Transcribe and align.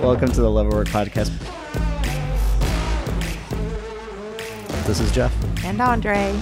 Welcome 0.00 0.32
to 0.32 0.40
the 0.40 0.50
Love 0.50 0.68
Work 0.68 0.88
podcast. 0.88 1.30
This 4.86 4.98
is 4.98 5.12
Jeff. 5.12 5.30
And 5.62 5.78
Andre. 5.82 6.34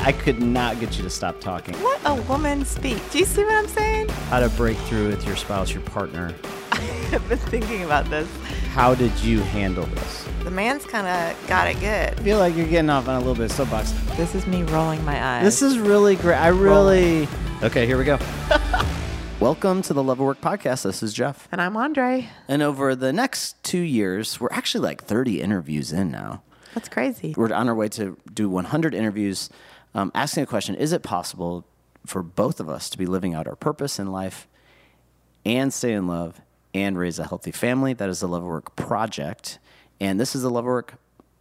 I 0.00 0.12
could 0.12 0.40
not 0.40 0.80
get 0.80 0.96
you 0.96 1.02
to 1.02 1.10
stop 1.10 1.40
talking. 1.40 1.74
What 1.76 2.00
a 2.06 2.14
woman 2.22 2.64
speak. 2.64 2.98
Do 3.10 3.18
you 3.18 3.26
see 3.26 3.44
what 3.44 3.52
I'm 3.52 3.68
saying? 3.68 4.08
How 4.30 4.40
to 4.40 4.48
break 4.48 4.78
through 4.78 5.08
with 5.08 5.26
your 5.26 5.36
spouse, 5.36 5.74
your 5.74 5.82
partner. 5.82 6.34
I've 6.72 7.28
been 7.28 7.36
thinking 7.36 7.84
about 7.84 8.06
this. 8.06 8.28
How 8.72 8.94
did 8.94 9.12
you 9.20 9.40
handle 9.40 9.84
this? 9.84 10.26
The 10.42 10.50
man's 10.50 10.86
kind 10.86 11.06
of 11.06 11.46
got 11.46 11.68
it 11.68 11.74
good. 11.80 12.18
I 12.18 12.22
feel 12.22 12.38
like 12.38 12.56
you're 12.56 12.66
getting 12.66 12.88
off 12.88 13.08
on 13.08 13.16
a 13.16 13.18
little 13.18 13.34
bit 13.34 13.44
of 13.44 13.52
soapbox. 13.52 13.92
This 14.16 14.34
is 14.34 14.46
me 14.46 14.62
rolling 14.62 15.04
my 15.04 15.22
eyes. 15.22 15.44
This 15.44 15.60
is 15.60 15.78
really 15.78 16.16
great. 16.16 16.36
I 16.36 16.48
really. 16.48 17.28
Okay, 17.62 17.84
here 17.86 17.98
we 17.98 18.04
go. 18.04 18.18
Welcome 19.44 19.82
to 19.82 19.92
the 19.92 20.02
Love 20.02 20.20
of 20.20 20.24
Work 20.24 20.40
podcast. 20.40 20.84
This 20.84 21.02
is 21.02 21.12
Jeff. 21.12 21.50
And 21.52 21.60
I'm 21.60 21.76
Andre. 21.76 22.30
And 22.48 22.62
over 22.62 22.96
the 22.96 23.12
next 23.12 23.62
two 23.62 23.82
years, 23.82 24.40
we're 24.40 24.48
actually 24.50 24.84
like 24.84 25.04
30 25.04 25.42
interviews 25.42 25.92
in 25.92 26.10
now. 26.10 26.42
That's 26.72 26.88
crazy. 26.88 27.34
We're 27.36 27.52
on 27.52 27.68
our 27.68 27.74
way 27.74 27.90
to 27.90 28.16
do 28.32 28.48
100 28.48 28.94
interviews, 28.94 29.50
um, 29.94 30.10
asking 30.14 30.44
the 30.44 30.46
question 30.46 30.76
Is 30.76 30.94
it 30.94 31.02
possible 31.02 31.66
for 32.06 32.22
both 32.22 32.58
of 32.58 32.70
us 32.70 32.88
to 32.88 32.96
be 32.96 33.04
living 33.04 33.34
out 33.34 33.46
our 33.46 33.54
purpose 33.54 33.98
in 33.98 34.10
life 34.10 34.48
and 35.44 35.74
stay 35.74 35.92
in 35.92 36.06
love 36.06 36.40
and 36.72 36.96
raise 36.96 37.18
a 37.18 37.28
healthy 37.28 37.52
family? 37.52 37.92
That 37.92 38.08
is 38.08 38.20
the 38.20 38.28
Love 38.28 38.44
of 38.44 38.48
Work 38.48 38.76
project. 38.76 39.58
And 40.00 40.18
this 40.18 40.34
is 40.34 40.40
the 40.40 40.48
Love 40.48 40.64
of 40.64 40.68
Work 40.68 40.94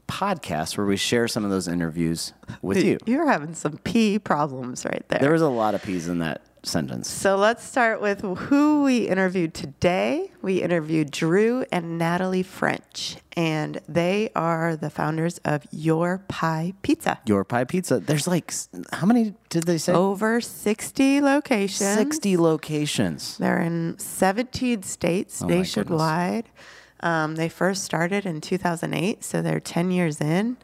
podcast 0.09 0.77
where 0.77 0.85
we 0.85 0.98
share 0.98 1.29
some 1.29 1.45
of 1.45 1.51
those 1.51 1.70
interviews 1.70 2.34
with 2.62 2.84
you. 2.84 2.98
You're 3.05 3.31
having 3.31 3.54
some 3.54 3.77
P 3.77 4.20
problems 4.20 4.84
right 4.84 5.05
there. 5.07 5.20
There 5.20 5.31
was 5.31 5.41
a 5.41 5.48
lot 5.48 5.73
of 5.73 5.81
P's 5.81 6.09
in 6.09 6.20
that 6.20 6.41
sentence. 6.66 7.09
So 7.09 7.35
let's 7.35 7.63
start 7.63 8.02
with 8.02 8.22
who 8.22 8.84
we 8.84 9.08
interviewed 9.08 9.54
today. 9.54 10.31
We 10.41 10.62
interviewed 10.62 11.12
Drew 11.12 11.66
and 11.71 11.98
Natalie 11.98 12.44
French, 12.44 13.18
and 13.35 13.79
they 13.87 14.29
are 14.35 14.76
the 14.76 14.90
founders 14.90 15.40
of 15.40 15.65
Your 15.71 16.20
Pie 16.27 16.74
Pizza. 16.82 17.20
Your 17.26 17.43
Pie 17.43 17.65
Pizza. 17.65 17.99
There's 17.99 18.27
like, 18.27 18.54
how 18.91 19.05
many 19.05 19.34
did 19.49 19.63
they 19.63 19.77
say? 19.77 19.93
Over 19.93 20.41
60 20.41 21.21
locations. 21.21 21.96
60 21.98 22.37
locations. 22.37 23.37
They're 23.37 23.62
in 23.62 23.98
17 23.99 24.84
states 24.84 25.41
Oh 25.41 25.48
nationwide. 25.48 26.49
Um, 27.02 27.35
they 27.35 27.49
first 27.49 27.84
started 27.84 28.26
in 28.26 28.40
2008, 28.40 29.24
so 29.24 29.41
they're 29.41 29.59
10 29.59 29.91
years 29.91 30.21
in. 30.21 30.55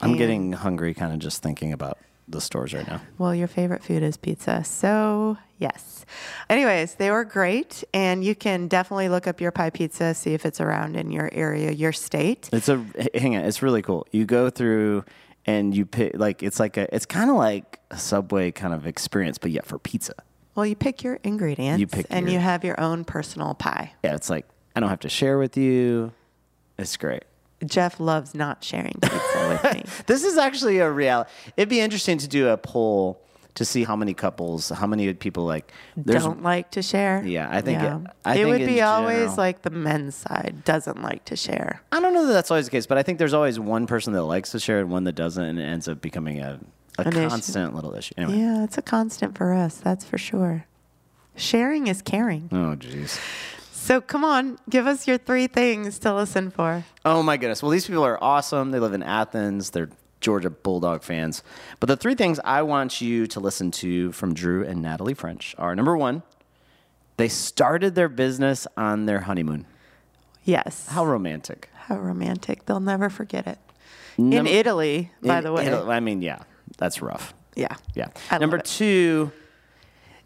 I'm 0.00 0.10
And- 0.10 0.18
getting 0.18 0.52
hungry 0.52 0.94
kind 0.94 1.12
of 1.12 1.18
just 1.18 1.42
thinking 1.42 1.72
about 1.72 1.98
the 2.32 2.40
stores 2.40 2.74
right 2.74 2.86
now. 2.86 3.00
Well, 3.18 3.34
your 3.34 3.48
favorite 3.48 3.84
food 3.84 4.02
is 4.02 4.16
pizza. 4.16 4.64
So, 4.64 5.36
yes. 5.58 6.04
Anyways, 6.50 6.94
they 6.96 7.10
were 7.10 7.24
great. 7.24 7.84
And 7.94 8.24
you 8.24 8.34
can 8.34 8.68
definitely 8.68 9.08
look 9.08 9.26
up 9.26 9.40
your 9.40 9.52
pie 9.52 9.70
pizza, 9.70 10.14
see 10.14 10.34
if 10.34 10.44
it's 10.44 10.60
around 10.60 10.96
in 10.96 11.10
your 11.10 11.28
area, 11.32 11.70
your 11.70 11.92
state. 11.92 12.48
It's 12.52 12.68
a 12.68 12.84
hang 13.14 13.36
on, 13.36 13.44
it's 13.44 13.62
really 13.62 13.82
cool. 13.82 14.06
You 14.10 14.24
go 14.24 14.50
through 14.50 15.04
and 15.46 15.74
you 15.76 15.84
pick 15.86 16.12
like 16.18 16.42
it's 16.42 16.58
like 16.60 16.76
a 16.76 16.92
it's 16.94 17.06
kind 17.06 17.30
of 17.30 17.36
like 17.36 17.80
a 17.90 17.98
subway 17.98 18.50
kind 18.50 18.74
of 18.74 18.86
experience, 18.86 19.38
but 19.38 19.50
yet 19.50 19.66
for 19.66 19.78
pizza. 19.78 20.14
Well, 20.54 20.66
you 20.66 20.76
pick 20.76 21.02
your 21.02 21.18
ingredients 21.24 21.80
You 21.80 21.86
pick 21.86 22.06
and 22.10 22.26
your- 22.26 22.34
you 22.34 22.38
have 22.40 22.62
your 22.64 22.78
own 22.80 23.04
personal 23.04 23.54
pie. 23.54 23.92
Yeah, 24.04 24.14
it's 24.14 24.28
like 24.30 24.46
I 24.76 24.80
don't 24.80 24.88
have 24.90 25.00
to 25.00 25.08
share 25.08 25.38
with 25.38 25.56
you. 25.56 26.12
It's 26.78 26.96
great. 26.96 27.24
Jeff 27.66 28.00
loves 28.00 28.34
not 28.34 28.62
sharing 28.64 28.94
pizza 29.00 29.60
with 29.62 29.74
me. 29.74 29.84
This 30.06 30.24
is 30.24 30.36
actually 30.38 30.78
a 30.78 30.90
reality. 30.90 31.30
It'd 31.56 31.68
be 31.68 31.80
interesting 31.80 32.18
to 32.18 32.28
do 32.28 32.48
a 32.48 32.56
poll 32.56 33.20
to 33.54 33.64
see 33.66 33.84
how 33.84 33.94
many 33.94 34.14
couples, 34.14 34.70
how 34.70 34.86
many 34.86 35.12
people 35.12 35.44
like 35.44 35.70
there's 35.96 36.22
don't 36.24 36.42
like 36.42 36.70
to 36.70 36.82
share. 36.82 37.22
Yeah, 37.24 37.48
I 37.50 37.60
think 37.60 37.82
it- 37.82 37.92
I 38.24 38.34
think 38.34 38.48
would 38.48 38.60
in 38.62 38.66
be 38.66 38.80
always 38.80 39.16
general- 39.18 39.34
like 39.36 39.60
the 39.62 39.70
men's 39.70 40.14
side 40.16 40.62
doesn't 40.64 41.02
like 41.02 41.24
to 41.26 41.36
share. 41.36 41.82
I 41.92 42.00
don't 42.00 42.14
know 42.14 42.26
that 42.26 42.32
that's 42.32 42.50
always 42.50 42.64
the 42.64 42.70
case, 42.70 42.86
but 42.86 42.96
I 42.96 43.02
think 43.02 43.18
there's 43.18 43.34
always 43.34 43.60
one 43.60 43.86
person 43.86 44.14
that 44.14 44.22
likes 44.24 44.52
to 44.52 44.58
share 44.60 44.80
and 44.80 44.90
one 44.90 45.04
that 45.04 45.12
doesn't, 45.14 45.44
and 45.44 45.58
it 45.58 45.64
ends 45.64 45.86
up 45.86 46.00
becoming 46.00 46.40
a, 46.40 46.60
a 46.98 47.02
An 47.02 47.08
issue. 47.12 47.28
constant 47.28 47.74
little 47.74 47.94
issue. 47.94 48.14
Anyway. 48.16 48.38
Yeah, 48.38 48.64
it's 48.64 48.78
a 48.78 48.82
constant 48.82 49.36
for 49.36 49.52
us, 49.52 49.76
that's 49.76 50.04
for 50.04 50.16
sure. 50.18 50.64
Sharing 51.36 51.86
is 51.88 52.00
caring. 52.00 52.48
Oh, 52.52 52.74
jeez. 52.76 53.18
So 53.82 54.00
come 54.00 54.24
on, 54.24 54.60
give 54.70 54.86
us 54.86 55.08
your 55.08 55.18
three 55.18 55.48
things 55.48 55.98
to 55.98 56.14
listen 56.14 56.52
for. 56.52 56.84
Oh 57.04 57.20
my 57.20 57.36
goodness. 57.36 57.64
Well, 57.64 57.70
these 57.70 57.84
people 57.84 58.06
are 58.06 58.16
awesome. 58.22 58.70
They 58.70 58.78
live 58.78 58.92
in 58.94 59.02
Athens. 59.02 59.70
They're 59.70 59.90
Georgia 60.20 60.50
Bulldog 60.50 61.02
fans. 61.02 61.42
But 61.80 61.88
the 61.88 61.96
three 61.96 62.14
things 62.14 62.38
I 62.44 62.62
want 62.62 63.00
you 63.00 63.26
to 63.26 63.40
listen 63.40 63.72
to 63.72 64.12
from 64.12 64.34
Drew 64.34 64.64
and 64.64 64.82
Natalie 64.82 65.14
French 65.14 65.56
are 65.58 65.74
number 65.74 65.96
one, 65.96 66.22
they 67.16 67.26
started 67.26 67.96
their 67.96 68.08
business 68.08 68.68
on 68.76 69.06
their 69.06 69.22
honeymoon. 69.22 69.66
Yes. 70.44 70.86
How 70.86 71.04
romantic. 71.04 71.68
How 71.74 71.98
romantic. 71.98 72.66
They'll 72.66 72.78
never 72.78 73.10
forget 73.10 73.48
it. 73.48 73.58
In 74.16 74.46
Italy, 74.46 75.10
by 75.20 75.38
In 75.38 75.44
the 75.44 75.52
way. 75.52 75.66
Italy- 75.66 75.90
I 75.90 75.98
mean, 75.98 76.22
yeah, 76.22 76.44
that's 76.78 77.02
rough. 77.02 77.34
Yeah. 77.56 77.74
Yeah. 77.96 78.10
I 78.30 78.38
Number 78.38 78.58
two, 78.58 79.32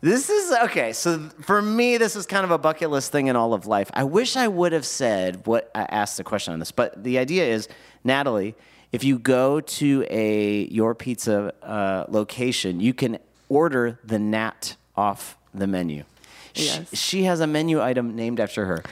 this 0.01 0.31
is 0.31 0.53
okay. 0.65 0.93
So 0.93 1.19
for 1.43 1.61
me, 1.63 1.97
this 1.97 2.17
is 2.17 2.27
kind 2.27 2.45
of 2.45 2.51
a 2.51 2.59
bucket 2.59 2.91
list 2.91 3.13
thing 3.13 3.27
in 3.29 3.37
all 3.37 3.55
of 3.55 3.67
life. 3.67 3.91
I 3.95 4.05
wish 4.05 4.37
I 4.37 4.49
would 4.49 4.73
have 4.73 4.87
said 4.87 5.47
what 5.47 5.71
I 5.75 5.83
asked 5.83 6.17
the 6.17 6.25
question 6.25 6.53
on 6.53 6.59
this, 6.59 6.73
but 6.73 7.03
the 7.03 7.19
idea 7.19 7.45
is, 7.47 7.69
Natalie, 8.05 8.55
if 8.93 9.03
you 9.05 9.19
go 9.19 9.61
to 9.61 10.07
a 10.09 10.65
your 10.69 10.95
pizza 10.95 11.53
uh, 11.63 12.05
location, 12.09 12.81
you 12.81 12.95
can 12.95 13.19
order 13.49 13.99
the 14.05 14.19
Nat 14.19 14.77
off 14.97 15.37
the 15.55 15.67
menu. 15.67 16.05
She- 16.55 16.65
Yes. 16.67 16.89
She, 16.99 17.23
has 17.25 17.41
a 17.41 17.47
menu 17.47 17.83
item 17.83 18.17
named 18.17 18.41
after 18.41 18.65
her. 18.65 18.83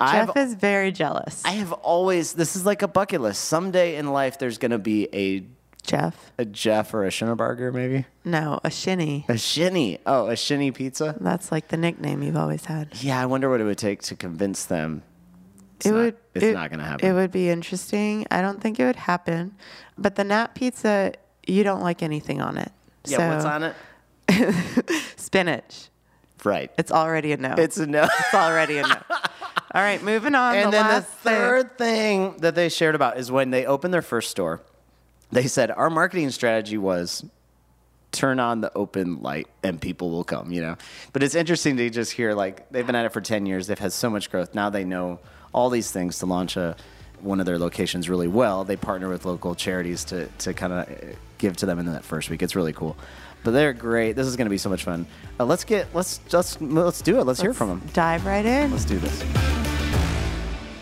I've 0.00 0.26
Jeff 0.28 0.36
is 0.36 0.54
very 0.54 0.90
jealous. 0.90 1.42
I 1.44 1.52
have 1.52 1.72
always 1.72 2.32
this 2.32 2.56
is 2.56 2.66
like 2.66 2.82
a 2.82 2.88
bucket 2.88 3.20
list. 3.20 3.44
Someday 3.44 3.94
in 3.96 4.12
life, 4.12 4.38
there's 4.38 4.58
going 4.58 4.72
to 4.72 4.78
be 4.78 5.08
a 5.14 5.44
Jeff. 5.84 6.32
a 6.38 6.44
Jeff 6.44 6.92
or 6.94 7.04
a 7.04 7.10
Schinnerbarger, 7.10 7.72
maybe 7.72 8.06
No, 8.24 8.58
a 8.64 8.70
shinny. 8.70 9.26
a 9.28 9.36
shinny. 9.38 9.98
Oh, 10.06 10.26
a 10.28 10.36
shinny 10.36 10.70
pizza. 10.70 11.14
That's 11.20 11.52
like 11.52 11.68
the 11.68 11.76
nickname 11.76 12.22
you've 12.22 12.36
always 12.36 12.64
had. 12.64 12.88
Yeah, 13.02 13.20
I 13.20 13.26
wonder 13.26 13.48
what 13.50 13.60
it 13.60 13.64
would 13.64 13.78
take 13.78 14.02
to 14.04 14.16
convince 14.16 14.64
them. 14.64 15.02
It's 15.76 15.86
it 15.86 15.90
not, 15.90 15.96
would. 15.98 16.16
It's 16.34 16.44
it- 16.46 16.54
not 16.54 16.70
going 16.70 16.80
to 16.80 16.86
happen. 16.86 17.06
It 17.08 17.12
would 17.12 17.30
be 17.30 17.50
interesting. 17.50 18.26
I 18.30 18.40
don't 18.40 18.60
think 18.60 18.80
it 18.80 18.84
would 18.86 18.96
happen. 18.96 19.54
But 19.98 20.14
the 20.16 20.24
Nat 20.24 20.54
pizza, 20.54 21.12
you 21.46 21.62
don't 21.64 21.82
like 21.82 22.02
anything 22.02 22.40
on 22.40 22.56
it. 22.56 22.72
yeah, 23.06 23.18
so, 23.18 23.28
what's 23.28 23.44
on 23.44 23.62
it? 23.64 23.74
Spinach. 25.16 25.88
Right. 26.44 26.70
It's 26.78 26.92
already 26.92 27.32
a 27.32 27.36
no. 27.36 27.54
It's 27.56 27.76
a 27.78 27.86
no. 27.86 28.04
It's 28.04 28.34
already 28.34 28.78
a 28.78 28.82
no. 28.82 28.94
All 29.74 29.82
right, 29.82 30.02
moving 30.02 30.34
on. 30.34 30.54
and 30.56 30.66
the 30.68 30.70
then 30.72 30.86
the 30.86 30.92
last 30.94 31.08
thing. 31.08 31.34
third 31.34 31.78
thing 31.78 32.36
that 32.38 32.54
they 32.54 32.68
shared 32.68 32.94
about 32.94 33.18
is 33.18 33.32
when 33.32 33.50
they 33.50 33.66
opened 33.66 33.92
their 33.92 34.02
first 34.02 34.30
store. 34.30 34.62
They 35.34 35.48
said 35.48 35.72
our 35.72 35.90
marketing 35.90 36.30
strategy 36.30 36.78
was 36.78 37.24
turn 38.12 38.38
on 38.38 38.60
the 38.60 38.72
open 38.76 39.20
light 39.20 39.48
and 39.64 39.80
people 39.80 40.10
will 40.10 40.22
come, 40.22 40.52
you 40.52 40.62
know. 40.62 40.76
But 41.12 41.24
it's 41.24 41.34
interesting 41.34 41.76
to 41.78 41.90
just 41.90 42.12
hear 42.12 42.34
like 42.34 42.68
they've 42.70 42.86
been 42.86 42.94
at 42.94 43.04
it 43.04 43.12
for 43.12 43.20
10 43.20 43.44
years, 43.44 43.66
they've 43.66 43.76
had 43.76 43.92
so 43.92 44.08
much 44.08 44.30
growth. 44.30 44.54
Now 44.54 44.70
they 44.70 44.84
know 44.84 45.18
all 45.52 45.70
these 45.70 45.90
things 45.90 46.20
to 46.20 46.26
launch 46.26 46.56
a 46.56 46.76
one 47.20 47.40
of 47.40 47.46
their 47.46 47.58
locations 47.58 48.08
really 48.08 48.28
well. 48.28 48.62
They 48.62 48.76
partner 48.76 49.08
with 49.08 49.24
local 49.24 49.56
charities 49.56 50.04
to 50.04 50.26
to 50.38 50.54
kind 50.54 50.72
of 50.72 50.88
give 51.38 51.56
to 51.56 51.66
them 51.66 51.80
in 51.80 51.86
that 51.86 52.04
first 52.04 52.30
week. 52.30 52.40
It's 52.40 52.54
really 52.54 52.72
cool. 52.72 52.96
But 53.42 53.50
they're 53.50 53.72
great. 53.72 54.12
This 54.12 54.28
is 54.28 54.36
going 54.36 54.46
to 54.46 54.50
be 54.50 54.58
so 54.58 54.70
much 54.70 54.84
fun. 54.84 55.04
Uh, 55.40 55.46
let's 55.46 55.64
get 55.64 55.92
let's 55.92 56.20
let's 56.32 56.60
let's 56.60 57.02
do 57.02 57.18
it. 57.18 57.24
Let's, 57.24 57.40
hear 57.40 57.52
from 57.52 57.70
them. 57.70 57.82
Dive 57.92 58.24
right 58.24 58.46
in. 58.46 58.70
Let's 58.70 58.84
do 58.84 59.00
this. 59.00 59.24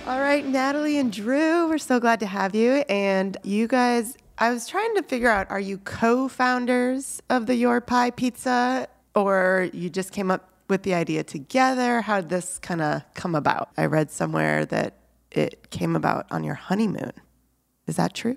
All 0.04 0.20
right, 0.20 0.44
Natalie 0.44 0.98
and 0.98 1.12
Drew, 1.12 1.68
we're 1.68 1.78
so 1.78 2.00
glad 2.00 2.20
to 2.20 2.26
have 2.26 2.54
you. 2.56 2.84
And 2.88 3.36
you 3.44 3.68
guys, 3.68 4.16
I 4.42 4.50
was 4.50 4.66
trying 4.66 4.92
to 4.96 5.04
figure 5.04 5.30
out 5.30 5.48
are 5.52 5.60
you 5.60 5.78
co 5.78 6.26
founders 6.26 7.22
of 7.30 7.46
the 7.46 7.54
Your 7.54 7.80
Pie 7.80 8.10
Pizza 8.10 8.88
or 9.14 9.70
you 9.72 9.88
just 9.88 10.10
came 10.10 10.32
up 10.32 10.50
with 10.68 10.82
the 10.82 10.94
idea 10.94 11.22
together? 11.22 12.00
How 12.00 12.20
did 12.20 12.28
this 12.28 12.58
kind 12.58 12.80
of 12.80 13.02
come 13.14 13.36
about? 13.36 13.68
I 13.76 13.86
read 13.86 14.10
somewhere 14.10 14.66
that 14.66 14.96
it 15.30 15.70
came 15.70 15.94
about 15.94 16.26
on 16.32 16.42
your 16.42 16.56
honeymoon. 16.56 17.12
Is 17.86 17.94
that 17.94 18.14
true? 18.14 18.34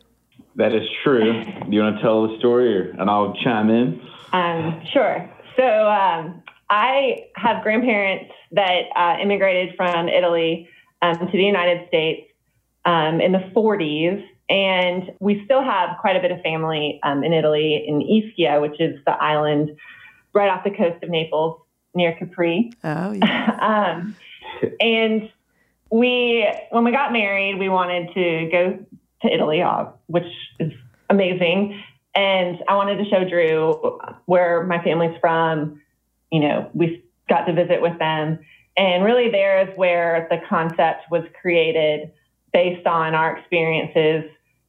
That 0.57 0.75
is 0.75 0.87
true. 1.03 1.43
Do 1.43 1.75
you 1.75 1.81
want 1.81 1.95
to 1.95 2.01
tell 2.03 2.27
the 2.27 2.37
story, 2.37 2.77
or, 2.77 2.91
and 2.91 3.09
I'll 3.09 3.33
chime 3.43 3.71
in? 3.71 3.99
Um, 4.31 4.83
sure. 4.93 5.27
So 5.57 5.63
um, 5.63 6.43
I 6.69 7.29
have 7.35 7.63
grandparents 7.63 8.31
that 8.51 8.81
uh, 8.95 9.17
immigrated 9.19 9.75
from 9.75 10.07
Italy 10.07 10.69
um, 11.01 11.17
to 11.17 11.31
the 11.31 11.43
United 11.43 11.87
States 11.87 12.29
um, 12.85 13.19
in 13.21 13.31
the 13.31 13.51
40s, 13.55 14.23
and 14.49 15.11
we 15.19 15.43
still 15.45 15.63
have 15.63 15.97
quite 15.99 16.15
a 16.15 16.21
bit 16.21 16.31
of 16.31 16.41
family 16.41 16.99
um, 17.03 17.23
in 17.23 17.33
Italy, 17.33 17.83
in 17.87 17.99
Ischia, 17.99 18.61
which 18.61 18.79
is 18.79 18.99
the 19.05 19.11
island 19.11 19.75
right 20.33 20.49
off 20.49 20.63
the 20.63 20.71
coast 20.71 21.03
of 21.03 21.09
Naples 21.09 21.59
near 21.95 22.15
Capri. 22.15 22.71
Oh, 22.83 23.11
yeah. 23.23 23.95
Um, 23.97 24.15
and 24.79 25.31
we, 25.89 26.47
when 26.69 26.83
we 26.83 26.91
got 26.91 27.11
married, 27.11 27.57
we 27.57 27.69
wanted 27.69 28.13
to 28.13 28.49
go 28.51 28.85
to 29.23 29.33
Italy, 29.33 29.61
uh, 29.61 29.85
which 30.07 30.31
is 30.59 30.71
amazing. 31.09 31.81
And 32.13 32.59
I 32.67 32.75
wanted 32.75 33.03
to 33.03 33.09
show 33.09 33.27
Drew 33.27 33.99
where 34.25 34.63
my 34.63 34.83
family's 34.83 35.17
from. 35.19 35.81
You 36.31 36.41
know, 36.41 36.69
we 36.73 37.03
got 37.27 37.45
to 37.45 37.53
visit 37.53 37.81
with 37.81 37.97
them. 37.97 38.39
and 38.77 39.03
really, 39.03 39.31
there 39.31 39.67
is 39.67 39.75
where 39.77 40.27
the 40.29 40.37
concept 40.47 41.09
was 41.09 41.23
created 41.41 42.11
based 42.55 42.87
on 42.87 43.13
our 43.13 43.37
experiences 43.37 44.23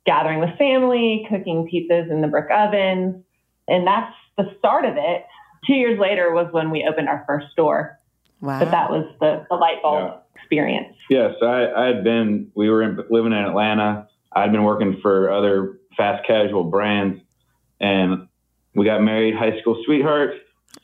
gathering 0.06 0.40
with 0.40 0.50
family, 0.58 1.24
cooking 1.30 1.68
pizzas 1.72 2.10
in 2.10 2.20
the 2.20 2.26
brick 2.26 2.50
oven. 2.50 3.24
And 3.68 3.86
that's 3.86 4.12
the 4.36 4.50
start 4.58 4.84
of 4.84 4.94
it. 4.96 5.24
Two 5.64 5.74
years 5.74 5.96
later 5.98 6.32
was 6.32 6.48
when 6.50 6.70
we 6.72 6.84
opened 6.88 7.08
our 7.08 7.22
first 7.28 7.46
store. 7.52 7.96
Wow. 8.40 8.58
But 8.58 8.72
that 8.72 8.90
was 8.90 9.06
the, 9.20 9.46
the 9.48 9.54
light 9.54 9.82
bulb 9.82 10.02
Yeah. 10.02 10.40
experience. 10.40 10.96
Yeah, 11.08 11.28
so 11.38 11.46
I, 11.46 11.84
I 11.84 11.86
had 11.86 12.02
been, 12.02 12.50
we 12.56 12.68
were 12.68 12.82
in, 12.82 12.98
living 13.08 13.30
in 13.32 13.38
Atlanta. 13.38 14.08
I'd 14.32 14.50
been 14.50 14.64
working 14.64 14.98
for 15.00 15.30
other 15.30 15.78
fast 15.96 16.26
casual 16.26 16.64
brands, 16.64 17.20
and 17.80 18.26
we 18.74 18.84
got 18.84 19.00
married, 19.00 19.36
high 19.36 19.60
school 19.60 19.80
sweethearts. 19.86 20.34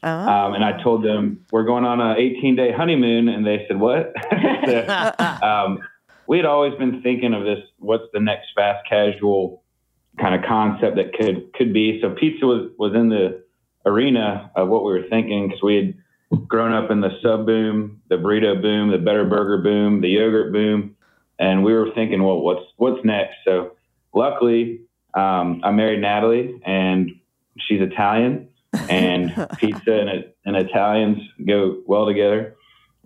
Oh. 0.04 0.08
Um, 0.08 0.54
and 0.54 0.64
I 0.64 0.80
told 0.82 1.04
them 1.04 1.44
we're 1.50 1.64
going 1.64 1.84
on 1.84 2.00
a 2.00 2.14
18 2.16 2.56
day 2.56 2.72
honeymoon, 2.72 3.28
and 3.28 3.44
they 3.44 3.66
said, 3.68 3.78
"What?" 3.78 4.14
So, 4.64 4.86
um, 5.42 5.80
we 6.26 6.36
had 6.36 6.46
always 6.46 6.74
been 6.78 7.02
thinking 7.02 7.34
of 7.34 7.44
this. 7.44 7.58
What's 7.78 8.04
the 8.12 8.20
next 8.20 8.48
fast 8.54 8.86
casual 8.88 9.62
kind 10.20 10.34
of 10.34 10.48
concept 10.48 10.96
that 10.96 11.12
could 11.14 11.52
could 11.54 11.72
be? 11.72 12.00
So 12.00 12.10
pizza 12.10 12.46
was 12.46 12.70
was 12.78 12.94
in 12.94 13.08
the 13.08 13.42
arena 13.84 14.50
of 14.54 14.68
what 14.68 14.84
we 14.84 14.92
were 14.92 15.08
thinking 15.08 15.48
because 15.48 15.62
we 15.62 15.76
had 15.76 15.94
grown 16.48 16.72
up 16.72 16.90
in 16.90 17.00
the 17.00 17.10
sub 17.22 17.46
boom, 17.46 18.00
the 18.08 18.16
burrito 18.16 18.60
boom, 18.60 18.90
the 18.90 18.98
better 18.98 19.24
burger 19.24 19.58
boom, 19.58 20.00
the 20.00 20.08
yogurt 20.08 20.52
boom, 20.52 20.96
and 21.38 21.64
we 21.64 21.72
were 21.72 21.90
thinking, 21.94 22.22
well, 22.22 22.40
what's 22.40 22.64
what's 22.76 23.04
next? 23.04 23.36
So 23.44 23.72
luckily, 24.14 24.82
um, 25.14 25.60
I 25.64 25.70
married 25.70 26.00
Natalie, 26.00 26.60
and 26.64 27.10
she's 27.58 27.80
Italian, 27.80 28.48
and 28.88 29.30
pizza 29.58 29.92
and, 29.92 30.24
and 30.44 30.56
Italians 30.56 31.18
go 31.46 31.82
well 31.86 32.06
together. 32.06 32.56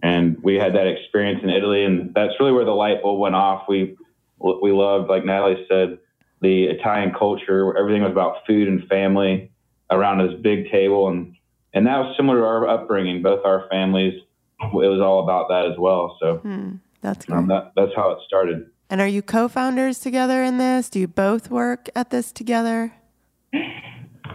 And 0.02 0.36
we 0.42 0.56
had 0.56 0.74
that 0.74 0.86
experience 0.86 1.40
in 1.42 1.50
Italy, 1.50 1.84
and 1.84 2.12
that's 2.14 2.34
really 2.38 2.52
where 2.52 2.64
the 2.64 2.72
light 2.72 3.02
bulb 3.02 3.18
went 3.20 3.34
off. 3.34 3.64
We 3.68 3.96
we 4.38 4.70
loved, 4.72 5.08
like 5.08 5.24
Natalie 5.24 5.64
said, 5.68 5.98
the 6.42 6.64
Italian 6.64 7.12
culture. 7.18 7.76
Everything 7.76 8.02
was 8.02 8.12
about 8.12 8.46
food 8.46 8.68
and 8.68 8.86
family 8.88 9.50
around 9.90 10.18
this 10.18 10.38
big 10.42 10.70
table, 10.70 11.08
and 11.08 11.34
and 11.72 11.86
that 11.86 11.98
was 11.98 12.14
similar 12.16 12.38
to 12.40 12.44
our 12.44 12.68
upbringing. 12.68 13.22
Both 13.22 13.44
our 13.46 13.66
families, 13.70 14.14
it 14.60 14.72
was 14.72 15.00
all 15.00 15.22
about 15.24 15.48
that 15.48 15.64
as 15.72 15.78
well. 15.78 16.16
So 16.20 16.36
Hmm, 16.38 16.74
that's 17.00 17.24
great. 17.24 17.38
um, 17.38 17.48
that, 17.48 17.72
that's 17.74 17.92
how 17.96 18.10
it 18.12 18.18
started. 18.26 18.66
and 18.90 19.00
are 19.00 19.06
you 19.08 19.22
co-founders 19.22 19.98
together 19.98 20.42
in 20.44 20.58
this? 20.58 20.90
Do 20.90 21.00
you 21.00 21.08
both 21.08 21.50
work 21.50 21.88
at 21.96 22.10
this 22.10 22.32
together? 22.32 22.92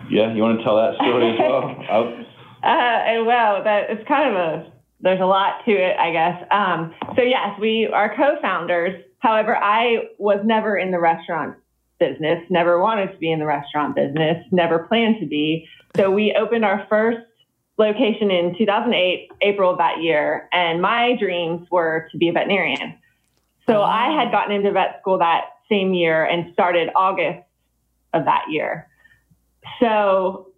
Yeah, 0.09 0.33
you 0.33 0.41
want 0.41 0.57
to 0.57 0.63
tell 0.63 0.75
that 0.75 0.95
story 0.95 1.31
as 1.33 1.39
well? 1.39 1.85
I'll, 1.89 2.25
Uh, 2.63 2.67
and 2.67 3.25
well, 3.25 3.63
that 3.63 3.89
it's 3.89 4.07
kind 4.07 4.29
of 4.29 4.35
a 4.37 4.70
there's 5.01 5.21
a 5.21 5.25
lot 5.25 5.65
to 5.65 5.71
it, 5.71 5.97
I 5.97 6.11
guess. 6.11 6.43
Um, 6.51 6.93
so 7.15 7.21
yes, 7.21 7.59
we 7.59 7.87
are 7.91 8.15
co-founders. 8.15 9.03
However, 9.19 9.55
I 9.55 10.09
was 10.17 10.39
never 10.43 10.77
in 10.77 10.91
the 10.91 10.99
restaurant 10.99 11.57
business, 11.99 12.43
never 12.49 12.79
wanted 12.79 13.11
to 13.11 13.17
be 13.17 13.31
in 13.31 13.39
the 13.39 13.45
restaurant 13.45 13.95
business, 13.95 14.43
never 14.51 14.79
planned 14.79 15.19
to 15.19 15.25
be. 15.25 15.67
So 15.95 16.09
we 16.09 16.35
opened 16.39 16.65
our 16.65 16.85
first 16.89 17.19
location 17.77 18.31
in 18.31 18.55
2008, 18.57 19.29
April 19.41 19.71
of 19.71 19.77
that 19.77 20.01
year, 20.01 20.47
and 20.51 20.81
my 20.81 21.15
dreams 21.19 21.67
were 21.71 22.07
to 22.11 22.17
be 22.17 22.29
a 22.29 22.31
veterinarian. 22.31 22.97
So 23.67 23.81
I 23.81 24.11
had 24.11 24.31
gotten 24.31 24.55
into 24.55 24.71
vet 24.71 24.99
school 25.01 25.19
that 25.19 25.45
same 25.69 25.93
year 25.93 26.25
and 26.25 26.51
started 26.53 26.89
August 26.95 27.43
of 28.13 28.25
that 28.25 28.45
year. 28.49 28.87
So 29.79 30.51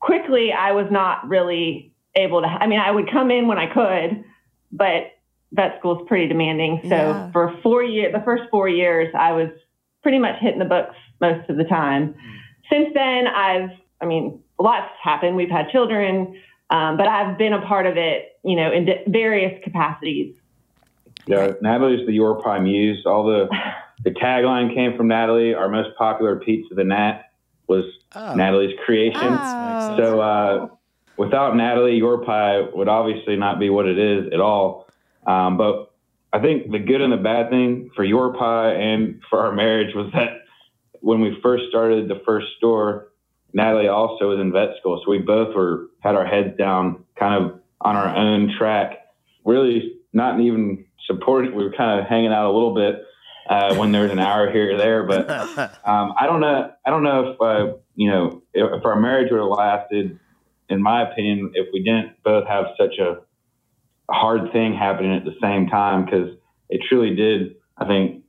quickly 0.00 0.52
I 0.52 0.72
was 0.72 0.86
not 0.90 1.28
really 1.28 1.93
able 2.16 2.40
to 2.42 2.46
I 2.48 2.66
mean 2.66 2.78
I 2.80 2.90
would 2.90 3.10
come 3.10 3.30
in 3.30 3.46
when 3.48 3.58
I 3.58 3.66
could, 3.72 4.24
but 4.72 5.12
vet 5.52 5.78
school 5.78 6.00
is 6.00 6.06
pretty 6.08 6.26
demanding. 6.28 6.80
So 6.84 6.88
Yeah. 6.96 7.30
for 7.32 7.54
4 7.62 7.82
years 7.82 8.12
the 8.12 8.20
first 8.24 8.44
4 8.50 8.68
years 8.68 9.12
I 9.18 9.32
was 9.32 9.48
pretty 10.02 10.18
much 10.18 10.38
hitting 10.40 10.58
the 10.58 10.64
books 10.64 10.94
most 11.20 11.48
of 11.48 11.56
the 11.56 11.64
time. 11.64 12.14
Since 12.70 12.88
then 12.94 13.26
I've 13.26 13.70
I 14.00 14.06
mean 14.06 14.40
lots 14.58 14.90
happened. 15.02 15.36
We've 15.36 15.50
had 15.50 15.68
children 15.70 16.40
um, 16.70 16.96
but 16.96 17.06
I've 17.06 17.36
been 17.36 17.52
a 17.52 17.60
part 17.66 17.86
of 17.86 17.96
it, 17.98 18.38
you 18.42 18.56
know, 18.56 18.72
in 18.72 18.86
di- 18.86 19.04
various 19.06 19.62
capacities. 19.62 20.34
Yeah, 21.26 21.52
Natalie's 21.60 22.06
the 22.06 22.12
Your 22.12 22.40
Pie 22.42 22.58
Muse. 22.60 23.04
All 23.06 23.24
the 23.24 23.48
the 24.04 24.10
tagline 24.10 24.74
came 24.74 24.96
from 24.96 25.08
Natalie. 25.08 25.54
Our 25.54 25.68
most 25.68 25.90
popular 25.96 26.36
pizza, 26.36 26.74
the 26.74 26.84
Nat, 26.84 27.22
was 27.68 27.84
Oh. 28.16 28.34
Natalie's 28.34 28.74
creation. 28.84 29.20
Oh. 29.22 29.96
So 29.98 30.20
uh, 30.20 30.68
without 31.16 31.56
Natalie, 31.56 31.96
Your 31.96 32.24
Pie 32.24 32.62
would 32.72 32.88
obviously 32.88 33.36
not 33.36 33.58
be 33.58 33.70
what 33.70 33.86
it 33.86 33.98
is 33.98 34.32
at 34.32 34.40
all. 34.40 34.86
Um, 35.26 35.56
but 35.56 35.92
I 36.32 36.40
think 36.40 36.70
the 36.70 36.78
good 36.78 37.00
and 37.00 37.12
the 37.12 37.18
bad 37.18 37.50
thing 37.50 37.90
for 37.94 38.04
Your 38.04 38.34
Pie 38.34 38.72
and 38.72 39.20
for 39.30 39.40
our 39.40 39.52
marriage 39.52 39.94
was 39.94 40.10
that 40.14 40.40
when 41.00 41.20
we 41.20 41.38
first 41.42 41.64
started 41.68 42.08
the 42.08 42.20
first 42.26 42.46
store, 42.56 43.08
Natalie 43.52 43.88
also 43.88 44.30
was 44.30 44.40
in 44.40 44.52
vet 44.52 44.70
school, 44.80 45.00
so 45.04 45.10
we 45.10 45.18
both 45.18 45.54
were 45.54 45.86
had 46.00 46.16
our 46.16 46.26
heads 46.26 46.56
down, 46.58 47.04
kind 47.16 47.44
of 47.44 47.60
on 47.80 47.94
our 47.94 48.14
own 48.14 48.52
track. 48.58 48.98
Really, 49.44 50.00
not 50.12 50.40
even 50.40 50.84
supported. 51.06 51.54
We 51.54 51.62
were 51.62 51.72
kind 51.72 52.00
of 52.00 52.06
hanging 52.06 52.32
out 52.32 52.50
a 52.50 52.52
little 52.52 52.74
bit 52.74 53.04
uh, 53.48 53.76
when 53.76 53.92
there 53.92 54.02
was 54.02 54.10
an 54.10 54.18
hour 54.18 54.50
here 54.50 54.74
or 54.74 54.78
there, 54.78 55.04
but 55.04 55.30
um, 55.84 56.14
I 56.18 56.26
don't 56.26 56.40
know. 56.40 56.70
I 56.84 56.90
don't 56.90 57.02
know 57.02 57.30
if 57.30 57.40
uh, 57.40 57.76
you 57.94 58.10
know 58.10 58.42
if, 58.52 58.80
if 58.80 58.84
our 58.84 58.98
marriage 58.98 59.30
would 59.30 59.40
have 59.40 59.48
lasted. 59.48 60.18
In 60.68 60.82
my 60.82 61.02
opinion, 61.10 61.52
if 61.54 61.68
we 61.72 61.82
didn't 61.82 62.22
both 62.24 62.46
have 62.48 62.66
such 62.78 62.98
a 62.98 63.18
hard 64.10 64.52
thing 64.52 64.74
happening 64.74 65.14
at 65.14 65.24
the 65.24 65.34
same 65.40 65.68
time, 65.68 66.04
because 66.04 66.30
it 66.68 66.80
truly 66.88 67.14
did. 67.14 67.56
I 67.76 67.86
think 67.86 68.24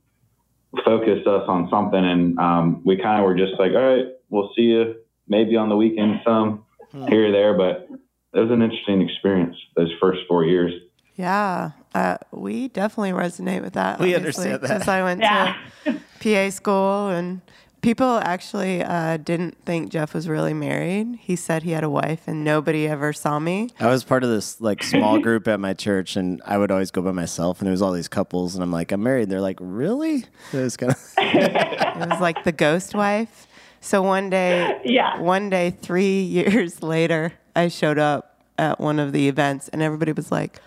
focus 0.84 1.26
us 1.26 1.44
on 1.48 1.68
something, 1.70 2.04
and 2.04 2.38
um, 2.38 2.82
we 2.84 2.96
kind 2.96 3.20
of 3.20 3.24
were 3.24 3.36
just 3.36 3.52
like, 3.58 3.72
all 3.72 3.96
right, 3.96 4.06
we'll 4.28 4.50
see 4.56 4.62
you 4.62 4.96
maybe 5.28 5.56
on 5.56 5.68
the 5.68 5.76
weekend 5.76 6.20
some 6.24 6.64
here 7.08 7.28
or 7.28 7.32
there, 7.32 7.54
but 7.54 7.88
it 8.34 8.40
was 8.40 8.50
an 8.50 8.62
interesting 8.62 9.02
experience 9.02 9.56
those 9.76 9.92
first 10.00 10.20
four 10.28 10.44
years. 10.44 10.72
Yeah, 11.14 11.72
uh, 11.94 12.18
we 12.30 12.68
definitely 12.68 13.12
resonate 13.12 13.62
with 13.62 13.72
that. 13.74 13.98
We 13.98 14.14
understand 14.14 14.54
that. 14.54 14.60
Because 14.62 14.88
I 14.88 15.02
went 15.02 15.20
Yeah. 15.20 15.54
to 15.84 16.00
PA 16.20 16.50
school 16.50 17.08
and 17.08 17.40
people 17.86 18.18
actually 18.24 18.82
uh, 18.82 19.16
didn't 19.16 19.56
think 19.64 19.90
Jeff 19.92 20.12
was 20.12 20.28
really 20.28 20.52
married. 20.52 21.06
He 21.20 21.36
said 21.36 21.62
he 21.62 21.70
had 21.70 21.84
a 21.84 21.88
wife 21.88 22.26
and 22.26 22.42
nobody 22.42 22.88
ever 22.88 23.12
saw 23.12 23.38
me. 23.38 23.70
I 23.78 23.86
was 23.86 24.02
part 24.02 24.24
of 24.24 24.28
this 24.28 24.60
like 24.60 24.82
small 24.82 25.20
group 25.26 25.46
at 25.46 25.60
my 25.60 25.72
church, 25.72 26.16
and 26.16 26.42
I 26.44 26.58
would 26.58 26.72
always 26.72 26.90
go 26.90 27.00
by 27.00 27.12
myself. 27.12 27.60
And 27.60 27.66
there 27.66 27.70
was 27.70 27.82
all 27.82 27.92
these 27.92 28.08
couples, 28.08 28.56
and 28.56 28.64
I'm 28.64 28.72
like, 28.72 28.90
I'm 28.90 29.04
married. 29.04 29.30
They're 29.30 29.40
like, 29.40 29.58
really? 29.60 30.24
It 30.52 30.56
was 30.56 30.76
kind 30.76 30.90
of 30.90 30.98
It 31.18 32.08
was 32.10 32.20
like 32.20 32.42
the 32.42 32.50
ghost 32.50 32.92
wife. 32.92 33.46
So 33.80 34.02
one 34.02 34.30
day, 34.30 34.80
Yeah. 34.84 35.20
one 35.20 35.48
day, 35.48 35.70
three 35.70 36.22
years 36.38 36.82
later, 36.82 37.34
I 37.54 37.68
showed 37.68 37.98
up 38.00 38.42
at 38.58 38.80
one 38.80 38.98
of 38.98 39.12
the 39.12 39.28
events 39.28 39.68
and 39.68 39.80
everybody 39.80 40.10
was 40.10 40.32
like, 40.32 40.60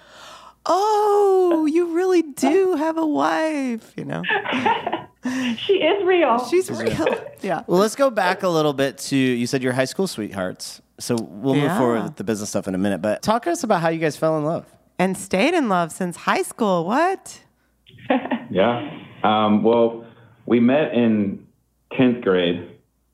Oh, 0.66 1.68
you 1.70 1.94
really 1.94 2.22
do 2.22 2.76
have 2.76 2.98
a 2.98 3.06
wife, 3.06 3.92
you 3.98 4.06
know? 4.06 4.24
She 5.58 5.74
is 5.74 6.04
real. 6.06 6.46
She's 6.50 6.70
real. 6.72 7.08
Yeah. 7.42 7.64
Well, 7.68 7.80
let's 7.80 7.96
go 7.96 8.10
back 8.10 8.44
a 8.44 8.50
little 8.50 8.74
bit 8.74 8.98
to 9.10 9.16
you 9.18 9.48
said 9.48 9.64
your 9.64 9.72
high 9.74 9.86
school 9.86 10.08
sweethearts. 10.08 10.82
So 11.00 11.16
we'll 11.16 11.56
move 11.56 11.64
Yeah. 11.64 11.78
forward 11.78 12.04
with 12.04 12.16
the 12.18 12.24
business 12.26 12.50
stuff 12.50 12.68
in 12.68 12.76
a 12.76 12.78
minute. 12.78 13.02
But 13.02 13.22
talk 13.22 13.44
to 13.44 13.52
us 13.52 13.64
about 13.64 13.80
how 13.82 13.88
you 13.90 14.00
guys 14.00 14.18
fell 14.18 14.38
in 14.38 14.44
love. 14.44 14.66
And 14.98 15.18
stayed 15.18 15.54
in 15.54 15.70
love 15.70 15.94
since 15.94 16.18
high 16.18 16.42
school. 16.44 16.86
What? 16.86 17.42
Yeah. 18.52 19.00
Um, 19.24 19.62
well, 19.64 20.06
we 20.48 20.60
met 20.60 20.94
in 20.96 21.46
10th 21.94 22.24
grade. 22.24 22.68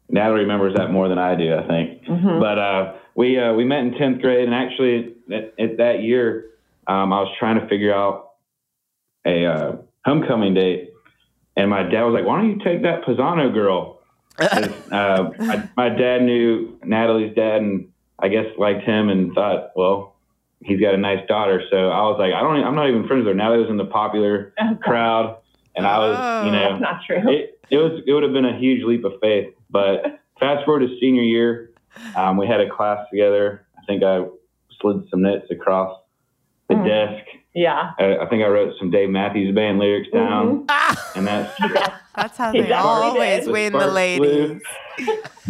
Natalie 0.10 0.42
remembers 0.42 0.76
that 0.78 0.92
more 0.92 1.10
than 1.10 1.18
I 1.20 1.36
do, 1.36 1.54
I 1.54 1.68
think. 1.68 2.04
But 2.08 2.58
uh, 2.58 2.94
we 3.16 3.38
uh, 3.38 3.52
we 3.54 3.66
met 3.66 3.80
in 3.80 3.92
10th 3.92 4.22
grade, 4.22 4.46
and 4.46 4.54
actually, 4.56 5.14
at, 5.34 5.54
at 5.60 5.78
that 5.78 6.02
year, 6.04 6.46
um, 6.88 7.12
I 7.12 7.20
was 7.20 7.36
trying 7.38 7.60
to 7.60 7.68
figure 7.68 7.94
out 7.94 8.32
a 9.26 9.46
uh, 9.46 9.76
homecoming 10.06 10.54
date, 10.54 10.92
and 11.56 11.70
my 11.70 11.84
dad 11.84 12.04
was 12.04 12.14
like, 12.14 12.26
"Why 12.26 12.42
don't 12.42 12.50
you 12.60 12.64
take 12.64 12.84
that 12.84 13.04
Pisano 13.04 13.54
girl? 13.54 14.00
uh, 14.40 15.30
my, 15.40 15.70
my 15.78 15.90
dad 15.90 16.22
knew 16.24 16.78
Natalie's 16.84 17.34
dad, 17.36 17.62
and 17.62 17.88
I 18.20 18.28
guess 18.28 18.46
liked 18.58 18.84
him, 18.84 19.08
and 19.10 19.34
thought, 19.34 19.72
well, 19.76 20.16
he's 20.62 20.80
got 20.82 20.94
a 20.94 20.98
nice 20.98 21.26
daughter. 21.28 21.62
So 21.72 21.78
I 21.90 22.02
was 22.02 22.18
like, 22.20 22.34
I 22.34 22.42
don't, 22.42 22.58
I'm 22.64 22.76
not 22.76 22.90
even 22.90 23.08
friends 23.08 23.22
with 23.26 23.28
her. 23.28 23.34
Natalie 23.34 23.60
was 23.62 23.70
in 23.70 23.78
the 23.78 23.86
popular 23.86 24.54
crowd, 24.82 25.38
and 25.76 25.88
I 25.88 26.00
was, 26.00 26.46
you 26.46 26.52
know, 26.52 26.70
That's 26.72 26.82
not 26.82 27.02
true. 27.08 27.32
it, 27.34 27.60
it 27.70 27.78
was 27.78 28.02
it 28.06 28.12
would 28.12 28.24
have 28.24 28.34
been 28.34 28.46
a 28.46 28.58
huge 28.60 28.84
leap 28.84 29.06
of 29.06 29.14
faith. 29.22 29.54
But 29.70 30.20
fast 30.40 30.66
forward 30.66 30.82
to 30.82 30.98
senior 31.00 31.24
year, 31.24 31.72
um, 32.18 32.36
we 32.38 32.46
had 32.48 32.60
a 32.60 32.70
class 32.70 33.08
together. 33.10 33.66
I 33.78 33.86
think 33.86 34.04
I 34.04 34.26
slid 34.82 35.08
some 35.10 35.22
notes 35.22 35.48
across 35.50 35.98
the 36.68 36.76
Mm. 36.76 36.86
desk. 36.86 37.26
Yeah. 37.56 37.92
I, 37.98 38.18
I 38.18 38.26
think 38.30 38.44
I 38.44 38.48
wrote 38.48 38.74
some 38.78 38.92
Dave 38.92 39.10
Matthews 39.10 39.56
Band 39.56 39.80
lyrics 39.80 40.10
down, 40.12 40.68
Mm-hmm. 40.68 41.18
and 41.20 41.28
that's 41.28 41.60
That's 42.16 42.38
how 42.38 42.52
they 42.52 42.72
always 42.72 43.46
did. 43.46 43.52
win 43.52 43.74
the 43.74 43.88
ladies. 43.88 44.62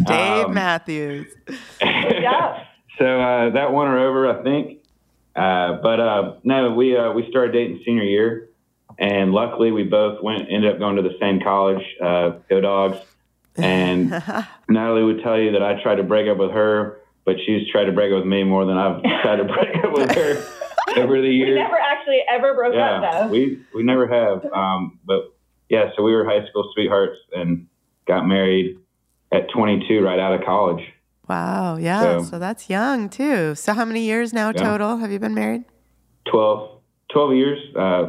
Dave 0.02 0.46
Um, 0.46 0.54
Matthews. 0.54 1.26
Yeah. 1.80 2.64
so 2.98 3.04
uh, 3.20 3.50
that 3.50 3.72
won 3.72 3.86
her 3.88 3.98
over, 3.98 4.28
I 4.28 4.42
think. 4.42 4.78
Uh, 5.36 5.74
but 5.82 6.00
uh, 6.00 6.34
no, 6.44 6.72
we 6.72 6.96
uh, 6.96 7.12
we 7.12 7.28
started 7.30 7.52
dating 7.52 7.82
senior 7.84 8.02
year, 8.04 8.48
and 8.98 9.32
luckily 9.32 9.70
we 9.70 9.82
both 9.84 10.22
went 10.22 10.48
ended 10.50 10.72
up 10.72 10.78
going 10.78 10.96
to 10.96 11.02
the 11.02 11.14
same 11.20 11.40
college. 11.40 11.82
Uh, 12.02 12.30
go 12.48 12.60
dogs! 12.60 12.96
And 13.56 14.10
Natalie 14.68 15.02
would 15.04 15.22
tell 15.22 15.38
you 15.38 15.52
that 15.52 15.62
I 15.62 15.80
tried 15.82 15.96
to 15.96 16.02
break 16.04 16.26
up 16.28 16.38
with 16.38 16.50
her, 16.52 16.98
but 17.24 17.36
she's 17.44 17.68
tried 17.70 17.84
to 17.84 17.92
break 17.92 18.12
up 18.12 18.18
with 18.20 18.26
me 18.26 18.44
more 18.44 18.64
than 18.64 18.78
I've 18.78 19.02
tried 19.22 19.36
to 19.36 19.44
break 19.44 19.76
up 19.84 19.92
with 19.92 20.10
her 20.14 20.44
over 20.96 21.20
the 21.20 21.28
years. 21.28 21.50
We 21.50 21.54
never 21.54 21.78
actually 21.78 22.20
ever 22.30 22.54
broke 22.54 22.74
yeah, 22.74 22.90
up 23.00 23.12
though. 23.12 23.28
we 23.28 23.60
we 23.74 23.82
never 23.82 24.06
have. 24.06 24.44
Um, 24.52 24.98
but 25.04 25.32
yeah, 25.68 25.90
so 25.96 26.02
we 26.02 26.12
were 26.14 26.24
high 26.24 26.46
school 26.48 26.70
sweethearts 26.74 27.18
and 27.32 27.66
got 28.06 28.26
married 28.26 28.78
at 29.32 29.50
22, 29.50 30.00
right 30.00 30.18
out 30.18 30.32
of 30.32 30.44
college. 30.46 30.82
Wow. 31.28 31.76
Yeah. 31.76 32.00
So- 32.18 32.22
So, 32.22 32.38
that's 32.38 32.70
young 32.70 33.08
too. 33.08 33.54
So 33.56 33.72
how 33.72 33.84
many 33.84 34.02
years 34.02 34.32
now 34.32 34.48
Yeah. 34.54 34.62
total 34.62 34.98
have 34.98 35.10
you 35.10 35.18
been 35.18 35.34
married? 35.34 35.64
12, 36.30 36.70
12 37.12 37.34
years 37.34 37.58
uh, 37.76 38.08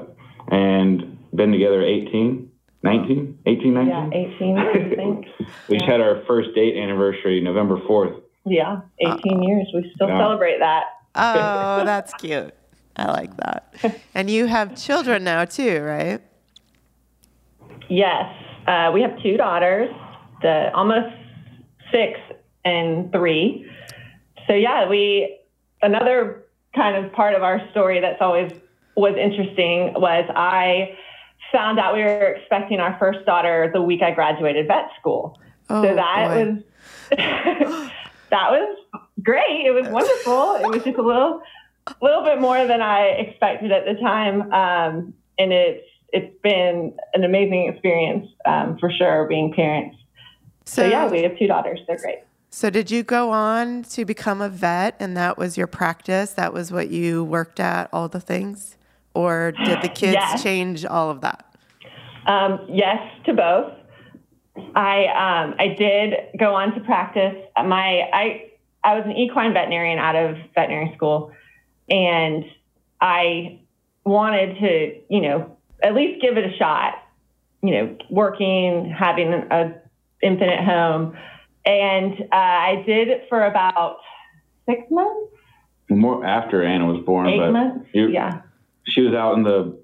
and 0.50 1.17
been 1.34 1.51
together 1.51 1.81
18, 1.81 2.50
19, 2.84 3.39
18, 3.48 3.74
19. 3.74 3.89
yeah, 3.89 4.10
18, 4.13 4.57
I 4.57 4.74
think. 4.96 5.25
We 5.69 5.77
just 5.77 5.89
had 5.89 6.00
our 6.01 6.24
first 6.27 6.53
date 6.53 6.77
anniversary 6.77 7.41
November 7.41 7.77
4th. 7.89 8.22
Yeah, 8.46 8.81
18 9.00 9.41
years. 9.43 9.67
We 9.74 9.91
still 9.96 10.07
Yeah. 10.10 10.19
celebrate 10.19 10.60
that. 10.60 10.84
Oh, 11.15 11.84
that's 11.86 12.13
cute. 12.13 12.53
I 12.98 13.12
like 13.12 13.36
that. 13.38 13.74
And 14.13 14.30
you 14.30 14.48
have 14.48 14.75
children 14.75 15.24
now 15.24 15.46
too, 15.46 15.82
right? 15.82 16.20
Yes, 17.89 18.25
uh, 18.68 18.92
we 18.94 19.01
have 19.01 19.22
two 19.22 19.38
daughters, 19.38 19.89
the 20.42 20.72
almost 20.74 21.16
six 21.92 22.20
and 22.66 23.12
three. 23.12 23.70
So 24.48 24.54
yeah, 24.54 24.89
we 24.89 25.38
another 25.82 26.44
kind 26.75 27.04
of 27.04 27.12
part 27.13 27.36
of 27.36 27.44
our 27.44 27.62
story 27.72 28.01
that's 28.01 28.22
always 28.22 28.51
was 28.96 29.16
interesting 29.16 29.94
was 29.94 30.30
I 30.36 30.98
found 31.51 31.80
out 31.80 31.94
we 31.94 32.01
were 32.01 32.34
expecting 32.34 32.80
our 32.80 32.98
first 32.98 33.25
daughter 33.25 33.70
the 33.72 33.82
week 33.82 34.01
I 34.01 34.12
graduated 34.12 34.68
vet 34.68 34.89
school. 35.00 35.39
Oh, 35.70 35.84
so 35.84 35.96
that 35.96 36.27
boy. 36.30 36.46
was 36.46 36.63
that 38.30 38.51
was 38.51 38.77
great. 39.24 39.66
It 39.66 39.72
was 39.72 39.88
wonderful. 39.92 40.56
It 40.56 40.68
was 40.68 40.84
just 40.84 40.98
a 40.98 41.01
little 41.01 41.42
little 42.01 42.24
bit 42.24 42.39
more 42.39 42.65
than 42.67 42.82
I 42.82 43.01
expected 43.20 43.72
at 43.72 43.86
the 43.86 43.96
time, 44.01 44.41
um, 44.53 45.13
and 45.38 45.51
it's 45.53 45.86
it's 46.13 46.34
been 46.41 46.94
an 47.13 47.24
amazing 47.24 47.67
experience 47.67 48.27
um, 48.46 48.77
for 48.79 48.89
sure 48.91 49.25
being 49.27 49.53
parents. 49.53 49.98
So, 50.65 50.84
So, 50.84 50.88
yeah, 50.89 51.10
we 51.10 51.24
have 51.24 51.38
two 51.38 51.48
daughters. 51.48 51.79
They're 51.88 51.98
great. 51.98 52.20
so 52.50 52.70
did 52.70 52.89
you 52.89 53.03
go 53.03 53.29
on 53.32 53.84
to 53.84 54.06
become 54.06 54.41
a 54.41 54.48
vet 54.50 54.96
and 55.00 55.17
that 55.17 55.38
was 55.38 55.58
your 55.58 55.67
practice? 55.67 56.32
That 56.32 56.53
was 56.53 56.72
what 56.72 56.89
you 56.89 57.24
worked 57.25 57.60
at, 57.60 57.89
all 57.91 58.08
the 58.08 58.22
things? 58.22 58.77
Or 59.13 59.51
did 59.51 59.82
the 59.82 59.89
kids 59.89 60.13
Yes. 60.13 60.44
change 60.44 60.86
all 60.86 61.10
of 61.10 61.22
that? 61.22 61.46
Um, 62.25 62.60
yes 62.70 63.00
to 63.25 63.34
both. 63.34 63.74
I 64.75 65.06
um, 65.06 65.56
I 65.60 65.75
did 65.77 66.13
go 66.39 66.53
on 66.56 66.74
to 66.74 66.79
practice. 66.82 67.36
My 67.58 68.10
I 68.13 68.51
I 68.84 68.96
was 68.96 69.03
an 69.06 69.12
equine 69.13 69.53
veterinarian 69.53 70.00
out 70.00 70.15
of 70.15 70.36
veterinary 70.56 70.94
school, 70.96 71.32
and 71.89 72.46
I 73.01 73.60
wanted 74.06 74.60
to 74.60 75.01
you 75.10 75.22
know 75.22 75.58
at 75.84 75.94
least 75.96 76.22
give 76.22 76.38
it 76.38 76.46
a 76.46 76.58
shot. 76.58 76.96
You 77.63 77.72
know, 77.72 77.98
working, 78.10 78.94
having 78.98 79.34
a 79.34 79.82
infinite 80.22 80.63
home, 80.63 81.17
and 81.65 82.13
uh, 82.32 82.36
I 82.36 82.84
did 82.86 83.08
it 83.10 83.25
for 83.29 83.44
about 83.46 83.98
six 84.70 84.82
months, 84.91 85.32
More 85.89 86.24
after 86.24 86.63
Anna 86.63 86.86
was 86.86 87.03
born, 87.03 87.27
eight 87.27 87.51
months. 87.51 87.88
you- 87.94 88.10
yeah. 88.10 88.41
she 88.86 89.01
was 89.01 89.13
out 89.15 89.36
in 89.38 89.44
the. 89.44 89.77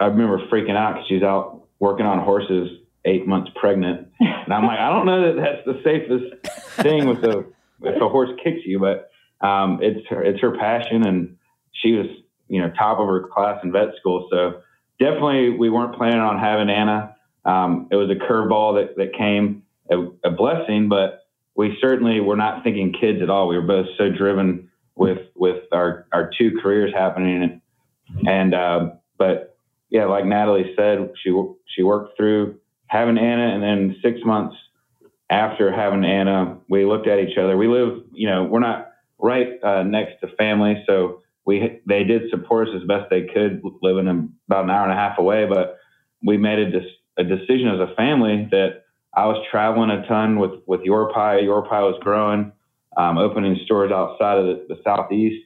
I 0.00 0.06
remember 0.06 0.44
freaking 0.48 0.76
out 0.76 0.94
because 0.94 1.06
she's 1.08 1.22
out 1.22 1.62
working 1.78 2.06
on 2.06 2.18
horses, 2.18 2.70
eight 3.04 3.26
months 3.26 3.50
pregnant, 3.54 4.08
and 4.20 4.52
I'm 4.52 4.66
like, 4.66 4.80
I 4.80 4.90
don't 4.90 5.06
know 5.06 5.32
that 5.32 5.40
that's 5.40 5.64
the 5.64 5.80
safest 5.84 6.82
thing 6.82 7.06
with 7.06 7.22
the 7.22 7.46
if 7.82 8.02
a 8.02 8.08
horse 8.08 8.30
kicks 8.42 8.60
you, 8.66 8.80
but 8.80 9.10
um, 9.46 9.78
it's 9.80 10.04
her 10.08 10.22
it's 10.24 10.40
her 10.40 10.56
passion, 10.58 11.06
and 11.06 11.36
she 11.72 11.92
was 11.92 12.06
you 12.48 12.60
know 12.60 12.70
top 12.70 12.98
of 12.98 13.06
her 13.06 13.28
class 13.32 13.60
in 13.64 13.72
vet 13.72 13.94
school, 13.98 14.28
so 14.30 14.60
definitely 14.98 15.50
we 15.50 15.70
weren't 15.70 15.96
planning 15.96 16.20
on 16.20 16.38
having 16.38 16.70
Anna. 16.70 17.16
Um, 17.44 17.88
it 17.90 17.96
was 17.96 18.10
a 18.10 18.14
curveball 18.14 18.80
that 18.80 18.96
that 18.96 19.14
came, 19.16 19.62
a, 19.90 20.28
a 20.28 20.30
blessing, 20.30 20.88
but 20.88 21.26
we 21.54 21.76
certainly 21.80 22.20
were 22.20 22.36
not 22.36 22.64
thinking 22.64 22.92
kids 22.98 23.20
at 23.22 23.30
all. 23.30 23.48
We 23.48 23.56
were 23.56 23.66
both 23.66 23.86
so 23.98 24.10
driven 24.10 24.70
with 24.94 25.18
with 25.34 25.64
our 25.72 26.06
our 26.12 26.30
two 26.38 26.58
careers 26.62 26.92
happening, 26.94 27.42
and, 27.42 28.28
and 28.28 28.54
uh, 28.54 28.90
but 29.18 29.56
yeah, 29.90 30.06
like 30.06 30.24
Natalie 30.24 30.74
said, 30.76 31.12
she 31.22 31.34
she 31.66 31.82
worked 31.82 32.16
through 32.16 32.58
having 32.86 33.18
Anna, 33.18 33.54
and 33.54 33.62
then 33.62 33.96
six 34.02 34.20
months 34.24 34.56
after 35.32 35.72
having 35.72 36.04
Anna, 36.04 36.58
we 36.68 36.84
looked 36.84 37.08
at 37.08 37.18
each 37.18 37.38
other. 37.38 37.56
We 37.56 37.66
live, 37.66 38.04
you 38.12 38.28
know, 38.28 38.44
we're 38.44 38.60
not 38.60 38.92
right 39.18 39.48
uh, 39.64 39.82
next 39.82 40.20
to 40.20 40.28
family, 40.36 40.84
so 40.86 41.22
we 41.44 41.80
they 41.86 42.04
did 42.04 42.30
support 42.30 42.68
us 42.68 42.74
as 42.80 42.86
best 42.86 43.10
they 43.10 43.22
could, 43.22 43.62
living 43.82 44.32
about 44.46 44.64
an 44.64 44.70
hour 44.70 44.84
and 44.84 44.92
a 44.92 44.96
half 44.96 45.18
away. 45.18 45.46
But 45.46 45.78
we 46.22 46.36
made 46.36 46.58
a, 46.58 46.70
dis- 46.70 46.92
a 47.16 47.24
decision 47.24 47.68
as 47.68 47.80
a 47.80 47.94
family 47.96 48.48
that 48.50 48.84
I 49.14 49.26
was 49.26 49.44
traveling 49.50 49.90
a 49.90 50.06
ton 50.06 50.38
with 50.38 50.60
with 50.66 50.82
Your 50.82 51.12
Pie. 51.12 51.40
Your 51.40 51.62
Pie 51.68 51.82
was 51.82 51.98
growing, 52.00 52.52
um, 52.96 53.18
opening 53.18 53.58
stores 53.64 53.92
outside 53.92 54.38
of 54.38 54.46
the, 54.46 54.74
the 54.74 54.80
southeast, 54.84 55.44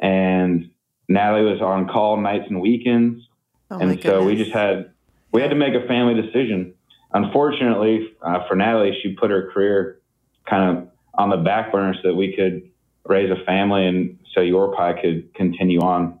and 0.00 0.70
Natalie 1.08 1.50
was 1.50 1.60
on 1.60 1.88
call 1.88 2.16
nights 2.16 2.46
and 2.48 2.60
weekends 2.60 3.28
Oh 3.70 3.78
and 3.78 4.02
so 4.02 4.24
we 4.24 4.36
just 4.36 4.52
had 4.52 4.92
we 5.32 5.42
had 5.42 5.50
to 5.50 5.56
make 5.56 5.74
a 5.74 5.86
family 5.86 6.20
decision. 6.20 6.74
Unfortunately, 7.12 8.08
uh, 8.22 8.46
for 8.48 8.54
Natalie, 8.54 8.98
she 9.02 9.14
put 9.14 9.30
her 9.30 9.50
career 9.52 10.00
kind 10.48 10.78
of 10.78 10.88
on 11.14 11.30
the 11.30 11.36
back 11.36 11.72
burner 11.72 11.94
so 11.94 12.08
that 12.08 12.14
we 12.14 12.34
could 12.34 12.70
raise 13.06 13.30
a 13.30 13.44
family, 13.44 13.86
and 13.86 14.17
so 14.34 14.40
Your 14.40 14.74
Pie 14.74 15.00
could 15.00 15.34
continue 15.34 15.80
on. 15.80 16.18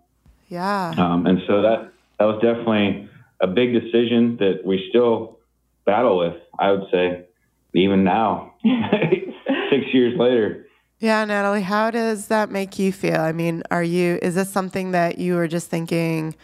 Yeah. 0.48 0.94
Um, 0.96 1.26
and 1.26 1.40
so 1.46 1.62
that 1.62 1.92
that 2.18 2.24
was 2.24 2.40
definitely 2.42 3.08
a 3.40 3.46
big 3.46 3.72
decision 3.72 4.36
that 4.38 4.62
we 4.64 4.86
still 4.88 5.38
battle 5.84 6.18
with. 6.18 6.34
I 6.58 6.72
would 6.72 6.84
say, 6.90 7.26
even 7.74 8.04
now, 8.04 8.54
six 9.70 9.86
years 9.92 10.18
later. 10.18 10.66
Yeah, 11.00 11.24
Natalie, 11.24 11.62
how 11.62 11.92
does 11.92 12.26
that 12.26 12.50
make 12.50 12.78
you 12.78 12.92
feel? 12.92 13.20
I 13.20 13.30
mean, 13.30 13.62
are 13.70 13.84
you, 13.84 14.18
is 14.20 14.34
this 14.34 14.50
something 14.50 14.90
that 14.90 15.18
you 15.18 15.36
were 15.36 15.46
just 15.46 15.70
thinking, 15.70 16.34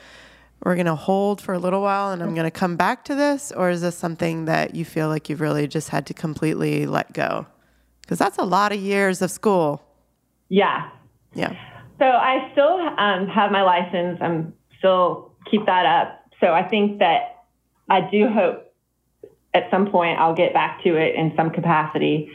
we're 0.64 0.76
going 0.76 0.86
to 0.86 0.94
hold 0.94 1.40
for 1.40 1.54
a 1.54 1.58
little 1.58 1.82
while 1.82 2.12
and 2.12 2.22
I'm 2.22 2.34
going 2.34 2.46
to 2.46 2.52
come 2.52 2.76
back 2.76 3.04
to 3.06 3.16
this? 3.16 3.50
Or 3.50 3.68
is 3.68 3.80
this 3.80 3.96
something 3.96 4.44
that 4.44 4.76
you 4.76 4.84
feel 4.84 5.08
like 5.08 5.28
you've 5.28 5.40
really 5.40 5.66
just 5.66 5.88
had 5.88 6.06
to 6.06 6.14
completely 6.14 6.86
let 6.86 7.12
go? 7.12 7.46
Because 8.02 8.18
that's 8.18 8.38
a 8.38 8.44
lot 8.44 8.70
of 8.70 8.78
years 8.78 9.20
of 9.22 9.30
school. 9.32 9.82
Yeah. 10.48 10.88
Yeah. 11.34 11.54
So 11.98 12.04
I 12.04 12.50
still 12.52 12.80
um, 12.98 13.28
have 13.28 13.50
my 13.50 13.62
license. 13.62 14.18
I'm 14.20 14.54
still 14.78 15.32
keep 15.50 15.66
that 15.66 15.86
up. 15.86 16.24
So 16.40 16.52
I 16.52 16.62
think 16.68 16.98
that 16.98 17.44
I 17.88 18.00
do 18.10 18.28
hope 18.28 18.72
at 19.52 19.70
some 19.70 19.90
point 19.90 20.18
I'll 20.18 20.34
get 20.34 20.52
back 20.52 20.82
to 20.82 20.96
it 20.96 21.14
in 21.14 21.32
some 21.36 21.50
capacity. 21.50 22.30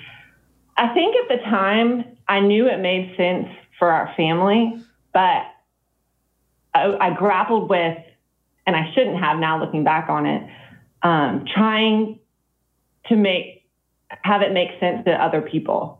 I 0.77 0.93
think 0.93 1.15
at 1.15 1.37
the 1.37 1.43
time 1.43 2.17
I 2.27 2.39
knew 2.39 2.67
it 2.67 2.79
made 2.79 3.15
sense 3.17 3.47
for 3.77 3.91
our 3.91 4.13
family, 4.15 4.81
but 5.13 5.43
I, 6.73 6.95
I 6.99 7.13
grappled 7.17 7.69
with, 7.69 7.97
and 8.65 8.75
I 8.75 8.91
shouldn't 8.93 9.17
have 9.19 9.39
now 9.39 9.59
looking 9.59 9.83
back 9.83 10.09
on 10.09 10.25
it, 10.25 10.49
um, 11.01 11.45
trying 11.53 12.19
to 13.07 13.15
make 13.15 13.65
have 14.23 14.41
it 14.41 14.51
make 14.51 14.69
sense 14.79 15.05
to 15.05 15.11
other 15.11 15.41
people 15.41 15.98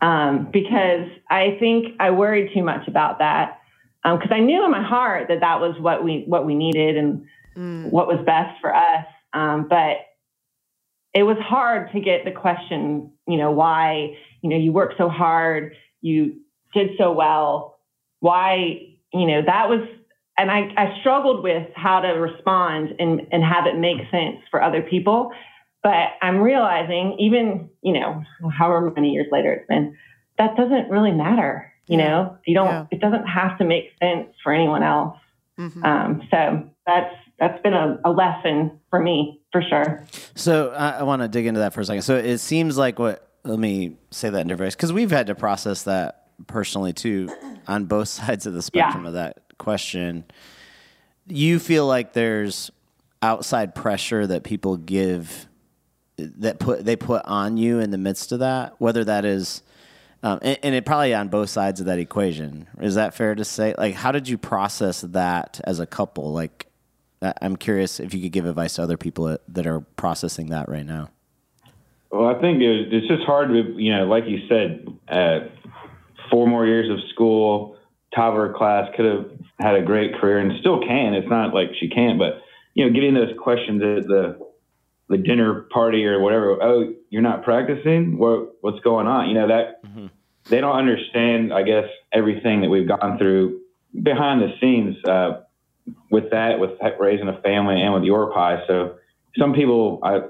um, 0.00 0.48
because 0.52 1.08
I 1.30 1.56
think 1.60 1.96
I 2.00 2.10
worried 2.10 2.52
too 2.54 2.62
much 2.62 2.88
about 2.88 3.18
that 3.20 3.60
because 4.04 4.30
I 4.30 4.40
knew 4.40 4.64
in 4.64 4.70
my 4.70 4.82
heart 4.82 5.28
that 5.28 5.40
that 5.40 5.60
was 5.60 5.76
what 5.80 6.04
we 6.04 6.24
what 6.26 6.46
we 6.46 6.54
needed 6.54 6.96
and 6.96 7.26
Mm. 7.56 7.90
what 7.90 8.08
was 8.08 8.18
best 8.26 8.60
for 8.60 8.74
us. 8.74 9.06
Um, 9.32 9.68
but 9.68 9.98
it 11.14 11.24
was 11.24 11.38
hard 11.40 11.92
to 11.92 12.00
get 12.00 12.24
the 12.24 12.32
question, 12.32 13.12
you 13.28 13.38
know, 13.38 13.52
why 13.52 14.16
you 14.42 14.50
know 14.50 14.56
you 14.56 14.72
worked 14.72 14.96
so 14.98 15.08
hard, 15.08 15.74
you 16.00 16.40
did 16.74 16.90
so 16.98 17.12
well, 17.12 17.78
why 18.20 18.96
you 19.12 19.26
know 19.26 19.42
that 19.46 19.68
was. 19.68 19.80
And 20.38 20.50
I, 20.50 20.72
I 20.76 20.98
struggled 21.00 21.44
with 21.44 21.68
how 21.76 22.00
to 22.00 22.08
respond 22.08 22.96
and, 22.98 23.22
and 23.32 23.44
have 23.44 23.66
it 23.66 23.78
make 23.78 23.98
sense 24.10 24.38
for 24.50 24.62
other 24.62 24.82
people. 24.82 25.32
But 25.84 26.14
I'm 26.22 26.40
realizing, 26.40 27.16
even, 27.20 27.68
you 27.82 27.92
know, 27.92 28.24
however 28.50 28.90
many 28.90 29.10
years 29.10 29.26
later 29.30 29.52
it's 29.52 29.68
been, 29.68 29.96
that 30.38 30.56
doesn't 30.56 30.88
really 30.90 31.12
matter. 31.12 31.70
You 31.86 31.98
Yeah. 31.98 32.08
know, 32.08 32.38
you 32.46 32.54
don't, 32.54 32.66
Yeah. 32.68 32.86
it 32.90 33.00
doesn't 33.00 33.26
have 33.26 33.58
to 33.58 33.64
make 33.64 33.90
sense 34.02 34.28
for 34.42 34.52
anyone 34.52 34.82
else. 34.82 35.16
Mhm. 35.60 35.84
Um, 35.84 36.22
so 36.30 36.70
that's, 36.86 37.14
that's 37.38 37.62
been 37.62 37.74
a, 37.74 38.00
a 38.04 38.10
lesson 38.10 38.80
for 38.90 38.98
me 38.98 39.42
for 39.52 39.60
sure. 39.62 40.02
So 40.34 40.70
I, 40.70 40.90
I 41.00 41.02
want 41.04 41.20
to 41.22 41.28
dig 41.28 41.44
into 41.46 41.60
that 41.60 41.74
for 41.74 41.82
a 41.82 41.84
second. 41.84 42.02
So 42.02 42.16
it 42.16 42.38
seems 42.38 42.76
like 42.76 42.98
what. 42.98 43.20
Let 43.46 43.58
me 43.58 43.98
say 44.10 44.30
that 44.30 44.40
in 44.40 44.46
different 44.48 44.68
ways 44.68 44.74
because 44.74 44.90
we've 44.90 45.10
had 45.10 45.26
to 45.26 45.34
process 45.34 45.82
that 45.82 46.28
personally 46.46 46.94
too, 46.94 47.28
on 47.68 47.84
both 47.84 48.08
sides 48.20 48.46
of 48.46 48.54
the 48.54 48.62
spectrum 48.62 49.02
Yeah. 49.02 49.08
of 49.08 49.14
that 49.14 49.40
question. 49.58 50.24
You 51.28 51.58
feel 51.58 51.86
like 51.86 52.14
there's 52.14 52.70
outside 53.20 53.74
pressure 53.74 54.26
that 54.26 54.44
people 54.44 54.78
give 54.78 55.46
that 56.16 56.58
put 56.58 56.84
they 56.84 56.96
put 56.96 57.24
on 57.24 57.56
you 57.56 57.80
in 57.80 57.90
the 57.90 57.98
midst 57.98 58.32
of 58.32 58.38
that, 58.40 58.74
whether 58.78 59.04
that 59.04 59.24
is 59.24 59.62
um, 60.24 60.38
and, 60.40 60.58
and 60.62 60.74
it 60.74 60.86
probably 60.86 61.12
on 61.12 61.28
both 61.28 61.50
sides 61.50 61.80
of 61.80 61.86
that 61.86 61.98
equation. 61.98 62.66
Is 62.80 62.94
that 62.94 63.14
fair 63.14 63.34
to 63.34 63.44
say? 63.44 63.74
Like, 63.76 63.94
how 63.94 64.10
did 64.10 64.26
you 64.26 64.38
process 64.38 65.02
that 65.02 65.60
as 65.64 65.80
a 65.80 65.86
couple? 65.86 66.32
Like, 66.32 66.66
I'm 67.42 67.56
curious 67.56 68.00
if 68.00 68.14
you 68.14 68.22
could 68.22 68.32
give 68.32 68.46
advice 68.46 68.74
to 68.74 68.82
other 68.82 68.96
people 68.96 69.36
that- 69.46 69.66
are 69.66 69.80
processing 69.80 70.46
that 70.46 70.68
right 70.68 70.86
now. 70.86 71.10
Well, 72.10 72.26
I 72.26 72.40
think 72.40 72.62
it, 72.62 72.92
it's 72.92 73.06
just 73.06 73.24
hard 73.24 73.48
to, 73.50 73.74
you 73.76 73.94
know, 73.94 74.04
like 74.04 74.24
you 74.26 74.46
said, 74.48 74.86
uh, 75.08 75.40
four 76.30 76.46
more 76.46 76.66
years 76.66 76.88
of 76.90 76.98
school, 77.10 77.76
top 78.14 78.30
of 78.30 78.36
her 78.36 78.54
class, 78.54 78.88
could 78.96 79.04
have 79.04 79.30
had 79.58 79.74
a 79.74 79.82
great 79.82 80.14
career 80.14 80.38
and 80.38 80.52
still 80.60 80.80
can. 80.80 81.12
It's 81.12 81.28
not 81.28 81.52
like 81.52 81.68
she 81.78 81.88
can't, 81.88 82.18
but 82.18 82.40
you 82.72 82.86
know, 82.86 82.92
getting 82.92 83.14
those 83.14 83.36
questions 83.38 83.82
at 83.82 84.06
the 84.06 84.38
the 85.08 85.18
dinner 85.18 85.66
party 85.72 86.06
or 86.06 86.20
whatever. 86.20 86.58
Oh, 86.62 86.94
you're 87.10 87.22
not 87.22 87.44
practicing? 87.44 88.18
What 88.18 88.56
what's 88.60 88.80
going 88.80 89.06
on? 89.06 89.28
You 89.28 89.34
know 89.34 89.48
that 89.48 89.82
they 90.48 90.60
don't 90.60 90.76
understand. 90.76 91.52
I 91.52 91.62
guess 91.62 91.88
everything 92.12 92.62
that 92.62 92.70
we've 92.70 92.88
gone 92.88 93.18
through 93.18 93.60
behind 94.02 94.42
the 94.42 94.52
scenes 94.60 94.96
uh, 95.04 95.42
with 96.10 96.30
that, 96.30 96.58
with 96.58 96.70
raising 96.98 97.28
a 97.28 97.40
family 97.42 97.80
and 97.80 97.94
with 97.94 98.04
your 98.04 98.32
pie. 98.32 98.64
So 98.66 98.96
some 99.38 99.52
people, 99.52 100.00
I 100.02 100.20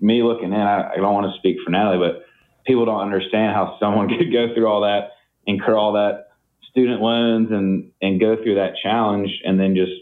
me 0.00 0.22
looking 0.22 0.52
in, 0.52 0.60
I, 0.60 0.92
I 0.92 0.96
don't 0.96 1.14
want 1.14 1.32
to 1.32 1.38
speak 1.38 1.56
for 1.64 1.70
Natalie, 1.70 1.98
but 1.98 2.24
people 2.66 2.84
don't 2.84 3.00
understand 3.00 3.54
how 3.54 3.76
someone 3.80 4.08
could 4.18 4.32
go 4.32 4.54
through 4.54 4.66
all 4.66 4.82
that, 4.82 5.12
incur 5.46 5.76
all 5.76 5.94
that 5.94 6.28
student 6.70 7.00
loans, 7.00 7.48
and 7.50 7.90
and 8.00 8.20
go 8.20 8.36
through 8.36 8.56
that 8.56 8.74
challenge, 8.82 9.30
and 9.44 9.58
then 9.58 9.74
just 9.74 9.92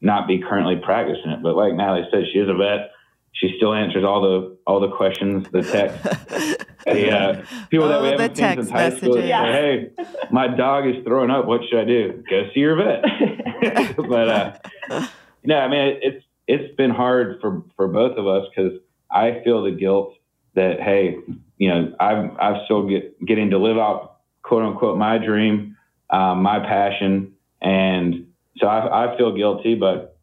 not 0.00 0.28
be 0.28 0.42
currently 0.46 0.76
practicing 0.76 1.30
it. 1.30 1.42
But 1.42 1.56
like 1.56 1.74
Natalie 1.74 2.06
said, 2.10 2.24
she 2.32 2.38
is 2.38 2.48
a 2.48 2.54
vet. 2.54 2.90
She 3.36 3.54
still 3.56 3.74
answers 3.74 4.02
all 4.02 4.22
the 4.22 4.56
all 4.66 4.80
the 4.80 4.90
questions, 4.90 5.46
the 5.50 5.62
text. 5.62 6.02
the, 6.86 7.10
uh, 7.10 7.44
people 7.70 7.88
that 7.88 8.00
we 8.00 8.08
Oh, 8.08 8.16
the 8.16 8.22
haven't 8.22 8.36
seen 8.36 8.54
since 8.54 8.70
text 8.70 8.70
high 8.70 8.96
school 8.96 9.14
say, 9.14 9.28
"Hey, 9.28 9.90
my 10.30 10.48
dog 10.48 10.86
is 10.86 11.04
throwing 11.04 11.30
up. 11.30 11.46
What 11.46 11.60
should 11.68 11.78
I 11.80 11.84
do? 11.84 12.24
Go 12.30 12.48
see 12.54 12.60
your 12.60 12.76
vet." 12.76 13.04
but 13.96 14.28
uh, 14.28 15.06
no, 15.44 15.58
I 15.58 15.68
mean 15.68 15.80
it, 15.80 15.98
it's 16.02 16.24
it's 16.46 16.76
been 16.76 16.90
hard 16.90 17.38
for 17.40 17.62
for 17.76 17.88
both 17.88 18.16
of 18.16 18.26
us 18.26 18.46
because 18.54 18.72
I 19.10 19.42
feel 19.44 19.62
the 19.62 19.70
guilt 19.70 20.14
that 20.54 20.80
hey, 20.80 21.16
you 21.58 21.68
know, 21.68 21.94
I'm 22.00 22.36
I'm 22.40 22.62
still 22.64 22.88
get, 22.88 23.24
getting 23.24 23.50
to 23.50 23.58
live 23.58 23.76
out 23.76 24.16
quote 24.42 24.62
unquote 24.62 24.96
my 24.96 25.18
dream, 25.18 25.76
um, 26.10 26.42
my 26.42 26.60
passion, 26.60 27.34
and 27.60 28.28
so 28.58 28.66
I, 28.66 29.12
I 29.12 29.16
feel 29.18 29.36
guilty, 29.36 29.74
but 29.74 30.18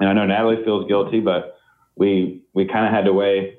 and 0.00 0.08
I 0.08 0.12
know 0.12 0.26
Natalie 0.26 0.64
feels 0.64 0.86
guilty, 0.88 1.20
but 1.20 1.57
we 1.98 2.42
we 2.54 2.66
kind 2.66 2.86
of 2.86 2.92
had 2.92 3.04
to 3.04 3.12
weigh 3.12 3.58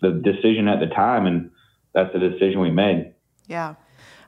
the 0.00 0.10
decision 0.10 0.68
at 0.68 0.80
the 0.80 0.86
time, 0.86 1.26
and 1.26 1.50
that's 1.94 2.12
the 2.12 2.18
decision 2.18 2.60
we 2.60 2.70
made. 2.70 3.14
Yeah. 3.46 3.74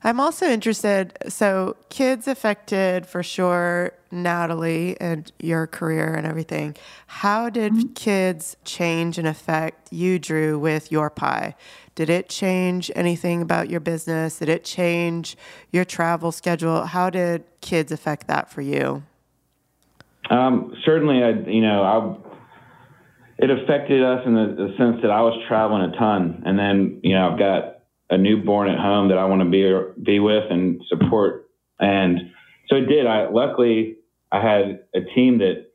I'm 0.04 0.20
also 0.20 0.46
interested. 0.46 1.16
So, 1.28 1.76
kids 1.88 2.28
affected 2.28 3.06
for 3.06 3.22
sure 3.22 3.92
Natalie 4.12 4.96
and 5.00 5.30
your 5.40 5.66
career 5.66 6.14
and 6.14 6.26
everything. 6.26 6.76
How 7.06 7.50
did 7.50 7.94
kids 7.94 8.56
change 8.64 9.18
and 9.18 9.26
affect 9.26 9.92
you, 9.92 10.18
Drew, 10.18 10.58
with 10.58 10.92
your 10.92 11.10
pie? 11.10 11.56
Did 11.96 12.10
it 12.10 12.28
change 12.28 12.90
anything 12.94 13.42
about 13.42 13.68
your 13.68 13.80
business? 13.80 14.38
Did 14.38 14.48
it 14.48 14.64
change 14.64 15.36
your 15.72 15.84
travel 15.84 16.30
schedule? 16.30 16.84
How 16.84 17.10
did 17.10 17.44
kids 17.60 17.90
affect 17.90 18.28
that 18.28 18.50
for 18.50 18.60
you? 18.60 19.02
Um, 20.30 20.74
certainly, 20.84 21.22
I 21.22 21.30
you 21.50 21.62
know 21.62 21.82
I 21.82 22.25
it 23.38 23.50
affected 23.50 24.02
us 24.02 24.22
in 24.26 24.34
the, 24.34 24.54
the 24.56 24.74
sense 24.78 25.02
that 25.02 25.10
I 25.10 25.20
was 25.20 25.38
traveling 25.46 25.82
a 25.82 25.96
ton, 25.96 26.42
and 26.46 26.58
then 26.58 27.00
you 27.02 27.14
know 27.14 27.30
I've 27.30 27.38
got 27.38 27.80
a 28.08 28.16
newborn 28.16 28.68
at 28.68 28.78
home 28.78 29.08
that 29.08 29.18
I 29.18 29.24
want 29.26 29.42
to 29.42 29.50
be 29.50 30.02
be 30.02 30.20
with 30.20 30.50
and 30.50 30.82
support, 30.88 31.50
and 31.78 32.32
so 32.68 32.76
it 32.76 32.86
did. 32.86 33.06
I 33.06 33.28
luckily 33.28 33.96
I 34.32 34.40
had 34.40 34.80
a 34.94 35.00
team 35.14 35.38
that 35.38 35.66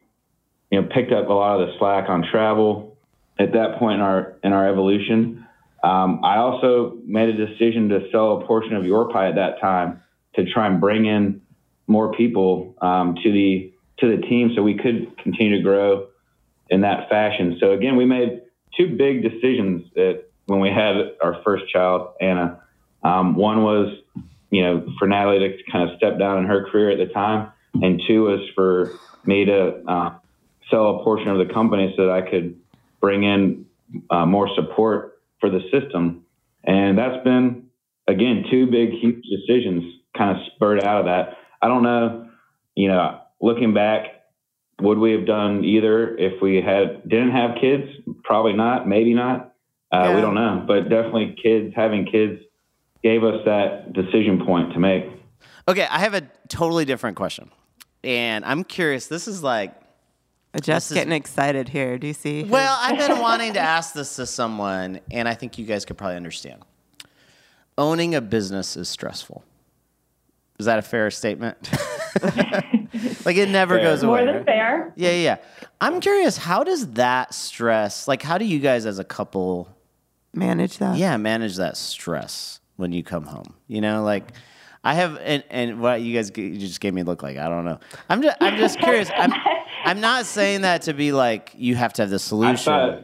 you 0.72 0.82
know 0.82 0.88
picked 0.94 1.12
up 1.12 1.30
a 1.30 1.34
lot 1.34 1.62
of 1.62 1.68
the 1.68 1.74
slack 1.78 2.10
on 2.10 2.26
travel 2.30 2.98
at 3.38 3.54
that 3.54 3.78
point 3.78 3.96
in 3.96 4.02
our 4.02 4.38
in 4.44 4.54
our 4.54 4.68
evolution. 4.68 5.46
Um, 5.84 6.22
I 6.24 6.38
also 6.38 6.98
made 7.06 7.30
a 7.30 7.48
decision 7.48 7.90
to 7.90 8.08
sell 8.12 8.42
a 8.42 8.46
portion 8.46 8.76
of 8.76 8.86
your 8.86 9.10
pie 9.10 9.30
at 9.30 9.36
that 9.36 9.60
time 9.60 10.02
to 10.36 10.46
try 10.46 10.68
and 10.68 10.80
bring 10.80 11.06
in 11.06 11.42
more 11.88 12.14
people 12.14 12.76
um, 12.82 13.16
to 13.24 13.32
the 13.32 13.72
to 14.00 14.16
the 14.16 14.22
team 14.24 14.52
so 14.56 14.64
we 14.64 14.76
could 14.76 15.16
continue 15.20 15.58
to 15.58 15.64
grow 15.64 16.08
in 16.72 16.82
that 16.82 17.10
fashion. 17.10 17.58
So 17.60 17.72
again, 17.74 17.96
we 17.96 18.06
made 18.06 18.42
two 18.76 18.96
big 18.98 19.22
decisions 19.22 19.84
that 19.94 20.24
when 20.48 20.60
we 20.60 20.70
had 20.70 20.96
our 21.22 21.42
first 21.44 21.70
child, 21.72 22.14
Anna. 22.20 22.60
Um, 23.04 23.36
one 23.36 23.64
was, 23.64 23.96
you 24.50 24.64
know, 24.64 24.88
for 24.98 25.08
Natalie 25.08 25.40
to 25.40 25.72
kind 25.72 25.90
of 25.90 25.98
step 25.98 26.18
down 26.18 26.40
in 26.40 26.46
her 26.46 26.70
career 26.70 26.90
at 26.92 26.98
the 26.98 27.14
time, 27.14 27.52
and 27.74 28.02
two 28.08 28.24
was 28.24 28.42
for 28.56 28.92
me 29.26 29.46
to 29.46 29.84
uh, 29.88 30.14
sell 30.70 31.00
a 31.00 31.04
portion 31.04 31.30
of 31.30 31.46
the 31.46 31.54
company 31.54 31.94
so 31.96 32.08
that 32.08 32.12
I 32.12 32.22
could 32.22 32.60
bring 33.00 33.24
in 33.24 33.66
uh, 34.10 34.26
more 34.26 34.50
support 34.56 35.22
for 35.40 35.50
the 35.50 35.62
system. 35.72 36.26
And 36.64 36.98
that's 36.98 37.24
been, 37.24 37.68
again, 38.08 38.46
two 38.52 38.68
big, 38.68 38.92
huge 38.92 39.24
decisions 39.26 39.84
kind 40.16 40.38
of 40.38 40.44
spurred 40.54 40.84
out 40.84 41.00
of 41.00 41.06
that. 41.06 41.38
I 41.62 41.68
don't 41.68 41.84
know, 41.84 42.30
you 42.76 42.88
know, 42.88 43.20
looking 43.42 43.74
back, 43.74 44.21
would 44.82 44.98
we 44.98 45.12
have 45.14 45.26
done 45.26 45.64
either 45.64 46.16
if 46.18 46.42
we 46.42 46.62
had 46.62 47.08
didn't 47.08 47.32
have 47.32 47.52
kids? 47.60 47.88
Probably 48.24 48.54
not. 48.54 48.88
Maybe 48.88 49.14
not. 49.14 49.54
Uh, 49.92 50.04
Yeah. 50.10 50.16
We 50.16 50.22
don't 50.22 50.36
know. 50.36 50.64
But 50.68 50.90
definitely, 50.90 51.36
kids 51.42 51.74
having 51.76 52.06
kids 52.06 52.42
gave 53.04 53.24
us 53.24 53.42
that 53.46 53.94
decision 53.94 54.46
point 54.46 54.74
to 54.74 54.80
make. 54.80 55.06
Okay, 55.68 55.88
I 55.90 56.00
have 56.00 56.14
a 56.14 56.22
totally 56.48 56.86
different 56.86 57.18
question, 57.18 57.50
and 58.04 58.44
I'm 58.46 58.64
curious. 58.64 59.08
This 59.08 59.28
is 59.28 59.42
like, 59.44 59.74
Jeff's 60.62 60.92
is- 60.92 60.96
getting 60.96 61.14
excited 61.14 61.70
here. 61.70 61.98
Do 61.98 62.08
you 62.08 62.14
see? 62.14 62.44
well, 62.44 62.78
I've 62.82 62.98
been 62.98 63.20
wanting 63.30 63.54
to 63.54 63.60
ask 63.60 63.94
this 63.94 64.16
to 64.18 64.26
someone, 64.26 65.00
and 65.12 65.28
I 65.28 65.34
think 65.36 65.58
you 65.58 65.66
guys 65.66 65.86
could 65.86 65.98
probably 65.98 66.16
understand. 66.18 66.62
Owning 67.78 68.16
a 68.16 68.22
business 68.22 68.76
is 68.76 68.90
stressful. 68.90 69.44
Is 70.60 70.66
that 70.66 70.78
a 70.78 70.82
fair 70.84 71.10
statement? 71.12 71.58
like 73.26 73.38
it 73.38 73.50
never 73.50 73.76
Fair. 73.78 73.84
goes 73.84 74.04
away. 74.04 74.24
More 74.24 74.26
than 74.26 74.36
right? 74.38 74.46
fair. 74.46 74.94
Yeah, 74.96 75.10
yeah, 75.12 75.16
yeah. 75.24 75.38
I'm 75.80 76.00
curious. 76.00 76.38
How 76.38 76.64
does 76.64 76.88
that 76.94 77.34
stress? 77.34 78.08
Like, 78.08 78.22
how 78.22 78.38
do 78.38 78.46
you 78.46 78.60
guys 78.60 78.86
as 78.86 79.00
a 79.00 79.04
couple? 79.04 79.70
manage 80.34 80.78
that. 80.78 80.98
yeah 80.98 81.18
manage 81.18 81.58
that 81.58 81.76
stress 81.76 82.62
when 82.78 82.94
you 82.94 83.04
come 83.04 83.26
home 83.26 83.54
you 83.68 83.82
know 83.82 84.02
like 84.02 84.32
i 84.82 84.94
have 84.94 85.18
and, 85.22 85.44
and 85.50 85.82
what 85.82 86.00
you 86.00 86.16
guys 86.16 86.32
you 86.38 86.56
just 86.58 86.80
gave 86.80 86.94
me 86.94 87.02
a 87.02 87.04
look 87.04 87.22
like 87.22 87.36
i 87.38 87.50
don't 87.50 87.66
know 87.66 87.78
i'm 88.08 88.22
just 88.22 88.38
i'm 88.40 88.56
just 88.56 88.80
curious 88.80 89.12
i'm 89.18 89.34
i'm 89.84 90.00
not 90.00 90.26
saying 90.26 90.62
that 90.62 90.84
to 90.84 90.94
be 90.94 91.12
like 91.12 91.52
you 91.54 91.76
have 91.76 91.92
to 91.92 92.02
have 92.04 92.10
the 92.10 92.16
I 92.16 92.18
solution 92.20 92.64
thought, 92.64 93.00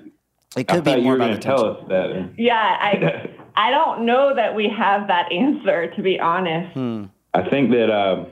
it 0.56 0.72
I 0.72 0.74
could 0.74 0.86
be 0.86 1.02
more 1.02 1.18
were 1.18 1.26
about 1.26 1.32
the 1.32 1.36
to 1.36 1.42
tell 1.42 1.76
tension. 1.76 1.84
us 1.84 1.90
that. 1.90 2.34
Yeah, 2.40 2.56
I 2.56 3.30
I 3.68 3.72
don't 3.72 4.06
know 4.06 4.34
that 4.34 4.56
we 4.56 4.70
have 4.70 5.08
that 5.10 5.30
answer 5.30 5.94
to 5.98 6.02
be 6.02 6.18
honest. 6.22 6.74
Hmm. 6.76 7.06
I 7.34 7.48
think 7.50 7.72
that 7.72 7.90
uh, 7.92 8.24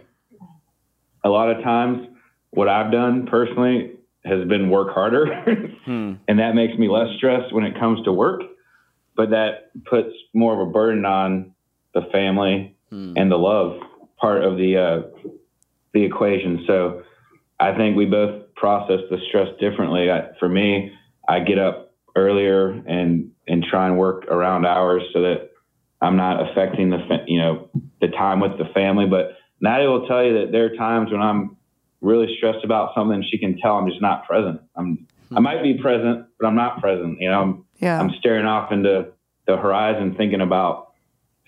a 1.25 1.29
lot 1.29 1.49
of 1.49 1.61
times 1.63 2.07
what 2.51 2.69
I've 2.69 2.91
done 2.91 3.25
personally 3.25 3.91
has 4.23 4.47
been 4.47 4.69
work 4.69 4.93
harder, 4.93 5.25
and 6.27 6.39
that 6.39 6.55
makes 6.55 6.77
me 6.77 6.87
less 6.87 7.09
stressed 7.17 7.53
when 7.53 7.65
it 7.65 7.77
comes 7.77 8.01
to 8.05 8.13
work. 8.13 8.41
But 9.17 9.31
that 9.31 9.71
puts 9.85 10.09
more 10.33 10.53
of 10.53 10.67
a 10.67 10.71
burden 10.71 11.05
on 11.05 11.53
the 11.93 12.03
family 12.11 12.75
and 13.17 13.31
the 13.31 13.37
love 13.37 13.79
part 14.17 14.43
of 14.43 14.57
the 14.57 14.77
uh, 14.77 15.29
the 15.93 16.03
equation. 16.03 16.63
So 16.67 17.03
I 17.59 17.75
think 17.75 17.97
we 17.97 18.05
both 18.05 18.53
process 18.55 18.99
the 19.09 19.17
stress 19.27 19.47
differently. 19.59 20.11
I, 20.11 20.29
for 20.39 20.47
me, 20.47 20.91
I 21.27 21.39
get 21.39 21.57
up 21.57 21.93
earlier 22.15 22.69
and 22.69 23.31
and 23.47 23.63
try 23.63 23.87
and 23.87 23.97
work 23.97 24.25
around 24.25 24.65
hours 24.65 25.03
so 25.13 25.21
that 25.21 25.51
I'm 26.01 26.17
not 26.17 26.49
affecting 26.49 26.89
the 26.89 26.99
fa- 27.07 27.25
you 27.27 27.39
know 27.39 27.69
the 28.01 28.09
time 28.09 28.39
with 28.39 28.57
the 28.57 28.65
family. 28.73 29.07
But 29.07 29.37
Natalie 29.61 29.87
will 29.87 30.07
tell 30.07 30.23
you 30.23 30.39
that 30.39 30.51
there 30.51 30.65
are 30.65 30.75
times 30.75 31.11
when 31.11 31.21
I'm 31.21 31.57
really 32.01 32.35
stressed 32.37 32.63
about 32.63 32.91
something. 32.95 33.23
She 33.29 33.37
can 33.37 33.57
tell 33.57 33.77
I'm 33.77 33.87
just 33.87 34.01
not 34.01 34.25
present. 34.27 34.61
I'm 34.75 35.07
I 35.35 35.39
might 35.39 35.63
be 35.63 35.73
present, 35.75 36.27
but 36.39 36.47
I'm 36.47 36.55
not 36.55 36.81
present. 36.81 37.17
You 37.19 37.29
know, 37.29 37.41
I'm 37.41 37.65
Yeah. 37.79 37.99
I'm 37.99 38.11
staring 38.19 38.45
off 38.45 38.71
into 38.71 39.07
the 39.47 39.57
horizon, 39.57 40.15
thinking 40.15 40.41
about 40.41 40.93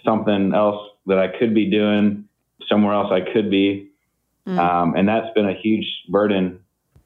something 0.04 0.54
else 0.54 0.90
that 1.06 1.20
I 1.20 1.28
could 1.28 1.54
be 1.54 1.70
doing, 1.70 2.26
somewhere 2.70 2.94
else 2.94 3.12
I 3.12 3.22
could 3.22 3.50
be, 3.50 3.90
um, 4.60 4.96
and 4.96 5.08
that's 5.08 5.34
been 5.34 5.48
a 5.48 5.54
huge 5.54 5.86
burden 6.10 6.60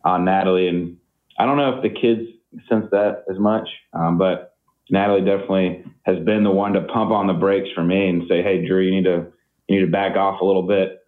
on 0.04 0.26
Natalie. 0.26 0.68
And 0.68 0.98
I 1.38 1.46
don't 1.46 1.58
know 1.58 1.78
if 1.78 1.84
the 1.84 1.90
kids 1.90 2.30
sense 2.68 2.88
that 2.92 3.24
as 3.30 3.40
much, 3.40 3.68
um, 3.94 4.18
but 4.18 4.56
Natalie 4.90 5.22
definitely 5.22 5.84
has 6.04 6.20
been 6.20 6.44
the 6.44 6.52
one 6.52 6.74
to 6.74 6.82
pump 6.82 7.12
on 7.12 7.28
the 7.28 7.34
brakes 7.34 7.70
for 7.74 7.84
me 7.84 8.10
and 8.10 8.28
say, 8.28 8.42
"Hey, 8.44 8.66
Drew, 8.66 8.82
you 8.82 8.92
need 8.92 9.06
to 9.06 9.28
you 9.71 9.79
need 9.79 9.86
to 9.86 9.91
back 9.91 10.15
off 10.17 10.41
a 10.41 10.45
little 10.45 10.63
bit. 10.63 10.99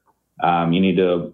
Um, 0.41 0.73
you 0.73 0.82
need 0.82 0.97
to 0.97 1.34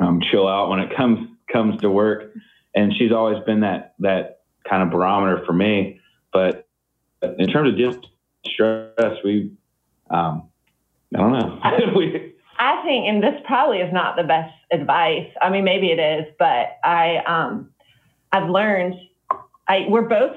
um, 0.00 0.20
chill 0.30 0.48
out 0.48 0.68
when 0.68 0.80
it 0.80 0.96
comes 0.96 1.28
comes 1.52 1.80
to 1.80 1.90
work. 1.90 2.32
And 2.74 2.92
she's 2.98 3.12
always 3.12 3.42
been 3.44 3.60
that 3.60 3.94
that 4.00 4.40
kind 4.68 4.82
of 4.82 4.90
barometer 4.90 5.44
for 5.44 5.52
me. 5.52 6.00
But 6.32 6.66
in 7.22 7.48
terms 7.48 7.72
of 7.72 7.78
just 7.78 8.06
stress, 8.46 9.16
we 9.24 9.52
um, 10.10 10.48
I 11.14 11.18
don't 11.18 11.32
know. 11.32 11.60
we, 11.96 12.34
I 12.58 12.82
think, 12.84 13.06
and 13.08 13.22
this 13.22 13.40
probably 13.44 13.78
is 13.78 13.92
not 13.92 14.16
the 14.16 14.24
best 14.24 14.54
advice. 14.70 15.28
I 15.40 15.50
mean, 15.50 15.64
maybe 15.64 15.88
it 15.88 15.98
is, 15.98 16.32
but 16.38 16.78
I 16.84 17.18
um, 17.26 17.70
I've 18.32 18.48
learned. 18.48 18.94
I 19.68 19.86
we're 19.88 20.08
both 20.08 20.36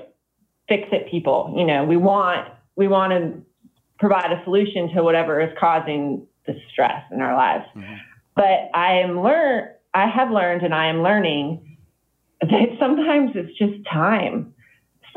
fix 0.67 0.87
it 0.91 1.09
people. 1.09 1.53
You 1.57 1.65
know, 1.65 1.85
we 1.85 1.97
want 1.97 2.47
we 2.75 2.87
want 2.87 3.11
to 3.11 3.44
provide 3.99 4.31
a 4.31 4.43
solution 4.43 4.93
to 4.95 5.03
whatever 5.03 5.41
is 5.41 5.51
causing 5.59 6.27
the 6.45 6.53
stress 6.71 7.03
in 7.11 7.21
our 7.21 7.35
lives. 7.35 7.65
Mm-hmm. 7.75 7.95
But 8.35 8.69
I 8.73 8.99
am 8.99 9.21
learn 9.21 9.69
I 9.93 10.09
have 10.09 10.29
learned 10.29 10.61
and 10.63 10.73
I 10.73 10.87
am 10.87 11.01
learning 11.01 11.77
that 12.41 12.69
sometimes 12.79 13.31
it's 13.35 13.57
just 13.57 13.85
time. 13.91 14.53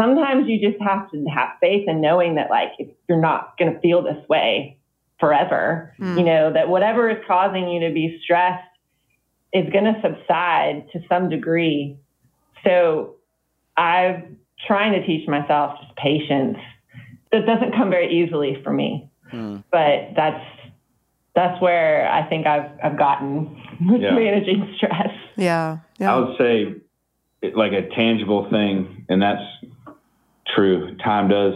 Sometimes 0.01 0.47
you 0.47 0.61
just 0.61 0.81
have 0.81 1.11
to 1.11 1.25
have 1.25 1.51
faith 1.61 1.89
in 1.89 2.01
knowing 2.01 2.37
that 2.37 2.49
like 2.49 2.73
if 2.79 2.89
you're 3.09 3.21
not 3.21 3.59
going 3.59 3.75
to 3.75 3.81
feel 3.81 4.03
this 4.03 4.29
way 4.29 4.79
forever, 5.19 5.95
mm. 5.99 6.17
you 6.17 6.25
know, 6.25 6.53
that 6.53 6.69
whatever 6.69 7.11
is 7.11 7.19
causing 7.27 7.69
you 7.69 7.89
to 7.89 7.93
be 7.93 8.21
stressed 8.23 8.65
is 9.53 9.69
going 9.73 9.85
to 9.85 10.01
subside 10.01 10.87
to 10.93 11.01
some 11.09 11.29
degree. 11.29 11.99
So 12.65 13.17
I'm 13.77 14.39
trying 14.67 14.93
to 14.93 15.05
teach 15.05 15.29
myself 15.29 15.79
just 15.81 15.97
patience. 15.97 16.59
That 17.33 17.47
doesn't 17.47 17.75
come 17.75 17.91
very 17.91 18.23
easily 18.23 18.61
for 18.63 18.73
me, 18.73 19.11
mm. 19.33 19.63
but 19.71 20.15
that's 20.17 20.45
that's 21.35 21.61
where 21.61 22.11
I 22.11 22.29
think 22.29 22.47
I've 22.47 22.71
I've 22.83 22.99
gotten 22.99 23.63
with 23.89 24.01
yeah. 24.01 24.13
managing 24.13 24.75
stress. 24.77 25.11
Yeah, 25.37 25.79
yeah. 25.99 26.15
I 26.15 26.19
would 26.19 26.39
say 26.39 26.75
like 27.55 27.73
a 27.73 27.89
tangible 27.95 28.49
thing, 28.51 29.07
and 29.09 29.23
that's 29.23 29.43
true. 30.55 30.97
Time 30.97 31.29
does, 31.29 31.55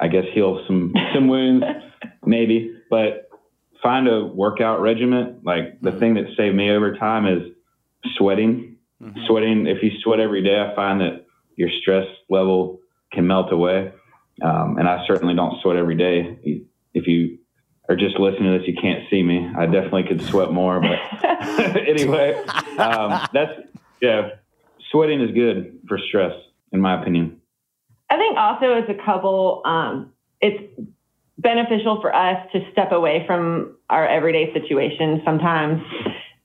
I 0.00 0.08
guess, 0.08 0.24
heal 0.34 0.62
some 0.66 0.92
some 1.14 1.28
wounds, 1.28 1.64
maybe, 2.26 2.76
but 2.90 3.30
find 3.82 4.08
a 4.08 4.24
workout 4.24 4.80
regimen. 4.80 5.40
Like 5.44 5.80
the 5.80 5.90
mm-hmm. 5.90 5.98
thing 5.98 6.14
that 6.14 6.24
saved 6.36 6.54
me 6.54 6.70
over 6.70 6.96
time 6.96 7.26
is 7.26 7.52
sweating. 8.16 8.76
Mm-hmm. 9.02 9.20
Sweating. 9.26 9.66
If 9.66 9.82
you 9.82 9.90
sweat 10.02 10.20
every 10.20 10.42
day, 10.42 10.60
I 10.60 10.74
find 10.76 11.00
that 11.00 11.26
your 11.56 11.70
stress 11.80 12.06
level 12.28 12.80
can 13.12 13.26
melt 13.26 13.52
away. 13.52 13.92
Um, 14.42 14.76
and 14.78 14.88
I 14.88 15.04
certainly 15.06 15.34
don't 15.34 15.60
sweat 15.62 15.76
every 15.76 15.96
day. 15.96 16.64
If 16.94 17.06
you 17.06 17.38
are 17.88 17.96
just 17.96 18.18
listening 18.18 18.52
to 18.52 18.58
this, 18.58 18.68
you 18.68 18.74
can't 18.80 19.04
see 19.10 19.22
me. 19.22 19.50
I 19.56 19.66
definitely 19.66 20.04
could 20.04 20.22
sweat 20.22 20.50
more, 20.52 20.80
but 20.80 20.98
anyway, 21.76 22.34
um, 22.78 23.28
that's 23.32 23.52
yeah. 24.00 24.30
Sweating 24.90 25.20
is 25.22 25.30
good 25.32 25.78
for 25.88 25.98
stress, 25.98 26.32
in 26.72 26.80
my 26.80 27.00
opinion. 27.00 27.40
I 28.10 28.16
think 28.16 28.36
also 28.36 28.72
as 28.72 28.84
a 28.88 29.04
couple, 29.04 29.62
um, 29.64 30.12
it's 30.40 30.62
beneficial 31.38 32.00
for 32.00 32.14
us 32.14 32.46
to 32.52 32.60
step 32.72 32.92
away 32.92 33.24
from 33.26 33.76
our 33.88 34.06
everyday 34.06 34.52
situation 34.52 35.22
sometimes 35.24 35.82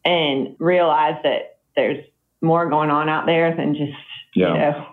and 0.06 0.56
realize 0.60 1.16
that 1.24 1.60
there's 1.76 2.04
more 2.42 2.70
going 2.70 2.90
on 2.90 3.10
out 3.10 3.26
there 3.26 3.56
than 3.56 3.74
just 3.74 3.92
yeah. 4.36 4.48
you 4.48 4.60
know. 4.60 4.86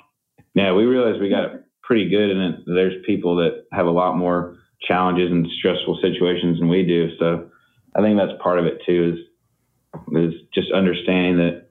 Yeah, 0.54 0.72
we 0.72 0.84
realize 0.84 1.20
we 1.20 1.28
got 1.28 1.63
pretty 1.86 2.08
good, 2.08 2.30
and 2.30 2.62
there's 2.66 2.94
people 3.04 3.36
that 3.36 3.66
have 3.72 3.86
a 3.86 3.90
lot 3.90 4.16
more 4.16 4.56
challenges 4.80 5.30
and 5.30 5.46
stressful 5.58 5.98
situations 6.02 6.58
than 6.58 6.68
we 6.68 6.84
do. 6.84 7.16
So 7.18 7.48
I 7.94 8.00
think 8.00 8.18
that's 8.18 8.40
part 8.42 8.58
of 8.58 8.66
it 8.66 8.80
too 8.86 9.14
is 9.14 9.20
is 10.12 10.34
just 10.52 10.72
understanding 10.72 11.38
that 11.38 11.68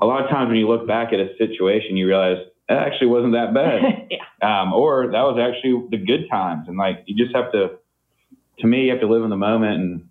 a 0.00 0.06
lot 0.06 0.24
of 0.24 0.30
times 0.30 0.48
when 0.48 0.56
you 0.56 0.68
look 0.68 0.86
back 0.86 1.12
at 1.12 1.20
a 1.20 1.28
situation, 1.38 1.96
you 1.96 2.06
realize 2.06 2.38
that 2.68 2.78
actually 2.78 3.08
wasn't 3.08 3.34
that 3.34 3.54
bad, 3.54 4.08
yeah. 4.10 4.62
um, 4.62 4.72
or 4.72 5.06
that 5.06 5.22
was 5.22 5.38
actually 5.38 5.86
the 5.90 6.04
good 6.04 6.28
times. 6.30 6.68
And 6.68 6.76
like 6.76 7.04
you 7.06 7.22
just 7.22 7.36
have 7.36 7.52
to, 7.52 7.78
to 8.58 8.66
me, 8.66 8.84
you 8.84 8.90
have 8.90 9.00
to 9.00 9.08
live 9.08 9.22
in 9.22 9.30
the 9.30 9.36
moment 9.36 9.80
and 9.80 10.08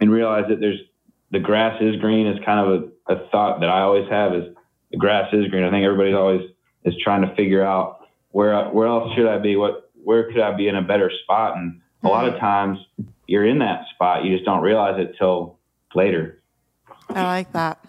and 0.00 0.10
realize 0.10 0.44
that 0.48 0.60
there's 0.60 0.80
the 1.30 1.38
grass 1.38 1.80
is 1.80 1.96
green 1.96 2.26
is 2.26 2.38
kind 2.44 2.60
of 2.60 2.90
a, 3.08 3.14
a 3.14 3.28
thought 3.28 3.60
that 3.60 3.68
I 3.68 3.82
always 3.82 4.08
have 4.10 4.34
is 4.34 4.54
the 4.90 4.98
grass 4.98 5.32
is 5.32 5.48
green. 5.48 5.64
I 5.64 5.70
think 5.70 5.84
everybody's 5.84 6.14
always 6.14 6.42
is 6.84 6.94
trying 7.02 7.22
to 7.22 7.34
figure 7.36 7.64
out 7.64 8.01
where 8.32 8.68
where 8.70 8.88
else 8.88 9.14
should 9.14 9.26
I 9.26 9.38
be? 9.38 9.56
What 9.56 9.90
where 10.02 10.30
could 10.30 10.40
I 10.40 10.54
be 10.56 10.68
in 10.68 10.76
a 10.76 10.82
better 10.82 11.10
spot? 11.22 11.56
And 11.56 11.80
a 12.02 12.08
lot 12.08 12.26
of 12.26 12.34
mm-hmm. 12.34 12.40
times 12.40 12.78
you're 13.26 13.46
in 13.46 13.60
that 13.60 13.84
spot, 13.94 14.24
you 14.24 14.32
just 14.32 14.44
don't 14.44 14.62
realize 14.62 14.98
it 14.98 15.14
till 15.16 15.58
later. 15.94 16.42
I 17.08 17.22
like 17.22 17.52
that. 17.52 17.84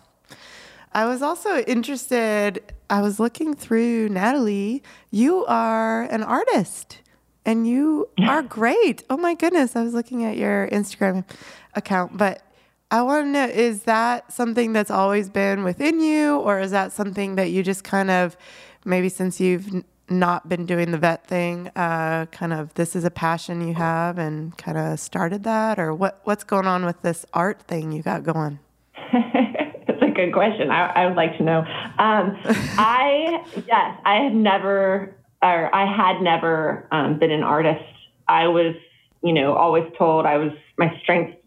I 0.94 1.06
was 1.06 1.22
also 1.22 1.60
interested. 1.62 2.62
I 2.90 3.02
was 3.02 3.20
looking 3.20 3.56
through 3.56 4.10
Natalie. 4.10 4.84
You 5.10 5.46
are 5.46 6.04
an 6.04 6.22
artist 6.22 7.00
and 7.46 7.68
you 7.68 8.10
are 8.20 8.44
great. 8.44 9.04
Oh 9.10 9.18
my 9.18 9.34
goodness. 9.34 9.76
I 9.76 9.84
was 9.84 9.94
looking 9.94 10.24
at 10.24 10.38
your 10.38 10.70
Instagram 10.70 11.26
account, 11.74 12.18
but 12.18 12.44
I 12.92 13.02
want 13.02 13.26
to 13.26 13.30
know 13.30 13.46
is 13.46 13.84
that 13.84 14.32
something 14.32 14.72
that's 14.72 14.92
always 14.92 15.30
been 15.30 15.64
within 15.64 16.00
you, 16.00 16.38
or 16.38 16.60
is 16.60 16.70
that 16.72 16.92
something 16.92 17.36
that 17.36 17.50
you 17.50 17.64
just 17.64 17.84
kind 17.84 18.12
of 18.12 18.38
maybe 18.86 19.10
since 19.10 19.40
you've 19.40 19.84
not 20.10 20.50
been 20.50 20.66
doing 20.66 20.92
the 20.92 20.98
vet 20.98 21.26
thing, 21.26 21.70
uh, 21.76 22.26
kind 22.28 22.54
of 22.54 22.74
this 22.74 22.96
is 22.96 23.04
a 23.04 23.12
passion 23.12 23.66
you 23.68 23.74
have 23.74 24.18
and 24.18 24.58
kind 24.58 24.78
of 24.78 25.00
started 25.00 25.44
that, 25.44 25.80
or 25.80 25.94
what 25.94 26.20
what's 26.24 26.44
going 26.44 26.68
on 26.68 26.86
with 26.86 27.02
this 27.02 27.26
art 27.34 27.62
thing 27.62 27.92
you 27.92 28.02
got 28.02 28.24
going? 28.24 28.60
That's 29.14 30.02
a 30.02 30.12
good 30.12 30.34
question. 30.34 30.70
I, 30.72 30.88
I 30.88 31.06
would 31.08 31.16
like 31.16 31.38
to 31.38 31.44
know. 31.44 31.60
Um, 31.60 32.38
I 32.78 33.44
yes, 33.68 34.00
I 34.06 34.24
have 34.24 34.34
never, 34.34 35.16
or 35.42 35.76
I 35.76 35.86
had 35.86 36.22
never 36.22 36.88
um, 36.92 37.20
been 37.20 37.32
an 37.32 37.44
artist. 37.44 37.84
I 38.28 38.48
was, 38.48 38.76
you 39.22 39.34
know, 39.34 39.54
always 39.54 39.86
told 39.98 40.26
I 40.26 40.38
was 40.38 40.52
my 40.78 40.98
strength 41.02 41.38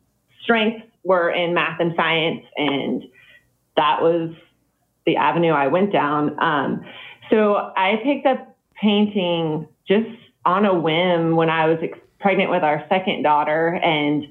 strengths 0.42 0.86
were 1.04 1.30
in 1.30 1.54
math 1.54 1.80
and 1.80 1.92
science, 1.96 2.44
and 2.56 3.04
that 3.76 4.02
was 4.02 4.30
the 5.06 5.16
avenue 5.16 5.52
I 5.52 5.68
went 5.68 5.92
down. 5.92 6.42
Um, 6.42 6.84
so 7.30 7.56
I 7.56 8.00
picked 8.02 8.26
up 8.26 8.56
painting 8.80 9.68
just 9.88 10.08
on 10.44 10.64
a 10.64 10.74
whim 10.78 11.36
when 11.36 11.50
I 11.50 11.66
was 11.66 11.78
ex- 11.82 11.98
pregnant 12.20 12.50
with 12.50 12.62
our 12.62 12.84
second 12.88 13.22
daughter, 13.22 13.74
and 13.74 14.26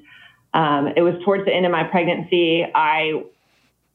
um, 0.54 0.88
it 0.96 1.02
was 1.02 1.14
towards 1.24 1.44
the 1.44 1.52
end 1.52 1.66
of 1.66 1.72
my 1.72 1.84
pregnancy. 1.84 2.64
I, 2.74 3.22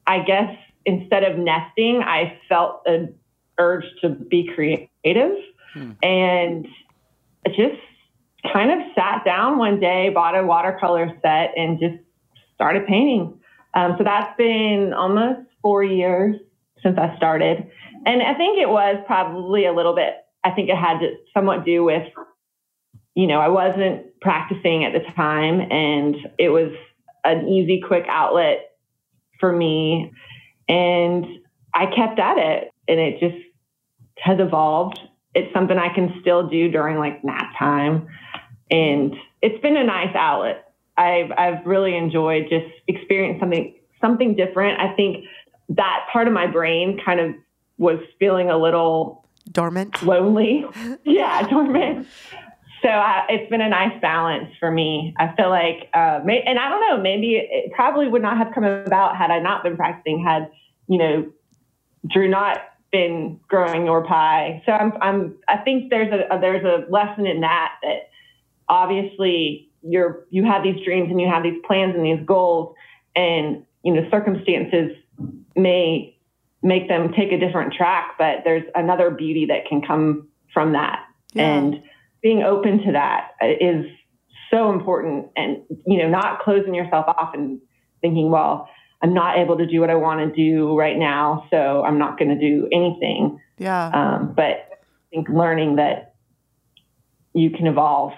I 0.06 0.20
guess 0.20 0.56
instead 0.86 1.24
of 1.24 1.38
nesting, 1.38 2.02
I 2.04 2.40
felt 2.48 2.82
an 2.86 3.16
urge 3.58 3.86
to 4.02 4.10
be 4.10 4.50
creative, 4.54 5.38
hmm. 5.74 5.92
and 6.04 6.68
just 7.48 7.80
kind 8.52 8.72
of 8.72 8.88
sat 8.96 9.24
down 9.26 9.58
one 9.58 9.80
day, 9.80 10.10
bought 10.10 10.38
a 10.38 10.44
watercolor 10.44 11.18
set, 11.22 11.54
and 11.56 11.80
just 11.80 11.98
started 12.56 12.86
painting. 12.88 13.40
Um, 13.74 13.96
so 13.98 14.04
that's 14.04 14.36
been 14.38 14.94
almost 14.94 15.48
four 15.62 15.84
years 15.84 16.36
since 16.84 16.98
I 16.98 17.16
started. 17.18 17.70
And 18.06 18.22
I 18.22 18.34
think 18.34 18.58
it 18.60 18.70
was 18.70 18.98
probably 19.06 19.66
a 19.66 19.74
little 19.74 19.96
bit, 19.96 20.14
I 20.44 20.52
think 20.52 20.70
it 20.70 20.76
had 20.76 21.00
to 21.00 21.16
somewhat 21.34 21.66
do 21.66 21.84
with, 21.84 22.08
you 23.16 23.28
know, 23.28 23.40
I 23.40 23.50
wasn't 23.50 24.20
practicing 24.22 24.86
at 24.86 24.94
the 24.94 25.02
time 25.16 25.60
and 25.60 26.16
it 26.40 26.50
was 26.50 26.72
an 27.24 27.48
easy, 27.48 27.82
quick 27.86 28.06
outlet 28.08 28.72
for 29.40 29.52
me. 29.52 30.12
And 30.68 31.26
I 31.74 31.86
kept 31.86 32.20
at 32.20 32.38
it 32.38 32.72
and 32.88 33.00
it 33.00 33.20
just 33.20 33.44
has 34.20 34.40
evolved. 34.40 35.00
It's 35.36 35.54
something 35.54 35.78
I 35.78 35.94
can 35.94 36.16
still 36.22 36.48
do 36.48 36.70
during 36.70 36.98
like 36.98 37.24
nap 37.24 37.54
time. 37.58 38.08
And 38.70 39.16
it's 39.42 39.62
been 39.62 39.78
a 39.78 39.84
nice 39.84 40.16
outlet. 40.16 40.74
I've, 40.98 41.32
I've 41.38 41.66
really 41.66 41.96
enjoyed 41.96 42.48
just 42.50 42.68
experiencing 42.88 43.40
something, 43.40 43.76
something 44.00 44.36
different. 44.36 44.80
I 44.80 44.94
think 44.96 45.26
that 45.70 46.08
part 46.12 46.28
of 46.28 46.34
my 46.34 46.48
brain 46.48 47.00
kind 47.04 47.20
of 47.20 47.36
was 47.82 47.98
feeling 48.20 48.52
a 48.52 48.58
little 48.58 49.28
dormant, 49.52 50.04
lonely. 50.04 50.66
yeah, 51.04 51.48
dormant. 51.48 52.08
So 52.84 52.90
uh, 52.90 53.24
it's 53.28 53.50
been 53.50 53.62
a 53.62 53.70
nice 53.70 54.00
balance 54.02 54.50
for 54.60 54.70
me. 54.70 55.16
I 55.18 55.34
feel 55.36 55.50
like, 55.50 55.90
uh, 55.94 56.20
may, 56.24 56.42
and 56.46 56.60
I 56.60 56.70
don't 56.70 56.82
know, 56.82 57.02
maybe 57.02 57.36
it 57.36 57.72
probably 57.74 58.08
would 58.08 58.22
not 58.22 58.38
have 58.38 58.54
come 58.54 58.64
about 58.64 59.18
had 59.18 59.32
I 59.32 59.40
not 59.40 59.64
been 59.64 59.76
practicing. 59.76 60.24
Had 60.24 60.52
you 60.88 61.00
know, 61.00 61.32
Drew 62.08 62.30
not 62.30 62.60
been 62.92 63.40
growing 63.48 63.86
your 63.86 64.06
pie. 64.06 64.62
So 64.66 64.74
I'm, 64.74 64.94
I'm, 65.02 65.36
I 65.48 65.58
think 65.58 65.90
there's 65.90 66.12
a, 66.12 66.36
a 66.36 66.40
there's 66.40 66.64
a 66.64 66.86
lesson 66.92 67.26
in 67.26 67.42
that 67.42 67.72
that 67.82 68.10
obviously 68.70 69.70
you're 69.82 70.26
you 70.30 70.46
have 70.46 70.62
these 70.62 70.84
dreams 70.86 71.10
and 71.10 71.20
you 71.20 71.28
have 71.28 71.42
these 71.42 71.60
plans 71.66 71.96
and 71.96 72.06
these 72.06 72.24
goals, 72.28 72.76
and 73.16 73.66
you 73.84 73.94
know 73.94 74.08
circumstances 74.12 74.92
may 75.56 76.16
make 76.64 76.88
them 76.88 77.12
take 77.14 77.32
a 77.32 77.40
different 77.40 77.74
track, 77.74 78.16
but 78.18 78.44
there's 78.44 78.64
another 78.76 79.10
beauty 79.10 79.48
that 79.48 79.66
can 79.68 79.82
come 79.82 80.28
from 80.54 80.74
that. 80.74 81.06
Yeah. 81.34 81.44
And 81.44 81.84
being 82.22 82.44
open 82.44 82.84
to 82.86 82.92
that 82.92 83.32
is 83.60 83.86
so 84.52 84.72
important. 84.72 85.28
And, 85.36 85.64
you 85.88 85.98
know, 85.98 86.10
not 86.10 86.42
closing 86.42 86.76
yourself 86.76 87.06
off 87.08 87.34
and 87.34 87.60
thinking, 88.02 88.30
well, 88.30 88.70
I'm 89.02 89.14
not 89.14 89.40
able 89.40 89.58
to 89.58 89.66
do 89.66 89.80
what 89.80 89.90
I 89.90 89.96
want 89.96 90.20
to 90.20 90.36
do 90.36 90.78
right 90.78 90.98
now, 90.98 91.48
so 91.50 91.84
I'm 91.84 91.98
not 91.98 92.20
going 92.20 92.30
to 92.30 92.40
do 92.40 92.68
anything. 92.72 93.40
Yeah. 93.58 93.88
Um, 93.88 94.34
but 94.36 94.44
I 94.44 94.76
think 95.10 95.30
learning 95.30 95.78
that 95.78 96.14
you 97.34 97.50
can 97.50 97.66
evolve, 97.66 98.14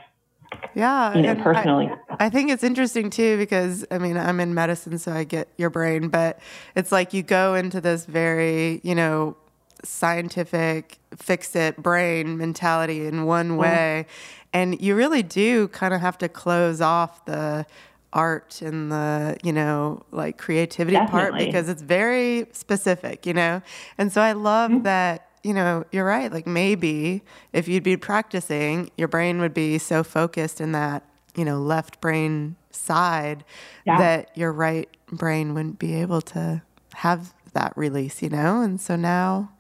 Yeah. 0.76 1.16
you 1.16 1.22
know, 1.22 1.30
and 1.32 1.40
I- 1.40 1.44
personally. 1.44 1.92
I 2.20 2.30
think 2.30 2.52
it's 2.52 2.64
interesting 2.64 3.10
too 3.10 3.38
because 3.38 3.86
I 3.92 3.98
mean 3.98 4.18
I'm 4.18 4.40
in 4.40 4.54
medicine, 4.54 4.98
so 4.98 5.12
I 5.12 5.24
get 5.24 5.50
your 5.58 5.70
brain, 5.70 6.10
but 6.10 6.40
it's 6.76 6.92
like 6.92 7.14
you 7.14 7.24
go 7.24 7.56
into 7.56 7.82
this 7.82 8.06
very 8.06 8.82
you 8.84 8.96
know 8.96 9.36
scientific 9.84 11.00
fix 11.16 11.56
it 11.56 11.78
brain 11.78 12.38
mentality 12.38 13.06
in 13.06 13.26
one 13.26 13.50
mm-hmm. 13.50 13.58
way, 13.58 14.06
and 14.54 14.80
you 14.82 14.96
really 14.96 15.24
do 15.24 15.68
kind 15.70 15.94
of 15.94 16.02
have 16.02 16.18
to 16.20 16.30
close 16.30 16.82
off 16.82 17.26
the 17.26 17.66
art 18.14 18.62
and 18.62 18.92
the 18.92 19.36
you 19.44 19.52
know 19.52 20.04
like 20.12 20.38
creativity 20.38 20.98
part 21.08 21.36
because 21.36 21.68
it's 21.68 21.82
very 21.82 22.48
specific, 22.52 23.26
you 23.26 23.34
know, 23.34 23.62
and 23.98 24.12
so 24.12 24.22
I 24.22 24.34
love 24.34 24.72
mm-hmm. 24.72 24.84
that. 24.84 25.30
You 25.44 25.54
know, 25.54 25.84
you're 25.92 26.06
right. 26.06 26.32
Like 26.32 26.48
maybe 26.48 27.22
if 27.52 27.68
you'd 27.68 27.84
be 27.84 27.98
practicing, 27.98 28.90
your 28.98 29.08
brain 29.10 29.40
would 29.42 29.54
be 29.54 29.78
so 29.78 30.04
focused 30.04 30.62
in 30.62 30.72
that 30.72 31.04
you 31.36 31.44
know, 31.44 31.58
left 31.60 32.00
brain 32.00 32.56
side 32.70 33.44
Yeah. 33.86 33.98
that 33.98 34.38
your 34.38 34.52
right 34.54 34.88
brain 35.12 35.56
wouldn't 35.56 35.80
be 35.80 35.96
able 35.96 36.22
to 36.22 36.62
have 36.94 37.34
that 37.54 37.74
release, 37.76 38.22
you 38.22 38.30
know? 38.30 38.62
And 38.62 38.80
so 38.80 38.96
now 38.96 39.52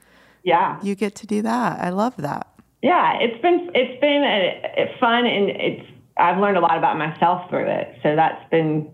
yeah. 0.43 0.79
you 0.83 0.93
get 0.93 1.15
to 1.15 1.25
do 1.27 1.41
that. 1.41 1.79
I 1.79 1.89
love 1.89 2.15
that. 2.17 2.45
yeah, 2.83 3.17
it's 3.19 3.41
been 3.41 3.71
it's 3.73 3.99
been 4.01 4.23
a, 4.23 4.83
a 4.83 4.97
fun 4.99 5.25
and 5.25 5.49
it's 5.49 5.85
I've 6.17 6.37
learned 6.39 6.57
a 6.57 6.59
lot 6.59 6.77
about 6.77 6.95
myself 6.97 7.49
through 7.49 7.65
it. 7.67 7.97
So 8.03 8.15
that's 8.15 8.47
been 8.51 8.87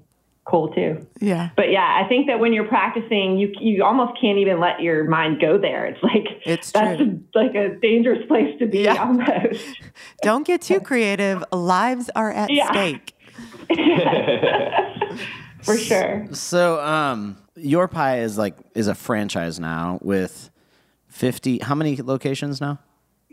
cool 0.50 0.70
too. 0.74 1.06
Yeah. 1.20 1.50
But 1.56 1.72
yeah, 1.72 2.02
I 2.04 2.08
think 2.10 2.28
that 2.28 2.40
when 2.40 2.52
you're 2.54 2.68
practicing, 2.68 3.38
you 3.38 3.54
you 3.60 3.84
almost 3.84 4.20
can't 4.20 4.38
even 4.40 4.60
let 4.60 4.82
your 4.82 5.04
mind 5.06 5.40
go 5.40 5.58
there. 5.58 5.86
It's 5.86 6.02
like 6.04 6.26
It's 6.46 6.72
that's 6.72 6.98
true. 6.98 7.22
A, 7.36 7.38
like 7.38 7.56
a 7.56 7.76
dangerous 7.80 8.26
place 8.28 8.58
to 8.60 8.66
be 8.66 8.80
Yeah. 8.80 8.96
almost. 9.04 9.64
Don't 10.24 10.46
get 10.46 10.62
too 10.62 10.80
creative. 10.80 11.44
Lives 11.52 12.10
are 12.16 12.32
at 12.32 12.50
Yeah. 12.50 12.72
stake. 12.72 13.14
For 15.64 15.78
sure. 15.78 16.28
So, 16.32 16.80
um, 16.82 17.38
Your 17.56 17.88
Pie 17.88 18.20
is 18.22 18.38
like 18.38 18.56
is 18.76 18.88
a 18.88 18.96
franchise 18.96 19.60
now 19.60 20.00
with 20.02 20.50
fifty. 21.08 21.60
How 21.60 21.76
many 21.76 21.98
locations 21.98 22.60
now? 22.62 22.80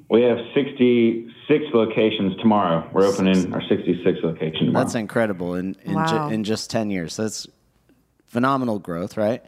We 0.08 0.22
have 0.22 0.38
66 0.54 1.64
locations 1.74 2.36
tomorrow. 2.36 2.88
We're 2.92 3.06
opening 3.06 3.52
our 3.52 3.62
66 3.68 4.18
location 4.22 4.66
tomorrow. 4.66 4.84
That's 4.84 4.94
incredible 4.94 5.54
in 5.54 5.76
in, 5.84 5.94
Wow. 5.94 6.04
ju- 6.28 6.34
in 6.34 6.44
just 6.44 6.70
ten 6.70 6.90
years. 6.90 7.16
That's 7.16 7.46
phenomenal 8.26 8.78
growth, 8.78 9.16
right? 9.16 9.42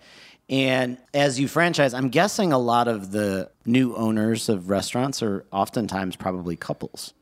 And 0.51 0.97
as 1.13 1.39
you 1.39 1.47
franchise, 1.47 1.93
I'm 1.93 2.09
guessing 2.09 2.53
a 2.53 2.59
lot 2.59 2.89
of 2.89 3.13
the 3.13 3.51
new 3.67 3.95
owners 3.95 4.49
of 4.49 4.71
restaurants 4.71 5.23
are 5.23 5.45
oftentimes 5.53 6.17
probably 6.17 6.57
couples. 6.57 7.13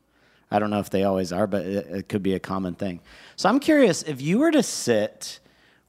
I 0.49 0.59
don't 0.59 0.69
know 0.69 0.79
if 0.79 0.89
they 0.89 1.03
always 1.03 1.33
are, 1.33 1.45
but 1.45 1.65
it, 1.65 1.87
it 1.87 2.09
could 2.09 2.23
be 2.23 2.33
a 2.33 2.39
common 2.39 2.73
thing. 2.75 3.01
So 3.35 3.49
I'm 3.49 3.59
curious 3.59 4.01
if 4.03 4.21
you 4.21 4.39
were 4.39 4.51
to 4.51 4.63
sit 4.63 5.39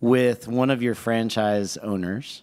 with 0.01 0.49
one 0.49 0.71
of 0.71 0.83
your 0.83 0.97
franchise 0.97 1.77
owners 1.77 2.43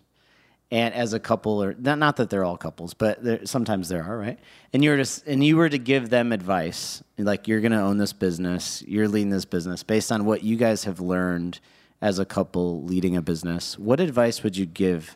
and 0.71 0.93
as 0.95 1.13
a 1.13 1.19
couple 1.19 1.61
or 1.63 1.75
not, 1.77 1.99
not 1.99 2.15
that 2.17 2.29
they're 2.29 2.43
all 2.43 2.57
couples 2.57 2.93
but 2.93 3.23
there, 3.23 3.45
sometimes 3.45 3.87
there 3.89 4.03
are 4.03 4.17
right 4.17 4.39
and 4.73 4.83
you 4.83 4.89
were 4.89 4.95
to 4.97 5.01
s- 5.01 5.23
and 5.27 5.43
you 5.43 5.55
were 5.57 5.69
to 5.69 5.77
give 5.77 6.09
them 6.09 6.31
advice 6.31 7.03
like 7.17 7.47
you're 7.47 7.61
going 7.61 7.71
to 7.71 7.79
own 7.79 7.97
this 7.97 8.13
business 8.13 8.83
you're 8.87 9.07
leading 9.07 9.29
this 9.29 9.45
business 9.45 9.83
based 9.83 10.11
on 10.11 10.25
what 10.25 10.43
you 10.43 10.55
guys 10.55 10.83
have 10.85 10.99
learned 10.99 11.59
as 12.01 12.17
a 12.19 12.25
couple 12.25 12.83
leading 12.83 13.15
a 13.15 13.21
business 13.21 13.77
what 13.77 13.99
advice 13.99 14.41
would 14.43 14.57
you 14.57 14.65
give 14.65 15.15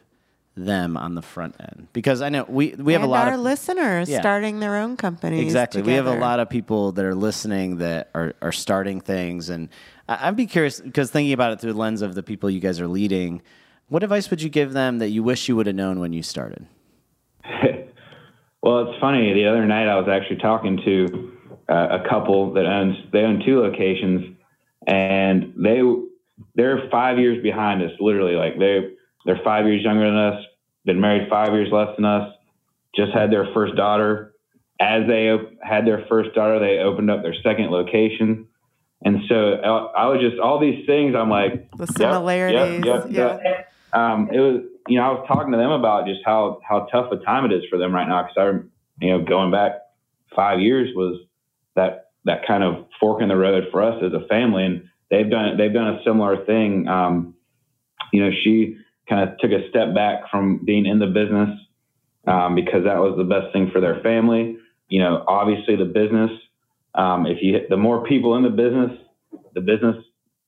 them 0.55 0.97
on 0.97 1.15
the 1.15 1.21
front 1.21 1.55
end 1.59 1.87
because 1.93 2.21
i 2.21 2.27
know 2.29 2.45
we 2.49 2.75
we 2.77 2.91
have 2.93 3.01
and 3.01 3.09
a 3.09 3.11
lot 3.11 3.27
our 3.29 3.35
of 3.35 3.39
listeners 3.39 4.09
Yeah. 4.09 4.19
starting 4.19 4.59
their 4.59 4.75
own 4.77 4.97
companies. 4.97 5.41
Exactly. 5.41 5.81
We 5.81 5.93
have 5.93 6.05
a 6.07 6.19
lot 6.19 6.39
of 6.39 6.49
people 6.49 6.91
that 6.93 7.05
are 7.05 7.15
listening 7.15 7.77
that 7.77 8.09
are, 8.13 8.33
are 8.41 8.51
starting 8.51 8.99
things. 8.99 9.49
And 9.49 9.69
I- 10.09 10.27
I'd 10.27 10.35
be 10.35 10.45
curious 10.47 10.81
because 10.81 11.11
thinking 11.11 11.31
about 11.33 11.53
it 11.53 11.61
through 11.61 11.73
the 11.73 11.79
lens 11.79 12.01
of 12.01 12.13
the 12.13 12.23
people 12.23 12.49
you 12.49 12.59
guys 12.59 12.81
are 12.81 12.87
leading, 12.89 13.41
what 13.89 14.03
advice 14.03 14.29
would 14.29 14.41
you 14.41 14.49
give 14.49 14.73
them 14.73 14.99
that 14.99 15.09
you 15.09 15.21
wish 15.23 15.47
you 15.49 15.55
would 15.55 15.67
have 15.67 15.75
known 15.75 15.99
when 15.99 16.13
you 16.13 16.23
started? 16.23 16.65
Well, 18.61 18.89
it's 18.91 18.99
funny. 18.99 19.33
The 19.33 19.47
other 19.47 19.65
night, 19.65 19.87
I 19.87 19.95
was 19.97 20.09
actually 20.09 20.35
talking 20.41 20.81
to 20.83 21.31
uh, 21.69 21.99
a 22.03 22.09
couple 22.09 22.51
that 22.53 22.65
owns 22.65 22.97
they 23.13 23.19
own 23.19 23.41
two 23.45 23.61
locations, 23.61 24.35
and 24.85 25.53
they 25.55 25.79
they're 26.55 26.89
five 26.91 27.17
years 27.19 27.41
behind 27.41 27.81
us. 27.81 27.91
Literally, 28.01 28.33
like 28.35 28.59
they 28.59 28.89
they're 29.25 29.39
five 29.45 29.65
years 29.65 29.81
younger 29.81 30.05
than 30.07 30.17
us. 30.17 30.43
Been 30.83 30.99
married 30.99 31.29
five 31.29 31.53
years 31.53 31.69
less 31.71 31.95
than 31.95 32.03
us. 32.03 32.33
Just 32.95 33.13
had 33.13 33.31
their 33.31 33.47
first 33.53 33.77
daughter. 33.77 34.33
As 34.81 35.07
they 35.07 35.29
op- 35.31 35.53
had 35.63 35.87
their 35.87 36.05
first 36.09 36.35
daughter, 36.35 36.59
they 36.59 36.79
opened 36.79 37.09
up 37.09 37.21
their 37.23 37.35
second 37.41 37.71
location. 37.71 38.45
And 39.05 39.19
so 39.29 39.53
I, 39.53 40.03
I 40.03 40.05
was 40.07 40.19
just 40.19 40.37
all 40.37 40.59
these 40.59 40.85
things. 40.85 41.15
I'm 41.15 41.29
like 41.29 41.71
The 41.77 41.85
Yep, 41.85 41.97
similarities. 41.97 42.85
yep, 42.85 43.05
yep, 43.09 43.39
yeah. 43.43 43.61
Um, 43.93 44.29
it 44.31 44.39
was, 44.39 44.61
you 44.87 44.97
know, 44.97 45.03
I 45.03 45.11
was 45.11 45.25
talking 45.27 45.51
to 45.51 45.57
them 45.57 45.71
about 45.71 46.07
just 46.07 46.21
how, 46.25 46.59
how 46.67 46.87
tough 46.91 47.11
a 47.11 47.17
time 47.17 47.45
it 47.45 47.53
is 47.53 47.63
for 47.69 47.77
them 47.77 47.93
right 47.93 48.07
now. 48.07 48.23
Cause 48.23 48.33
I, 48.37 49.05
you 49.05 49.11
know, 49.11 49.23
going 49.23 49.51
back 49.51 49.73
five 50.35 50.59
years 50.59 50.89
was 50.95 51.19
that, 51.75 52.11
that 52.25 52.45
kind 52.47 52.63
of 52.63 52.85
fork 52.99 53.21
in 53.21 53.29
the 53.29 53.35
road 53.35 53.65
for 53.71 53.81
us 53.83 54.01
as 54.03 54.13
a 54.13 54.27
family. 54.27 54.65
And 54.65 54.89
they've 55.09 55.29
done, 55.29 55.57
they've 55.57 55.73
done 55.73 55.95
a 55.95 56.03
similar 56.03 56.45
thing. 56.45 56.87
Um, 56.87 57.35
you 58.11 58.23
know, 58.23 58.31
she 58.43 58.77
kind 59.07 59.27
of 59.27 59.37
took 59.39 59.51
a 59.51 59.67
step 59.69 59.93
back 59.93 60.29
from 60.29 60.63
being 60.65 60.85
in 60.85 60.99
the 60.99 61.07
business, 61.07 61.49
um, 62.27 62.55
because 62.55 62.83
that 62.83 62.97
was 62.97 63.15
the 63.17 63.23
best 63.23 63.51
thing 63.53 63.71
for 63.71 63.81
their 63.81 64.01
family. 64.01 64.57
You 64.87 64.99
know, 64.99 65.23
obviously 65.27 65.75
the 65.75 65.85
business, 65.85 66.31
um, 66.95 67.25
if 67.25 67.37
you, 67.41 67.59
the 67.69 67.77
more 67.77 68.03
people 68.05 68.35
in 68.35 68.43
the 68.43 68.49
business, 68.49 68.91
the 69.53 69.61
business, 69.61 69.95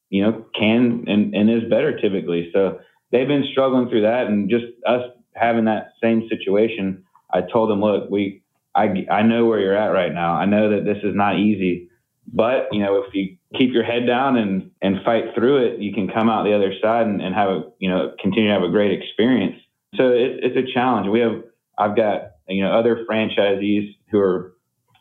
you 0.10 0.24
know, 0.24 0.46
can 0.58 1.06
and, 1.08 1.34
and 1.34 1.50
is 1.50 1.70
better 1.70 2.00
typically. 2.00 2.50
So, 2.54 2.80
they've 3.12 3.28
been 3.28 3.46
struggling 3.52 3.90
through 3.90 4.02
that 4.02 4.28
and 4.28 4.50
just 4.50 4.66
us 4.88 5.04
having 5.34 5.66
that 5.66 5.94
same 6.02 6.28
situation 6.30 7.04
i 7.34 7.42
told 7.42 7.70
them 7.70 7.82
look 7.82 8.10
we 8.10 8.42
I, 8.74 9.06
I 9.12 9.24
know 9.24 9.48
where 9.48 9.60
you're 9.60 9.76
at 9.76 9.92
right 9.92 10.14
now. 10.14 10.36
I 10.36 10.46
know 10.46 10.70
that 10.70 10.86
this 10.86 11.04
is 11.04 11.14
not 11.14 11.38
easy 11.38 11.90
but 12.34 12.68
you 12.72 12.80
know 12.82 13.04
if 13.04 13.14
you 13.14 13.38
keep 13.58 13.74
your 13.74 13.84
head 13.84 14.06
down 14.08 14.38
and 14.38 14.72
and 14.82 15.04
fight 15.04 15.36
through 15.36 15.66
it 15.66 15.80
you 15.80 15.94
can 15.94 16.08
come 16.08 16.30
out 16.30 16.44
the 16.44 16.56
other 16.56 16.74
side 16.82 17.08
and, 17.08 17.22
and 17.22 17.36
have 17.36 17.50
a 17.50 17.64
you 17.80 17.90
know 17.90 18.14
continue 18.22 18.48
to 18.48 18.54
have 18.54 18.64
a 18.64 18.70
great 18.70 18.92
experience. 18.92 19.56
So 19.96 20.10
it, 20.10 20.40
it's 20.44 20.58
a 20.58 20.74
challenge. 20.74 21.08
We 21.10 21.20
have 21.20 21.44
i've 21.78 21.96
got 21.96 22.32
you 22.48 22.64
know 22.64 22.72
other 22.72 23.06
franchisees 23.10 23.96
who 24.12 24.20
are 24.20 24.54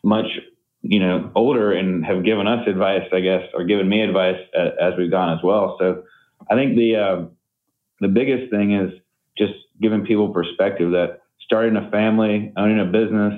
much 0.03 0.25
you 0.81 0.99
know 0.99 1.31
older 1.35 1.71
and 1.71 2.05
have 2.05 2.23
given 2.25 2.47
us 2.47 2.67
advice 2.67 3.07
i 3.13 3.19
guess 3.19 3.43
or 3.53 3.63
given 3.65 3.87
me 3.87 4.01
advice 4.01 4.39
as, 4.55 4.69
as 4.81 4.93
we've 4.97 5.11
gone 5.11 5.37
as 5.37 5.43
well. 5.43 5.77
So 5.79 6.03
i 6.49 6.55
think 6.55 6.75
the 6.75 6.95
uh, 6.95 7.25
the 8.01 8.07
biggest 8.07 8.51
thing 8.51 8.73
is 8.73 8.91
just 9.37 9.53
giving 9.81 10.05
people 10.05 10.29
perspective 10.33 10.91
that 10.91 11.21
starting 11.45 11.75
a 11.77 11.89
family, 11.89 12.51
owning 12.57 12.79
a 12.79 12.85
business, 12.85 13.33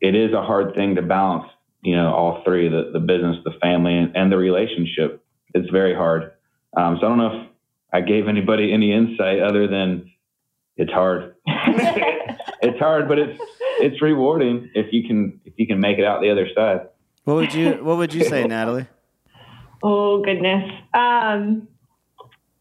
it 0.00 0.14
is 0.14 0.32
a 0.32 0.42
hard 0.42 0.74
thing 0.74 0.94
to 0.94 1.02
balance, 1.02 1.50
you 1.82 1.96
know, 1.96 2.12
all 2.12 2.42
three, 2.44 2.68
the, 2.68 2.90
the 2.92 3.00
business, 3.00 3.36
the 3.44 3.52
family, 3.60 3.96
and, 3.96 4.16
and 4.16 4.30
the 4.30 4.36
relationship. 4.36 5.24
It's 5.54 5.68
very 5.70 5.94
hard. 5.94 6.32
Um, 6.76 6.98
so 7.00 7.06
I 7.06 7.08
don't 7.08 7.18
know 7.18 7.42
if 7.42 7.48
I 7.92 8.00
gave 8.02 8.28
anybody 8.28 8.72
any 8.72 8.92
insight 8.92 9.40
other 9.40 9.66
than 9.66 10.10
it's 10.76 10.92
hard. 10.92 11.34
it's 11.46 12.78
hard, 12.78 13.08
but 13.08 13.18
it's, 13.18 13.42
it's 13.80 14.00
rewarding 14.02 14.70
if 14.74 14.92
you 14.92 15.06
can, 15.08 15.40
if 15.44 15.54
you 15.56 15.66
can 15.66 15.80
make 15.80 15.98
it 15.98 16.04
out 16.04 16.20
the 16.20 16.30
other 16.30 16.48
side. 16.54 16.88
What 17.24 17.34
would 17.34 17.52
you 17.52 17.72
What 17.82 17.98
would 17.98 18.14
you 18.14 18.24
say, 18.24 18.44
Natalie? 18.46 18.86
Oh 19.82 20.22
goodness. 20.22 20.64
Um, 20.94 21.68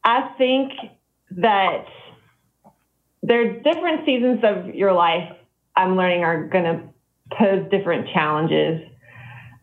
I 0.04 0.34
think 0.38 0.74
that 1.32 1.86
there's 3.24 3.64
different 3.64 4.06
seasons 4.06 4.40
of 4.44 4.74
your 4.74 4.94
life. 4.94 5.32
I'm 5.76 5.96
learning 5.96 6.24
are 6.24 6.48
going 6.48 6.64
to 6.64 6.82
pose 7.38 7.70
different 7.70 8.08
challenges, 8.14 8.82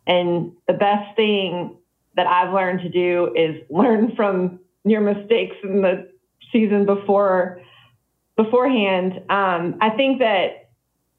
and 0.06 0.52
the 0.68 0.74
best 0.74 1.16
thing 1.16 1.76
that 2.16 2.26
I've 2.26 2.52
learned 2.52 2.80
to 2.80 2.88
do 2.88 3.32
is 3.34 3.62
learn 3.70 4.12
from 4.16 4.60
your 4.84 5.00
mistakes 5.00 5.56
in 5.62 5.82
the 5.82 6.10
season 6.52 6.86
before 6.86 7.60
beforehand. 8.36 9.12
Um, 9.30 9.78
I 9.80 9.90
think 9.96 10.18
that, 10.18 10.68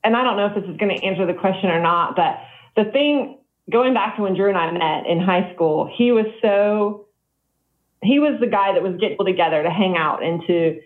and 0.03 0.15
I 0.15 0.23
don't 0.23 0.37
know 0.37 0.47
if 0.47 0.55
this 0.55 0.69
is 0.69 0.77
going 0.77 0.95
to 0.95 1.03
answer 1.05 1.25
the 1.25 1.33
question 1.33 1.69
or 1.69 1.81
not, 1.81 2.15
but 2.15 2.37
the 2.75 2.91
thing 2.91 3.39
going 3.71 3.93
back 3.93 4.17
to 4.17 4.21
when 4.21 4.35
Drew 4.35 4.49
and 4.49 4.57
I 4.57 4.71
met 4.71 5.09
in 5.09 5.19
high 5.19 5.53
school, 5.53 5.89
he 5.97 6.11
was 6.11 6.25
so 6.41 7.07
he 8.05 8.19
was 8.19 8.39
the 8.39 8.47
guy 8.47 8.73
that 8.73 8.83
was 8.83 8.93
getting 8.93 9.09
people 9.11 9.25
together 9.25 9.63
to 9.63 9.69
hang 9.69 9.95
out 9.97 10.23
and 10.23 10.41
to 10.47 10.79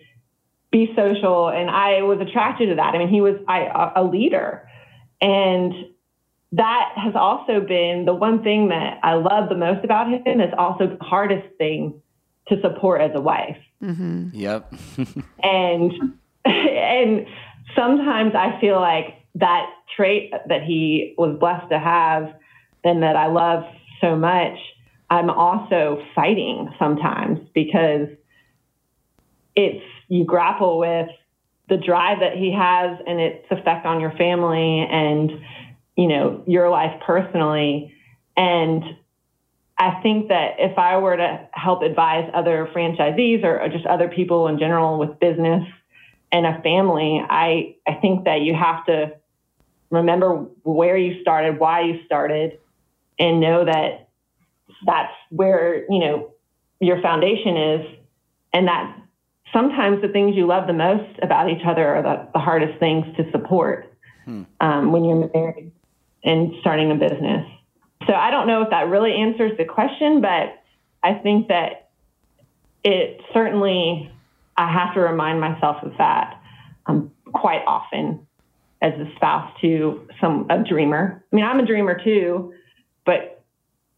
be 0.70 0.92
social, 0.96 1.48
and 1.48 1.68
I 1.68 2.02
was 2.02 2.20
attracted 2.20 2.68
to 2.68 2.74
that. 2.76 2.94
I 2.94 2.98
mean, 2.98 3.08
he 3.08 3.20
was 3.20 3.34
I, 3.48 3.62
a- 3.62 4.02
a 4.02 4.04
leader, 4.04 4.68
and 5.20 5.72
that 6.52 6.92
has 6.96 7.14
also 7.14 7.60
been 7.60 8.04
the 8.06 8.14
one 8.14 8.42
thing 8.42 8.68
that 8.68 8.98
I 9.02 9.14
love 9.14 9.48
the 9.48 9.56
most 9.56 9.84
about 9.84 10.08
him 10.08 10.40
is 10.40 10.52
also 10.56 10.86
the 10.88 11.04
hardest 11.04 11.46
thing 11.58 12.00
to 12.48 12.60
support 12.60 13.00
as 13.00 13.12
a 13.14 13.20
wife. 13.20 13.56
Mm-hmm. 13.82 14.30
Yep. 14.32 14.74
And 15.42 15.92
and 16.44 17.26
sometimes 17.76 18.34
I 18.34 18.58
feel 18.60 18.80
like 18.80 19.14
that 19.36 19.66
trait 19.96 20.32
that 20.48 20.62
he 20.62 21.14
was 21.18 21.38
blessed 21.38 21.70
to 21.70 21.78
have 21.78 22.34
and 22.82 23.02
that 23.02 23.14
I 23.16 23.26
love 23.26 23.64
so 24.00 24.16
much, 24.16 24.56
I'm 25.10 25.28
also 25.28 26.02
fighting 26.14 26.72
sometimes 26.78 27.40
because 27.52 28.08
it's 29.56 29.84
you 30.08 30.24
grapple 30.24 30.78
with 30.78 31.08
the 31.68 31.76
drive 31.76 32.20
that 32.20 32.36
he 32.36 32.52
has 32.52 32.98
and 33.06 33.20
its 33.20 33.46
effect 33.50 33.86
on 33.86 34.00
your 34.00 34.12
family 34.12 34.86
and 34.90 35.32
you 35.96 36.06
know 36.06 36.42
your 36.46 36.70
life 36.70 37.00
personally. 37.04 37.92
And 38.36 38.84
I 39.80 40.00
think 40.02 40.28
that 40.28 40.56
if 40.58 40.78
I 40.78 40.98
were 40.98 41.16
to 41.16 41.48
help 41.52 41.82
advise 41.82 42.30
other 42.34 42.68
franchisees 42.74 43.42
or 43.44 43.66
just 43.70 43.86
other 43.86 44.08
people 44.08 44.46
in 44.46 44.58
general 44.58 44.98
with 44.98 45.18
business 45.18 45.66
and 46.30 46.46
a 46.46 46.60
family, 46.62 47.24
I, 47.28 47.76
I 47.88 47.94
think 47.94 48.26
that 48.26 48.42
you 48.42 48.54
have 48.54 48.84
to 48.86 49.14
remember 49.90 50.46
where 50.62 50.98
you 50.98 51.22
started, 51.22 51.58
why 51.58 51.80
you 51.80 52.00
started, 52.04 52.58
and 53.18 53.40
know 53.40 53.64
that 53.64 54.09
that's 54.84 55.12
where, 55.30 55.84
you 55.90 55.98
know, 55.98 56.32
your 56.80 57.00
foundation 57.02 57.56
is. 57.56 57.86
And 58.52 58.66
that 58.68 58.96
sometimes 59.52 60.02
the 60.02 60.08
things 60.08 60.34
you 60.36 60.46
love 60.46 60.66
the 60.66 60.72
most 60.72 61.18
about 61.22 61.50
each 61.50 61.62
other 61.66 61.86
are 61.94 62.02
the, 62.02 62.28
the 62.32 62.38
hardest 62.38 62.78
things 62.78 63.04
to 63.16 63.30
support 63.30 63.92
um, 64.60 64.92
when 64.92 65.04
you're 65.04 65.30
married 65.34 65.72
and 66.24 66.52
starting 66.60 66.90
a 66.90 66.94
business. 66.94 67.46
So 68.06 68.14
I 68.14 68.30
don't 68.30 68.46
know 68.46 68.62
if 68.62 68.70
that 68.70 68.88
really 68.88 69.14
answers 69.14 69.52
the 69.58 69.64
question, 69.64 70.20
but 70.20 70.62
I 71.02 71.14
think 71.14 71.48
that 71.48 71.90
it 72.82 73.20
certainly, 73.32 74.10
I 74.56 74.72
have 74.72 74.94
to 74.94 75.00
remind 75.00 75.40
myself 75.40 75.82
of 75.82 75.92
that 75.98 76.42
um, 76.86 77.10
quite 77.32 77.62
often 77.66 78.26
as 78.82 78.94
a 78.94 79.10
spouse 79.16 79.52
to 79.60 80.06
some 80.20 80.46
a 80.50 80.62
dreamer. 80.62 81.22
I 81.30 81.36
mean, 81.36 81.44
I'm 81.44 81.60
a 81.60 81.66
dreamer 81.66 82.00
too, 82.02 82.54
but 83.04 83.42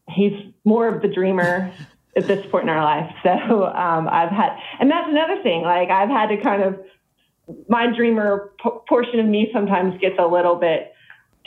he's 0.09 0.52
more 0.65 0.87
of 0.87 1.01
the 1.01 1.07
dreamer 1.07 1.71
at 2.15 2.27
this 2.27 2.45
point 2.51 2.63
in 2.63 2.69
our 2.69 2.83
life. 2.83 3.11
So 3.23 3.65
um, 3.65 4.07
I've 4.07 4.29
had, 4.29 4.57
and 4.79 4.89
that's 4.89 5.09
another 5.09 5.41
thing. 5.41 5.63
Like 5.63 5.89
I've 5.89 6.09
had 6.09 6.27
to 6.27 6.37
kind 6.37 6.61
of 6.61 6.79
my 7.67 7.87
dreamer 7.93 8.53
p- 8.63 8.69
portion 8.87 9.19
of 9.19 9.25
me 9.25 9.49
sometimes 9.53 9.99
gets 9.99 10.15
a 10.19 10.25
little 10.25 10.55
bit 10.55 10.93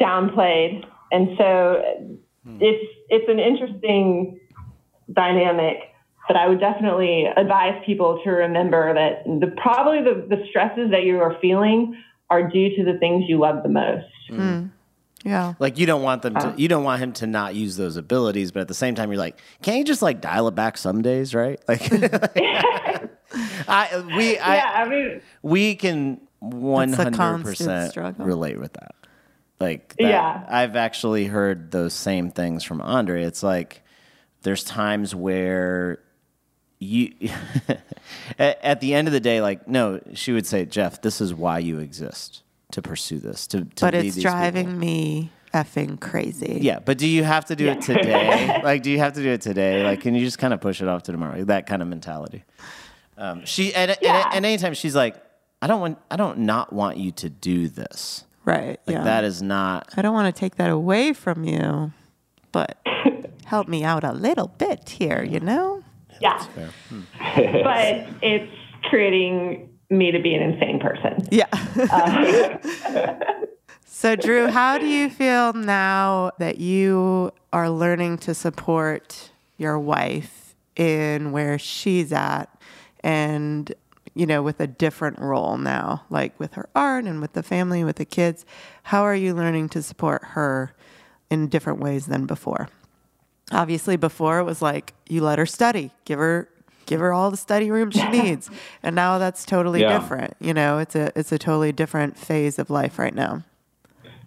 downplayed, 0.00 0.85
and 1.11 1.29
so 1.38 1.83
it's 2.61 2.92
it's 3.09 3.29
an 3.29 3.38
interesting 3.38 4.38
dynamic. 5.12 5.79
But 6.29 6.37
I 6.37 6.48
would 6.48 6.59
definitely 6.59 7.26
advise 7.37 7.81
people 7.87 8.20
to 8.24 8.31
remember 8.31 8.92
that 8.92 9.24
the 9.24 9.55
probably 9.57 10.02
the, 10.02 10.26
the 10.29 10.44
stresses 10.50 10.90
that 10.90 11.05
you 11.05 11.20
are 11.20 11.37
feeling 11.40 11.96
are 12.31 12.48
due 12.48 12.74
to 12.76 12.85
the 12.85 12.98
things 12.98 13.24
you 13.29 13.38
love 13.38 13.62
the 13.62 13.68
most. 13.68 14.07
Yeah. 15.26 15.54
Like 15.58 15.76
you 15.76 15.86
don't 15.86 16.02
want 16.02 16.22
them 16.22 16.34
to, 16.34 16.48
uh. 16.48 16.54
you 16.56 16.68
don't 16.68 16.84
want 16.84 17.02
him 17.02 17.12
to 17.14 17.26
not 17.26 17.56
use 17.56 17.76
those 17.76 17.96
abilities, 17.96 18.52
but 18.52 18.60
at 18.60 18.68
the 18.68 18.74
same 18.74 18.94
time, 18.94 19.10
you're 19.10 19.18
like, 19.18 19.40
can't 19.60 19.78
you 19.78 19.84
just 19.84 20.00
like 20.00 20.20
dial 20.20 20.46
it 20.46 20.54
back 20.54 20.78
some 20.78 21.02
days, 21.02 21.34
right? 21.34 21.60
Like, 21.66 21.82
I 23.68 24.04
we 24.16 24.38
I, 24.38 24.56
yeah, 24.56 24.72
I 24.76 24.88
mean, 24.88 25.20
we 25.42 25.74
can 25.74 26.20
one 26.38 26.90
It's 26.90 26.98
a 26.98 27.02
hundred 27.02 27.16
constant 27.16 27.44
percent 27.58 27.90
struggle. 27.90 28.24
relate 28.24 28.60
with 28.60 28.72
that. 28.74 28.94
Like, 29.58 29.96
that, 29.96 30.08
Yeah. 30.08 30.44
I've 30.48 30.76
actually 30.76 31.24
heard 31.26 31.72
those 31.72 31.92
same 31.92 32.30
things 32.30 32.62
from 32.62 32.80
Andrea. 32.80 33.26
It's 33.26 33.42
like 33.42 33.82
there's 34.42 34.62
times 34.62 35.12
where 35.12 35.98
you, 36.78 37.14
at, 38.38 38.62
at 38.64 38.80
the 38.80 38.94
end 38.94 39.08
of 39.08 39.12
the 39.12 39.18
day, 39.20 39.40
like, 39.40 39.66
no, 39.66 40.00
she 40.14 40.32
would 40.32 40.46
say, 40.46 40.66
Jeff, 40.66 41.02
this 41.02 41.20
is 41.20 41.34
why 41.34 41.58
you 41.58 41.80
exist 41.80 42.42
to 42.72 42.83
pursue 42.83 43.18
this. 43.18 43.46
To, 43.48 43.64
to 43.64 43.85
But 43.85 43.94
it's 43.94 44.02
these 44.02 44.16
people." 44.16 44.31
driving 44.33 44.79
me 44.79 45.31
effing 45.55 45.98
crazy. 46.00 46.59
Yeah, 46.61 46.81
but 46.81 46.98
do 46.98 47.07
you 47.07 47.24
have 47.24 47.46
to 47.46 47.57
do 47.57 47.68
it 47.68 47.81
today? 47.81 48.61
like, 48.64 48.83
do 48.83 48.90
you 48.90 48.98
have 48.98 49.14
to 49.14 49.22
do 49.22 49.31
it 49.31 49.40
today? 49.40 49.85
Like, 49.85 50.00
can 50.00 50.14
you 50.14 50.24
just 50.24 50.38
kind 50.38 50.52
of 50.52 50.61
push 50.61 50.83
it 50.83 50.88
off 50.88 51.05
to 51.05 51.12
tomorrow? 51.12 51.44
That 51.44 51.66
kind 51.66 51.81
of 51.83 51.88
mentality. 51.88 52.44
Um, 53.16 53.44
she 53.46 53.74
and, 53.74 53.96
Yeah. 54.02 54.26
and, 54.26 54.37
and 54.37 54.46
anytime 54.46 54.74
she's 54.74 54.94
like, 54.94 55.16
I 55.62 55.66
don't 55.66 55.81
want, 55.81 55.98
I 56.11 56.16
don't 56.16 56.40
not 56.40 56.72
want 56.72 56.98
you 56.98 57.12
to 57.12 57.31
do 57.31 57.68
this. 57.68 58.24
Right. 58.44 58.79
Like 58.87 58.96
yeah. 58.96 59.05
that 59.05 59.24
is 59.24 59.40
not. 59.42 59.92
I 59.96 60.02
don't 60.02 60.12
want 60.14 60.35
to 60.35 60.38
take 60.38 60.57
that 60.57 60.70
away 60.70 61.12
from 61.14 61.44
you, 61.44 61.92
but 62.52 62.76
help 63.46 63.66
me 63.66 63.83
out 63.83 64.05
a 64.05 64.12
little 64.12 64.48
bit 64.48 64.88
here, 64.90 65.22
you 65.24 65.40
know? 65.40 65.83
yeah, 66.20 66.38
fair. 66.38 66.70
but 67.64 68.07
it's 68.22 68.52
creating 68.85 69.68
me 69.90 70.11
to 70.11 70.20
be 70.20 70.35
an 70.35 70.42
insane 70.42 70.81
person. 70.81 71.27
Yeah. 71.31 71.46
Uh, 71.90 72.57
so, 73.87 74.16
Drew, 74.16 74.49
how 74.49 74.79
do 74.79 74.87
you 74.87 75.09
feel 75.09 75.53
now 75.53 76.33
that 76.38 76.59
you 76.59 77.33
are 77.53 77.70
learning 77.70 78.18
to 78.18 78.35
support 78.35 79.31
your 79.57 79.79
wife 79.79 80.55
in 80.75 81.33
where 81.33 81.59
she's 81.59 82.12
at 82.12 82.46
and, 83.01 83.72
you 84.14 84.27
know, 84.27 84.42
with 84.42 84.61
a 84.61 84.66
different 84.66 85.18
role 85.18 85.57
now, 85.57 86.05
like 86.11 86.38
with 86.38 86.55
her 86.55 86.68
art 86.75 87.05
and 87.05 87.20
with 87.20 87.33
the 87.33 87.42
family, 87.42 87.85
with 87.85 87.96
the 87.96 88.05
kids? 88.05 88.44
How 88.85 89.03
are 89.03 89.14
you 89.14 89.35
learning 89.35 89.70
to 89.70 89.83
support 89.83 90.22
her 90.22 90.75
in 91.31 91.49
different 91.49 91.81
ways 91.81 92.07
than 92.07 92.27
before? 92.27 92.68
Obviously, 93.53 93.96
before 93.96 94.38
it 94.38 94.44
was 94.44 94.61
like 94.61 94.92
you 95.09 95.22
let 95.22 95.38
her 95.38 95.46
study, 95.46 95.92
give 96.05 96.18
her. 96.18 96.49
Give 96.87 97.01
her 97.01 97.12
all 97.12 97.31
the 97.31 97.37
study 97.37 97.70
room 97.70 97.90
she 97.90 98.07
needs, 98.11 98.51
and 98.83 98.94
now 98.96 99.18
that's 99.18 99.44
totally 99.44 99.81
Yeah. 99.81 99.99
different. 99.99 100.35
You 100.40 100.55
know, 100.55 100.79
it's 100.79 100.94
a 100.94 101.12
it's 101.18 101.33
a 101.33 101.38
totally 101.38 101.72
different 101.72 102.16
phase 102.16 102.59
of 102.59 102.70
life 102.70 102.99
right 102.99 103.14
now. 103.14 103.42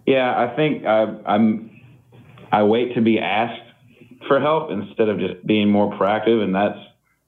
Yeah, 0.05 0.37
I 0.37 0.55
think 0.55 0.85
I, 0.85 1.15
I'm. 1.25 1.71
I 2.51 2.63
wait 2.63 2.95
to 2.95 3.01
be 3.01 3.19
asked 3.19 3.61
for 4.27 4.39
help 4.39 4.71
instead 4.71 5.07
of 5.07 5.19
just 5.19 5.45
being 5.45 5.69
more 5.69 5.91
proactive, 5.93 6.41
and 6.43 6.53
that's 6.53 6.79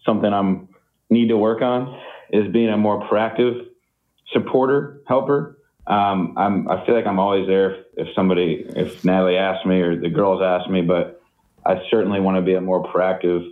something 0.06 0.32
I'm 0.34 0.68
need 1.10 1.30
to 1.30 1.38
work 1.38 1.62
on. 1.62 2.00
Is 2.32 2.52
being 2.52 2.70
a 2.70 2.78
more 2.78 3.08
proactive 3.10 3.68
supporter, 4.32 5.02
helper. 5.08 5.58
Um, 5.88 6.34
I'm. 6.38 6.70
I 6.70 6.86
feel 6.86 6.96
like 6.96 7.06
I'm 7.06 7.20
always 7.20 7.48
there 7.48 7.72
if, 7.76 7.86
if 7.98 8.08
somebody, 8.16 8.66
if 8.76 9.04
Natalie 9.06 9.38
asks 9.38 9.66
me 9.66 9.82
or 9.82 10.00
the 10.00 10.10
girls 10.10 10.42
ask 10.42 10.70
me, 10.70 10.82
but 10.82 11.22
I 11.66 11.82
certainly 11.90 12.20
want 12.20 12.38
to 12.38 12.42
be 12.42 12.54
a 12.56 12.62
more 12.62 12.84
proactive 12.92 13.48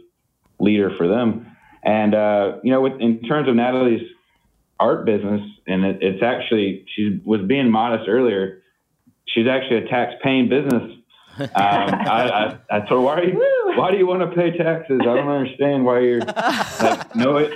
leader 0.60 0.92
for 0.98 1.08
them. 1.08 1.46
And 1.84 2.14
uh, 2.14 2.58
you 2.64 2.72
know, 2.72 2.82
with, 2.82 3.00
in 3.00 3.22
terms 3.22 3.48
of 3.48 3.56
Natalie's 3.56 4.08
art 4.80 5.06
business, 5.06 5.42
and 5.68 5.86
it, 5.86 6.00
it's 6.02 6.24
actually 6.24 6.86
she 6.96 7.20
was 7.24 7.42
being 7.48 7.70
modest 7.70 8.08
earlier 8.08 8.60
she's 9.34 9.48
actually 9.48 9.86
a 9.86 9.88
tax 9.88 10.14
paying 10.24 10.50
business. 10.50 10.92
Um, 11.40 11.48
I, 11.56 12.58
I, 12.72 12.78
I 12.78 12.80
told 12.82 12.90
her, 12.90 13.02
why, 13.02 13.22
you, 13.22 13.74
why 13.76 13.92
do 13.92 13.98
you 13.98 14.08
want 14.08 14.22
to 14.22 14.36
pay 14.36 14.56
taxes? 14.58 15.00
I 15.02 15.06
don't 15.06 15.28
understand 15.28 15.86
why 15.86 16.00
you're 16.00 16.20
like, 16.22 17.16
knowing, 17.16 17.52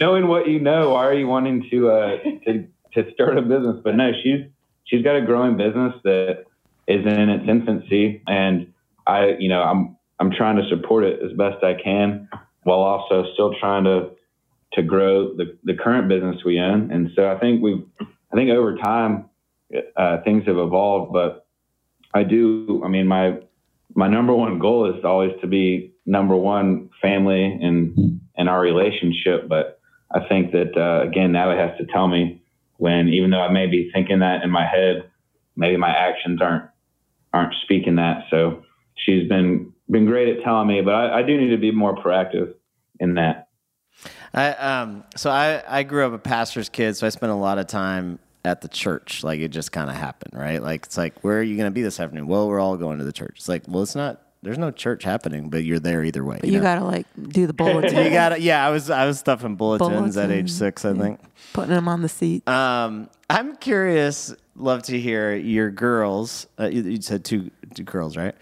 knowing 0.00 0.28
what 0.28 0.48
you 0.48 0.60
know, 0.60 0.90
why 0.90 1.06
are 1.06 1.14
you 1.14 1.26
wanting 1.26 1.66
to, 1.70 1.90
uh, 1.90 2.16
to, 2.46 2.68
to 2.94 3.12
start 3.12 3.38
a 3.38 3.42
business? 3.42 3.80
But 3.82 3.96
no, 3.96 4.12
she's, 4.22 4.46
she's 4.84 5.02
got 5.02 5.16
a 5.16 5.22
growing 5.22 5.56
business 5.56 5.94
that 6.04 6.44
is 6.86 7.04
in 7.04 7.30
its 7.30 7.48
infancy. 7.48 8.22
And 8.26 8.72
I, 9.06 9.36
you 9.38 9.48
know, 9.48 9.62
I'm, 9.62 9.96
I'm 10.20 10.30
trying 10.30 10.56
to 10.56 10.68
support 10.68 11.04
it 11.04 11.20
as 11.22 11.36
best 11.36 11.64
I 11.64 11.74
can 11.82 12.28
while 12.64 12.80
also 12.80 13.24
still 13.32 13.54
trying 13.60 13.84
to, 13.84 14.10
to 14.74 14.82
grow 14.82 15.34
the, 15.34 15.56
the 15.64 15.74
current 15.74 16.08
business 16.08 16.44
we 16.44 16.58
own. 16.58 16.90
And 16.90 17.10
so 17.14 17.30
I 17.30 17.38
think 17.38 17.62
we've, 17.62 17.84
I 18.00 18.36
think 18.36 18.50
over 18.50 18.76
time, 18.76 19.26
uh, 19.96 20.18
things 20.24 20.44
have 20.46 20.58
evolved, 20.58 21.12
but 21.12 21.46
I 22.12 22.22
do. 22.22 22.82
I 22.84 22.88
mean, 22.88 23.06
my 23.06 23.38
my 23.94 24.08
number 24.08 24.34
one 24.34 24.58
goal 24.58 24.92
is 24.92 25.04
always 25.04 25.32
to 25.40 25.46
be 25.46 25.92
number 26.06 26.36
one 26.36 26.90
family 27.02 27.44
and 27.44 28.20
and 28.36 28.48
our 28.48 28.60
relationship. 28.60 29.48
But 29.48 29.80
I 30.14 30.26
think 30.28 30.52
that 30.52 30.76
uh, 30.76 31.06
again, 31.08 31.32
Natalie 31.32 31.58
has 31.58 31.76
to 31.78 31.86
tell 31.92 32.08
me 32.08 32.42
when, 32.76 33.08
even 33.08 33.30
though 33.30 33.40
I 33.40 33.52
may 33.52 33.66
be 33.66 33.90
thinking 33.92 34.20
that 34.20 34.42
in 34.42 34.50
my 34.50 34.66
head, 34.66 35.10
maybe 35.56 35.76
my 35.76 35.90
actions 35.90 36.40
aren't 36.40 36.70
aren't 37.32 37.54
speaking 37.62 37.96
that. 37.96 38.24
So 38.30 38.62
she's 38.96 39.28
been 39.28 39.72
been 39.90 40.06
great 40.06 40.36
at 40.36 40.42
telling 40.42 40.68
me, 40.68 40.80
but 40.80 40.94
I, 40.94 41.20
I 41.20 41.22
do 41.22 41.36
need 41.36 41.50
to 41.50 41.58
be 41.58 41.70
more 41.70 41.96
proactive 41.96 42.54
in 43.00 43.14
that. 43.14 43.48
I 44.32 44.50
um. 44.50 45.04
So 45.16 45.30
I 45.30 45.62
I 45.66 45.82
grew 45.84 46.06
up 46.06 46.12
a 46.12 46.18
pastor's 46.18 46.68
kid, 46.68 46.96
so 46.96 47.06
I 47.06 47.10
spent 47.10 47.30
a 47.30 47.36
lot 47.36 47.58
of 47.58 47.66
time 47.66 48.18
at 48.44 48.60
the 48.60 48.68
church. 48.68 49.24
Like 49.24 49.40
it 49.40 49.48
just 49.48 49.72
kind 49.72 49.88
of 49.88 49.96
happened, 49.96 50.34
right? 50.38 50.62
Like 50.62 50.86
it's 50.86 50.96
like, 50.96 51.20
where 51.20 51.38
are 51.38 51.42
you 51.42 51.56
going 51.56 51.70
to 51.70 51.74
be 51.74 51.82
this 51.82 51.98
afternoon? 51.98 52.26
Well, 52.26 52.48
we're 52.48 52.60
all 52.60 52.76
going 52.76 52.98
to 52.98 53.04
the 53.04 53.12
church. 53.12 53.34
It's 53.36 53.48
like, 53.48 53.62
well, 53.68 53.82
it's 53.82 53.94
not. 53.94 54.20
There's 54.42 54.58
no 54.58 54.70
church 54.70 55.04
happening, 55.04 55.48
but 55.48 55.64
you're 55.64 55.78
there 55.78 56.04
either 56.04 56.22
way. 56.22 56.38
You, 56.44 56.58
know? 56.58 56.60
gotta 56.60 56.84
like 56.84 57.06
do 57.16 57.46
the 57.46 57.54
bulletin, 57.54 57.96
you 58.04 58.10
gotta. 58.10 58.38
Yeah, 58.38 58.66
I 58.66 58.68
was 58.68 58.90
I 58.90 59.06
was 59.06 59.18
stuffing 59.18 59.56
bulletins 59.56 60.18
at 60.18 60.30
age 60.30 60.50
six, 60.50 60.84
I 60.84 60.92
think. 60.92 61.18
putting 61.54 61.70
them 61.70 61.88
on 61.88 62.02
the 62.02 62.10
seat. 62.10 62.46
Um, 62.46 63.08
I'm 63.30 63.56
curious. 63.56 64.34
Love 64.54 64.82
to 64.84 65.00
hear 65.00 65.34
your 65.34 65.70
girls. 65.70 66.46
Uh, 66.60 66.66
you, 66.66 66.82
you 66.82 67.00
said 67.00 67.24
two 67.24 67.50
girls, 67.84 68.18
right? 68.18 68.34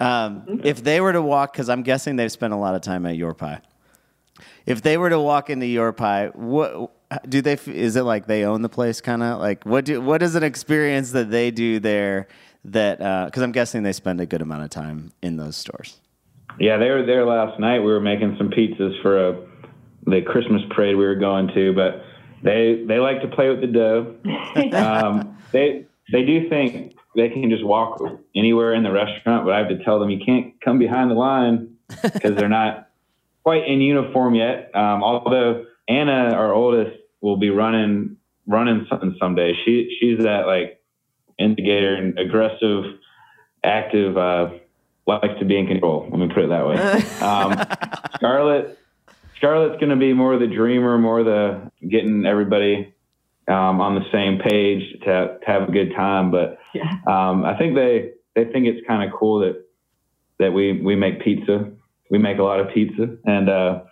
Um, 0.00 0.60
if 0.64 0.82
they 0.82 1.00
were 1.00 1.12
to 1.12 1.22
walk, 1.22 1.52
because 1.52 1.68
I'm 1.68 1.82
guessing 1.82 2.16
they've 2.16 2.32
spent 2.32 2.52
a 2.52 2.56
lot 2.56 2.74
of 2.74 2.80
time 2.80 3.04
at 3.06 3.16
Your 3.16 3.34
Pie. 3.34 3.60
If 4.66 4.82
they 4.82 4.96
were 4.96 5.10
to 5.10 5.20
walk 5.20 5.50
into 5.50 5.66
Your 5.66 5.92
Pie, 5.92 6.30
what 6.34 6.92
do 7.28 7.42
they? 7.42 7.54
Is 7.66 7.96
it 7.96 8.02
like 8.02 8.26
they 8.26 8.44
own 8.44 8.62
the 8.62 8.68
place, 8.68 9.00
kind 9.00 9.22
of 9.22 9.38
like 9.38 9.64
what 9.64 9.84
do? 9.84 10.00
What 10.00 10.22
is 10.22 10.34
an 10.34 10.42
experience 10.42 11.12
that 11.12 11.30
they 11.30 11.50
do 11.50 11.80
there? 11.80 12.28
That 12.64 12.98
because 13.26 13.42
I'm 13.42 13.52
guessing 13.52 13.82
they 13.82 13.92
spend 13.92 14.20
a 14.20 14.26
good 14.26 14.42
amount 14.42 14.64
of 14.64 14.70
time 14.70 15.12
in 15.22 15.36
those 15.36 15.56
stores. 15.56 16.00
Yeah, 16.58 16.78
they 16.78 16.90
were 16.90 17.04
there 17.04 17.26
last 17.26 17.58
night. 17.58 17.80
We 17.80 17.92
were 17.92 18.00
making 18.00 18.36
some 18.36 18.50
pizzas 18.50 19.00
for 19.02 19.28
a, 19.28 19.46
the 20.06 20.20
Christmas 20.22 20.62
parade 20.70 20.96
we 20.96 21.04
were 21.04 21.14
going 21.14 21.48
to, 21.54 21.72
but 21.72 22.04
they 22.42 22.84
they 22.86 22.98
like 22.98 23.22
to 23.22 23.28
play 23.28 23.48
with 23.48 23.60
the 23.60 23.66
dough. 23.66 24.16
Um, 24.74 25.38
they 25.52 25.86
they 26.12 26.24
do 26.24 26.48
think 26.48 26.94
they 27.14 27.28
can 27.28 27.50
just 27.50 27.64
walk 27.64 28.00
anywhere 28.36 28.74
in 28.74 28.82
the 28.82 28.92
restaurant, 28.92 29.44
but 29.44 29.52
I 29.52 29.58
have 29.58 29.68
to 29.68 29.82
tell 29.84 29.98
them 29.98 30.10
you 30.10 30.24
can't 30.24 30.60
come 30.60 30.78
behind 30.78 31.10
the 31.10 31.14
line 31.14 31.76
because 32.02 32.36
they're 32.36 32.48
not 32.48 32.88
quite 33.42 33.66
in 33.66 33.80
uniform 33.80 34.34
yet. 34.34 34.70
Um, 34.74 35.02
although 35.02 35.64
Anna, 35.88 36.34
our 36.34 36.52
oldest, 36.52 36.96
will 37.20 37.36
be 37.36 37.50
running 37.50 38.16
running 38.46 38.86
something 38.88 39.16
someday. 39.20 39.52
She 39.64 39.96
she's 40.00 40.24
that 40.24 40.46
like 40.46 40.80
instigator 41.38 41.94
and 41.94 42.18
aggressive, 42.18 42.84
active. 43.64 44.16
Uh, 44.16 44.50
likes 45.06 45.38
to 45.40 45.44
be 45.44 45.58
in 45.58 45.66
control. 45.66 46.06
Let 46.10 46.18
me 46.20 46.28
put 46.28 46.44
it 46.44 46.50
that 46.50 46.66
way. 46.66 46.76
Um, 47.20 47.52
Scarlett, 48.14 48.78
Scarlett's 49.36 49.78
going 49.80 49.90
to 49.90 49.96
be 49.96 50.12
more 50.12 50.38
the 50.38 50.46
dreamer, 50.46 50.96
more 50.98 51.22
the 51.22 51.70
getting 51.86 52.24
everybody 52.24 52.94
um, 53.50 53.80
on 53.80 53.94
the 53.96 54.04
same 54.12 54.38
page 54.38 54.82
to 55.04 55.10
have, 55.10 55.40
to 55.40 55.46
have 55.46 55.68
a 55.68 55.72
good 55.72 55.92
time. 55.94 56.30
But 56.30 56.58
Yeah. 56.74 56.90
um, 57.06 57.44
I 57.44 57.56
think 57.58 57.74
they 57.74 58.12
they 58.34 58.44
think 58.44 58.66
it's 58.66 58.86
kind 58.86 59.02
of 59.02 59.18
cool 59.18 59.40
that 59.40 59.56
that 60.38 60.52
we 60.52 60.80
we 60.80 60.94
make 60.96 61.22
pizza. 61.22 61.70
We 62.10 62.18
make 62.18 62.38
a 62.38 62.42
lot 62.42 62.60
of 62.60 62.68
pizza, 62.72 63.16
and 63.24 63.48
uh, 63.48 63.82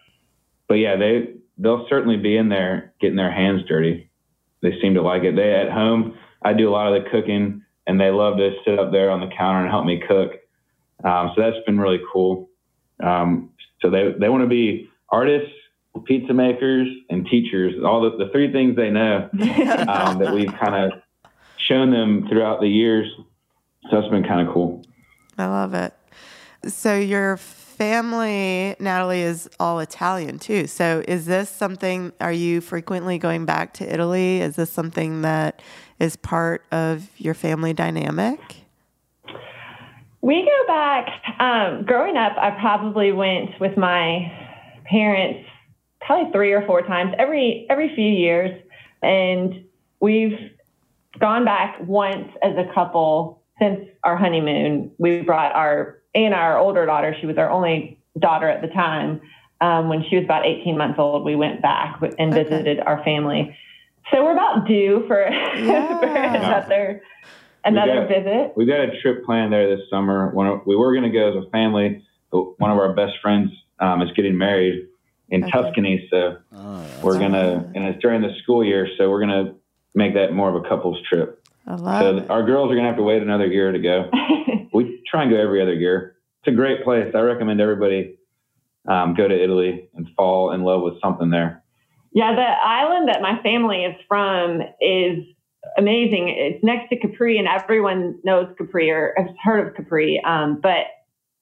but 0.69 0.75
yeah, 0.75 0.97
they 0.97 1.35
they'll 1.59 1.87
certainly 1.89 2.17
be 2.17 2.37
in 2.37 2.49
there 2.49 2.95
getting 3.01 3.17
their 3.17 3.33
hands 3.33 3.63
dirty. 3.69 4.11
They 4.63 4.79
seem 4.81 4.95
to 4.95 5.03
like 5.03 5.23
it. 5.25 5.37
They 5.37 5.55
at 5.55 5.71
home, 5.71 6.17
I 6.43 6.53
do 6.53 6.69
a 6.69 6.73
lot 6.73 6.93
of 6.93 7.03
the 7.03 7.11
cooking, 7.11 7.63
and 7.87 8.01
they 8.01 8.11
love 8.11 8.37
to 8.39 8.51
sit 8.65 8.79
up 8.79 8.93
there 8.93 9.11
on 9.11 9.21
the 9.21 9.29
counter 9.37 9.61
and 9.61 9.71
help 9.71 9.85
me 9.85 10.03
cook. 10.07 10.33
Um, 11.05 11.33
so 11.35 11.43
that's 11.43 11.65
been 11.65 11.79
really 11.79 12.01
cool. 12.13 12.51
Um, 13.03 13.51
so 13.81 13.91
they 13.91 14.13
they 14.19 14.29
want 14.29 14.43
to 14.43 14.49
be 14.49 14.89
artists, 15.11 15.55
pizza 16.01 16.33
makers, 16.33 16.89
and 17.11 17.27
teachers. 17.27 17.75
All 17.85 18.01
the, 18.03 18.25
the 18.25 18.31
three 18.31 18.53
things 18.53 18.77
they 18.77 18.91
know 18.91 19.29
um, 19.89 20.19
that 20.19 20.33
we've 20.33 20.53
kind 20.59 20.93
of 20.93 21.01
shown 21.57 21.91
them 21.91 22.27
throughout 22.29 22.61
the 22.61 22.69
years. 22.69 23.09
So 23.91 24.01
that's 24.01 24.09
been 24.09 24.25
kind 24.25 24.47
of 24.47 24.53
cool. 24.53 24.83
I 25.37 25.47
love 25.47 25.75
it. 25.75 25.95
So 26.67 26.97
your 26.97 27.37
family, 27.37 28.75
Natalie, 28.81 29.23
is 29.23 29.49
all 29.61 29.79
Italian 29.79 30.39
too. 30.39 30.67
So 30.67 31.05
is 31.07 31.27
this 31.27 31.49
something? 31.49 32.13
Are 32.21 32.33
you 32.33 32.61
frequently 32.61 33.19
going 33.19 33.45
back 33.45 33.73
to 33.75 33.93
Italy? 33.93 34.41
Is 34.41 34.57
this 34.57 34.71
something 34.71 35.23
that 35.23 35.63
is 36.01 36.17
part 36.17 36.65
of 36.73 37.09
your 37.19 37.35
family 37.35 37.73
dynamic? 37.73 38.41
We 40.21 40.43
go 40.45 40.67
back. 40.67 41.09
Um, 41.39 41.85
growing 41.85 42.17
up, 42.17 42.33
I 42.37 42.51
probably 42.59 43.13
went 43.13 43.51
with 43.61 43.77
my 43.77 44.33
parents 44.87 45.49
probably 46.01 46.31
three 46.33 46.53
or 46.53 46.63
four 46.67 46.83
times 46.83 47.15
every 47.19 47.67
every 47.71 47.95
few 47.95 48.09
years, 48.09 48.61
and 49.03 49.65
we've 50.01 50.39
gone 51.19 51.45
back 51.45 51.79
once 51.87 52.29
as 52.43 52.55
a 52.57 52.73
couple 52.75 53.43
since 53.59 53.89
our 54.05 54.17
honeymoon. 54.17 54.91
We 54.99 55.23
brought 55.23 55.53
our 55.53 55.99
and 56.15 56.35
our 56.35 56.59
older 56.59 56.87
daughter. 56.87 57.15
She 57.21 57.27
was 57.27 57.37
our 57.39 57.51
only 57.51 57.99
daughter 58.19 58.49
at 58.49 58.63
the 58.63 58.69
time. 58.69 59.21
Um, 59.61 59.89
when 59.89 60.05
she 60.09 60.17
was 60.17 60.25
about 60.25 60.47
18 60.47 60.79
months 60.79 60.99
old, 61.01 61.25
we 61.25 61.35
went 61.35 61.61
back 61.63 62.01
and 62.19 62.33
Okay. 62.33 62.45
visited 62.45 62.79
our 62.81 63.03
family. 63.03 63.57
So 64.13 64.23
we're 64.25 64.33
about 64.33 64.67
due 64.69 65.05
for, 65.09 65.25
for 65.53 65.59
Yeah. 65.59 66.35
another 66.35 67.03
another 67.65 68.07
got- 68.07 68.09
visit. 68.09 68.53
We've 68.57 68.69
got 68.69 68.81
a 68.81 69.01
trip 69.01 69.25
planned 69.25 69.53
there 69.53 69.77
this 69.77 69.85
summer. 69.91 70.31
One 70.33 70.47
of, 70.47 70.61
we 70.67 70.77
were 70.77 70.93
going 70.93 71.11
to 71.11 71.17
go 71.17 71.37
as 71.37 71.45
a 71.45 71.51
family, 71.51 72.05
but 72.31 72.59
one 72.61 72.71
of 72.71 72.79
our 72.79 72.93
best 72.95 73.15
friends 73.21 73.51
um, 73.81 74.01
is 74.01 74.11
getting 74.13 74.39
married 74.39 74.88
in 75.31 75.45
Okay. 75.45 75.51
Tuscany, 75.51 76.09
so 76.11 76.39
we're 77.03 77.19
gonna 77.19 77.71
and 77.75 77.85
it's 77.85 78.01
during 78.01 78.23
the 78.23 78.35
school 78.43 78.65
year, 78.65 78.89
so 78.97 79.11
we're 79.11 79.21
gonna 79.21 79.55
make 79.95 80.15
that 80.15 80.33
more 80.33 80.49
of 80.49 80.55
a 80.65 80.69
couples 80.69 80.99
trip. 81.09 81.43
I 81.67 81.75
love 81.75 82.01
So 82.03 82.17
it. 82.19 82.31
our 82.31 82.43
girls 82.45 82.71
are 82.73 82.75
gonna 82.75 82.89
have 82.89 82.97
to 82.97 83.03
wait 83.03 83.23
another 83.23 83.47
year 83.47 83.73
to 83.73 83.79
go. 83.79 84.11
we 84.73 85.03
try 85.11 85.23
and 85.23 85.31
go 85.31 85.37
every 85.39 85.61
other 85.61 85.75
year. 85.75 86.17
It's 86.43 86.53
a 86.53 86.57
great 86.57 86.83
place. 86.85 87.15
I 87.15 87.21
recommend 87.21 87.61
everybody 87.61 88.19
um, 88.87 89.15
go 89.15 89.29
to 89.29 89.43
Italy 89.43 89.89
and 89.95 90.09
fall 90.17 90.53
in 90.53 90.63
love 90.63 90.83
with 90.83 91.01
something 91.03 91.31
there. 91.31 91.63
Yeah, 92.13 92.35
the 92.35 92.41
island 92.43 93.09
that 93.09 93.21
my 93.21 93.41
family 93.43 93.85
is 93.85 93.95
from 94.09 94.63
is 94.81 95.25
amazing. 95.77 96.29
It's 96.29 96.65
next 96.65 96.89
to 96.89 96.97
Capri, 96.97 97.39
and 97.39 97.47
everyone 97.47 98.19
knows 98.25 98.47
Capri 98.57 98.91
or 98.91 99.15
has 99.19 99.29
heard 99.43 99.67
of 99.69 99.75
Capri. 99.75 100.23
Um, 100.25 100.61
but 100.63 100.87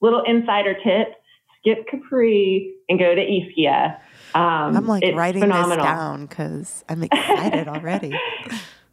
little 0.01 0.23
insider 0.27 0.73
tip: 0.73 1.13
skip 1.59 1.87
Capri 1.89 2.73
and 2.89 2.99
go 2.99 3.13
to 3.15 3.21
Ischia. 3.21 3.97
Um, 4.35 4.75
I'm 4.77 4.87
like 4.87 5.03
it's 5.03 5.15
writing 5.17 5.41
phenomenal. 5.41 5.77
this 5.77 5.85
down 5.85 6.25
because 6.25 6.85
I'm 6.89 7.03
excited 7.03 7.67
already. 7.75 8.13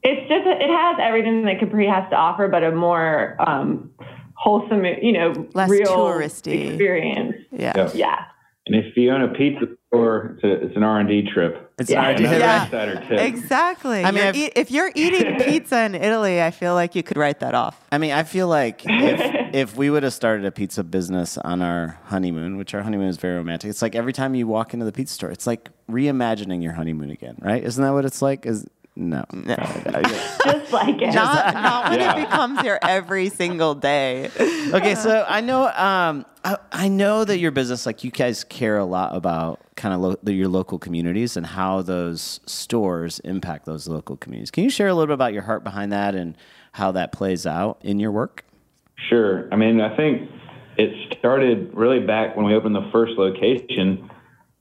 It's 0.03 0.29
just 0.29 0.47
it 0.47 0.71
has 0.71 0.97
everything 1.01 1.45
that 1.47 1.59
Capri 1.61 1.87
has 1.87 2.09
to 2.11 2.17
offer, 2.17 2.49
but 2.49 2.63
a 2.63 2.73
more 2.73 3.37
um, 3.47 3.91
wholesome, 4.37 4.85
you 5.03 5.13
know, 5.13 5.49
Less 5.55 5.71
real 5.71 5.87
touristy. 5.87 6.69
experience. 6.71 7.35
Yeah. 7.51 7.73
Yeah. 7.77 7.91
Yeah. 7.95 8.25
And 8.67 8.77
if 8.77 8.97
you 8.97 9.11
own 9.13 9.21
a 9.21 9.29
pizza 9.29 9.67
store, 9.89 10.37
it's, 10.37 10.45
a, 10.45 10.67
it's 10.67 10.77
an 10.77 10.83
R 10.83 10.99
and 11.01 11.09
D 11.09 11.29
trip. 11.33 11.71
It's 11.79 11.91
Yeah. 11.91 12.01
an 12.01 12.15
idea. 12.15 12.27
Another 12.29 12.39
Yeah. 12.45 12.65
insider 12.65 13.05
tip. 13.09 13.21
Exactly. 13.21 14.03
I 14.05 14.11
mean, 14.11 14.15
You're 14.21 14.27
I've- 14.29 14.53
if 14.57 14.71
you're 14.71 14.91
eating 14.95 15.39
pizza 15.41 15.85
in 15.85 15.95
Italy, 15.95 16.41
I 16.43 16.51
feel 16.51 16.73
like 16.75 16.95
you 16.95 17.03
could 17.03 17.19
write 17.19 17.41
that 17.41 17.55
off. 17.55 17.79
I 17.93 17.99
mean, 17.99 18.13
I 18.13 18.23
feel 18.23 18.49
like 18.49 18.83
if 18.87 19.44
if 19.55 19.77
we 19.77 19.89
would 19.89 20.03
have 20.03 20.13
started 20.13 20.45
a 20.45 20.51
pizza 20.51 20.83
business 20.83 21.39
on 21.39 21.63
our 21.63 21.99
honeymoon, 22.07 22.57
which 22.57 22.75
our 22.75 22.83
honeymoon 22.83 23.07
is 23.09 23.17
very 23.19 23.37
romantic, 23.37 23.71
it's 23.71 23.83
like 23.83 23.95
every 23.95 24.13
time 24.13 24.35
you 24.35 24.47
walk 24.49 24.75
into 24.75 24.85
the 24.85 24.91
pizza 24.93 25.15
store, 25.15 25.31
it's 25.31 25.47
like 25.47 25.71
reimagining 25.89 26.61
your 26.61 26.73
honeymoon 26.73 27.11
again, 27.11 27.37
right? 27.41 27.63
Isn't 27.63 27.83
that 27.85 27.93
what 27.93 28.05
it's 28.05 28.21
like? 28.21 28.47
Is 28.47 28.67
no, 28.97 29.25
no. 29.33 29.55
Just 30.45 30.73
like 30.73 31.01
it. 31.01 31.15
Not, 31.15 31.55
not 31.55 31.91
when 31.91 32.01
Yeah. 32.01 32.17
it 32.17 32.25
becomes 32.25 32.63
your 32.65 32.79
every 32.83 33.29
single 33.29 33.75
day. 33.77 34.29
okay, 34.73 34.95
so 34.97 35.25
I 35.29 35.41
know 35.41 35.67
um, 35.69 36.27
I, 36.45 36.57
I 36.73 36.89
know 36.89 37.25
that 37.25 37.39
your 37.39 37.51
business, 37.53 37.87
like 37.87 38.03
you 38.05 38.11
guys, 38.11 38.43
care 38.45 38.79
a 38.79 38.85
lot 38.85 39.15
about 39.17 39.61
kind 39.77 39.95
of 39.95 40.01
lo- 40.01 40.17
the, 40.23 40.33
your 40.33 40.49
local 40.49 40.79
communities 40.81 41.37
and 41.37 41.47
how 41.47 41.83
those 41.83 42.41
stores 42.47 43.21
impact 43.21 43.67
those 43.67 43.87
local 43.89 44.17
communities. 44.17 44.51
Can 44.51 44.65
you 44.65 44.71
share 44.71 44.89
a 44.89 44.95
little 44.95 45.07
bit 45.09 45.15
about 45.15 45.33
your 45.33 45.43
heart 45.43 45.63
behind 45.65 45.93
that 45.93 46.15
and 46.17 46.37
how 46.73 46.91
that 46.93 47.13
plays 47.13 47.47
out 47.47 47.79
in 47.83 47.99
your 48.01 48.11
work? 48.13 48.45
Sure. 49.09 49.49
I 49.53 49.57
mean, 49.57 49.81
I 49.81 49.97
think 49.97 50.31
it 50.77 51.17
started 51.19 51.71
really 51.75 52.01
back 52.01 52.37
when 52.37 52.47
we 52.47 52.55
opened 52.55 52.75
the 52.75 52.89
first 52.93 53.13
location. 53.19 54.11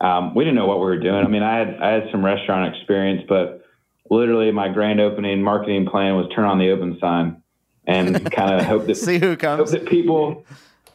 Um, 0.02 0.36
we 0.36 0.44
didn't 0.44 0.56
know 0.56 0.68
what 0.68 0.80
we 0.80 0.86
were 0.86 1.00
doing. 1.00 1.24
I 1.24 1.28
mean, 1.28 1.44
I 1.44 1.58
had 1.58 1.76
I 1.82 1.92
had 1.92 2.04
some 2.12 2.24
restaurant 2.24 2.76
experience, 2.76 3.24
but 3.28 3.66
literally 4.10 4.52
my 4.52 4.70
grand 4.70 5.00
opening 5.00 5.42
marketing 5.42 5.86
plan 5.86 6.16
was 6.16 6.28
turn 6.36 6.46
on 6.46 6.60
the 6.60 6.72
open 6.72 6.98
sign 7.00 7.42
and 7.86 8.32
kind 8.32 8.60
of 8.60 8.66
hope 8.66 8.86
that 8.88 8.96
See 8.98 9.20
who 9.20 9.36
comes. 9.38 9.72
that 9.72 9.86
people 9.86 10.46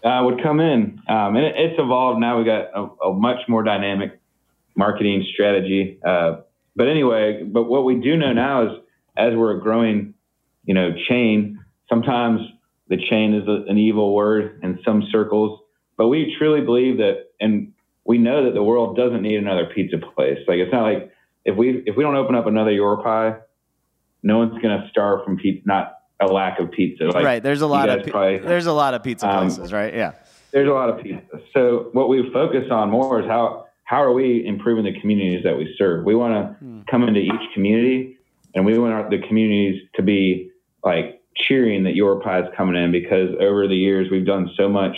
uh, 0.05 0.21
would 0.25 0.43
come 0.43 0.61
in. 0.61 1.01
Um, 1.09 1.37
and 1.37 1.45
it, 1.45 1.55
it's 1.57 1.79
evolved 1.79 2.21
now. 2.21 2.39
We 2.39 2.45
got 2.45 2.67
a, 2.75 3.09
a 3.09 3.13
much 3.15 3.41
more 3.49 3.63
dynamic 3.63 4.21
marketing 4.77 5.27
strategy. 5.33 5.99
Uh, 6.07 6.41
but 6.77 6.89
anyway, 6.89 7.43
but 7.45 7.65
what 7.65 7.85
we 7.85 7.97
do 7.97 8.17
know 8.17 8.33
now 8.33 8.67
is 8.67 8.79
as 9.17 9.35
we're 9.35 9.59
a 9.59 9.61
growing, 9.61 10.15
you 10.65 10.75
know, 10.75 10.91
chain, 11.09 11.59
sometimes 11.89 12.41
the 12.89 12.97
chain 12.97 13.35
is 13.35 13.47
a, 13.49 13.65
an 13.71 13.79
evil 13.79 14.15
word 14.15 14.61
in 14.63 14.79
some 14.85 15.03
circles, 15.11 15.61
but 15.97 16.09
we 16.09 16.35
truly 16.39 16.61
believe 16.61 16.99
that, 16.99 17.27
and 17.41 17.73
we 18.05 18.19
know 18.19 18.45
that 18.45 18.55
the 18.55 18.63
world 18.63 18.97
doesn't 18.97 19.23
need 19.23 19.37
another 19.37 19.67
pizza 19.75 19.99
place. 19.99 20.39
Like 20.49 20.59
it's 20.59 20.73
not 20.73 20.83
like 20.83 21.13
if 21.45 21.57
we 21.57 21.83
if 21.87 21.97
we 21.97 22.03
don't 22.03 22.17
open 22.17 22.35
up 22.35 22.47
another 22.47 22.71
Your 22.73 23.03
Pie, 23.03 23.37
no 24.23 24.39
one's 24.39 24.61
going 24.63 24.81
to 24.81 24.89
starve 24.91 25.25
from 25.25 25.37
pizza. 25.37 25.63
Not 25.67 25.95
a 26.21 26.27
lack 26.27 26.59
of 26.59 26.71
pizza. 26.73 27.05
Like, 27.05 27.25
right, 27.25 27.43
there's 27.43 27.61
a 27.61 27.67
lot 27.67 27.89
of 27.89 28.07
pi- 28.07 28.39
there's 28.39 28.67
a 28.67 28.73
lot 28.73 28.95
of 28.95 29.03
pizza 29.03 29.29
Um, 29.29 29.47
places, 29.47 29.73
right? 29.73 29.95
Yeah. 29.95 30.13
there's 30.51 30.69
a 30.69 30.73
lot 30.73 30.89
of 30.91 31.03
pizza. 31.03 31.23
So 31.55 31.91
what 31.93 32.09
we 32.09 32.29
focus 32.33 32.65
on 32.71 32.91
more 32.91 33.21
is 33.21 33.27
how 33.27 33.67
how 33.85 34.03
are 34.03 34.13
we 34.13 34.45
improving 34.47 34.85
the 34.85 34.99
communities 35.01 35.45
that 35.45 35.57
we 35.57 35.75
serve? 35.79 36.05
We 36.05 36.15
want 36.15 36.59
to 36.61 36.85
come 36.91 37.03
into 37.05 37.21
each 37.21 37.53
community, 37.55 38.19
and 38.55 38.65
we 38.67 38.79
want 38.79 38.93
our, 38.95 39.09
the 39.09 39.19
communities 39.27 39.83
to 39.97 40.03
be 40.03 40.51
like 40.85 41.18
cheering 41.39 41.85
that 41.85 41.95
Your 41.95 42.21
Pie 42.21 42.41
is 42.41 42.47
coming 42.57 42.83
in 42.83 42.93
because 42.93 43.31
over 43.41 43.69
the 43.69 43.77
years 43.77 44.11
we've 44.11 44.27
done 44.27 44.51
so 44.57 44.69
much 44.69 44.97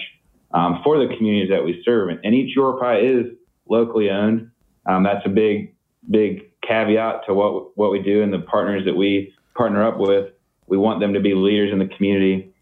um, 0.52 0.80
for 0.82 0.98
the 0.98 1.14
communities 1.14 1.50
that 1.50 1.64
we 1.64 1.82
serve, 1.84 2.08
and, 2.22 2.34
each 2.34 2.56
Your 2.56 2.78
Pie 2.78 3.00
is 3.00 3.26
locally 3.68 4.10
owned. 4.10 4.50
Um, 4.86 5.04
that's 5.04 5.24
a 5.26 5.28
big 5.28 5.74
big 6.10 6.50
caveat 6.62 7.26
to 7.26 7.34
what 7.34 7.76
what 7.76 7.90
we 7.92 8.02
do 8.02 8.22
and 8.22 8.32
the 8.32 8.40
partners 8.40 8.84
that 8.86 8.96
we 8.96 9.32
partner 9.54 9.86
up 9.86 9.98
with. 9.98 10.32
We 10.66 10.78
want 10.78 11.00
them 11.00 11.14
to 11.14 11.20
be 11.20 11.34
leaders 11.34 11.72
in 11.72 11.78
the 11.78 11.88
community 11.88 12.52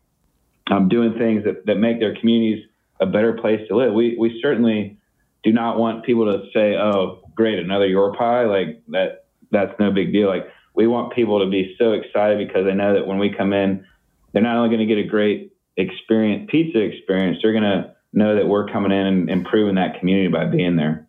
um, 0.70 0.88
doing 0.88 1.16
things 1.18 1.44
that, 1.44 1.66
that 1.66 1.76
make 1.76 2.00
their 2.00 2.14
communities 2.14 2.64
a 3.00 3.06
better 3.06 3.32
place 3.32 3.60
to 3.68 3.76
live. 3.76 3.92
We 3.92 4.16
we 4.18 4.38
certainly 4.42 4.98
do 5.44 5.52
not 5.52 5.78
want 5.78 6.04
people 6.04 6.26
to 6.26 6.44
say, 6.52 6.74
"Oh, 6.76 7.20
great, 7.34 7.58
another 7.58 7.86
Your 7.86 8.14
Pie." 8.14 8.44
Like 8.44 8.82
that 8.88 9.26
that's 9.50 9.72
no 9.78 9.90
big 9.90 10.12
deal. 10.12 10.28
Like 10.28 10.46
we 10.78 10.86
want 10.86 11.12
people 11.12 11.40
to 11.40 11.50
be 11.50 11.74
so 11.76 11.90
excited 11.90 12.38
because 12.38 12.64
they 12.64 12.72
know 12.72 12.94
that 12.94 13.04
when 13.04 13.18
we 13.18 13.34
come 13.36 13.52
in, 13.52 13.84
they're 14.32 14.42
not 14.42 14.56
only 14.56 14.68
going 14.68 14.86
to 14.88 14.94
get 14.94 15.04
a 15.04 15.08
great 15.08 15.52
experience, 15.76 16.48
pizza 16.48 16.78
experience, 16.78 17.38
they're 17.42 17.52
going 17.52 17.64
to 17.64 17.92
know 18.12 18.36
that 18.36 18.46
we're 18.46 18.68
coming 18.68 18.92
in 18.92 19.06
and 19.06 19.28
improving 19.28 19.74
that 19.74 19.98
community 19.98 20.28
by 20.28 20.44
being 20.44 20.76
there. 20.76 21.08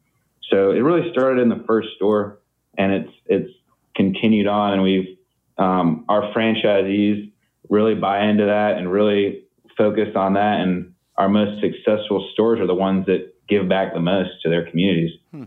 So 0.49 0.71
it 0.71 0.79
really 0.79 1.11
started 1.11 1.39
in 1.39 1.49
the 1.49 1.63
first 1.67 1.89
store, 1.95 2.39
and 2.79 2.91
it's 2.91 3.11
it's 3.27 3.51
continued 3.95 4.47
on, 4.47 4.73
and 4.73 4.81
we've 4.81 5.17
um, 5.59 6.03
our 6.09 6.33
franchisees 6.33 7.31
really 7.69 7.93
buy 7.93 8.23
into 8.23 8.45
that 8.45 8.77
and 8.79 8.91
really 8.91 9.43
focus 9.77 10.15
on 10.15 10.33
that, 10.33 10.61
and 10.61 10.95
our 11.15 11.29
most 11.29 11.61
successful 11.61 12.27
stores 12.33 12.59
are 12.59 12.65
the 12.65 12.73
ones 12.73 13.05
that 13.05 13.35
give 13.47 13.69
back 13.69 13.93
the 13.93 13.99
most 13.99 14.31
to 14.41 14.49
their 14.49 14.67
communities. 14.67 15.11
Hmm. 15.31 15.43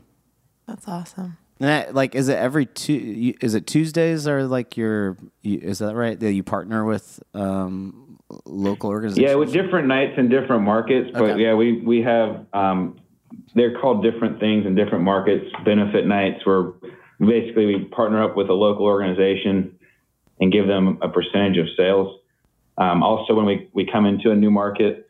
That's 0.69 0.87
awesome. 0.87 1.39
That, 1.63 1.95
like, 1.95 2.17
is 2.17 2.29
it 2.29 2.37
every 2.37 2.67
two? 2.67 3.35
Is 3.41 3.55
it 3.55 3.69
Tuesdays 3.69 4.27
or 4.27 4.49
like 4.49 4.77
your? 4.77 5.17
Is 5.45 5.79
that 5.79 5.95
right? 5.95 6.19
That 6.19 6.33
you 6.33 6.43
partner 6.43 6.85
with 6.85 7.23
um, 7.35 8.19
local 8.45 8.91
organizations? 8.91 9.31
Yeah, 9.31 9.37
with 9.37 9.53
different 9.53 9.87
nights 9.87 10.15
in 10.17 10.29
different 10.29 10.65
markets. 10.65 11.11
But 11.13 11.23
okay. 11.23 11.41
yeah, 11.41 11.55
we 11.55 11.81
we 11.81 12.03
have 12.03 12.47
um, 12.53 12.99
they're 13.55 13.79
called 13.79 14.03
different 14.03 14.41
things 14.41 14.67
in 14.67 14.75
different 14.75 15.05
markets. 15.05 15.45
Benefit 15.65 16.05
nights 16.05 16.45
where 16.45 16.73
basically 17.21 17.67
we 17.67 17.85
partner 17.85 18.25
up 18.25 18.37
with 18.37 18.49
a 18.49 18.55
local 18.55 18.87
organization 18.87 19.79
and 20.41 20.53
give 20.53 20.67
them 20.67 20.99
a 21.01 21.09
percentage 21.09 21.59
of 21.59 21.67
sales. 21.77 22.19
Um, 22.77 23.05
also, 23.05 23.35
when 23.35 23.47
we, 23.47 23.69
we 23.73 23.87
come 23.87 24.07
into 24.07 24.33
a 24.33 24.35
new 24.35 24.51
market, 24.51 25.09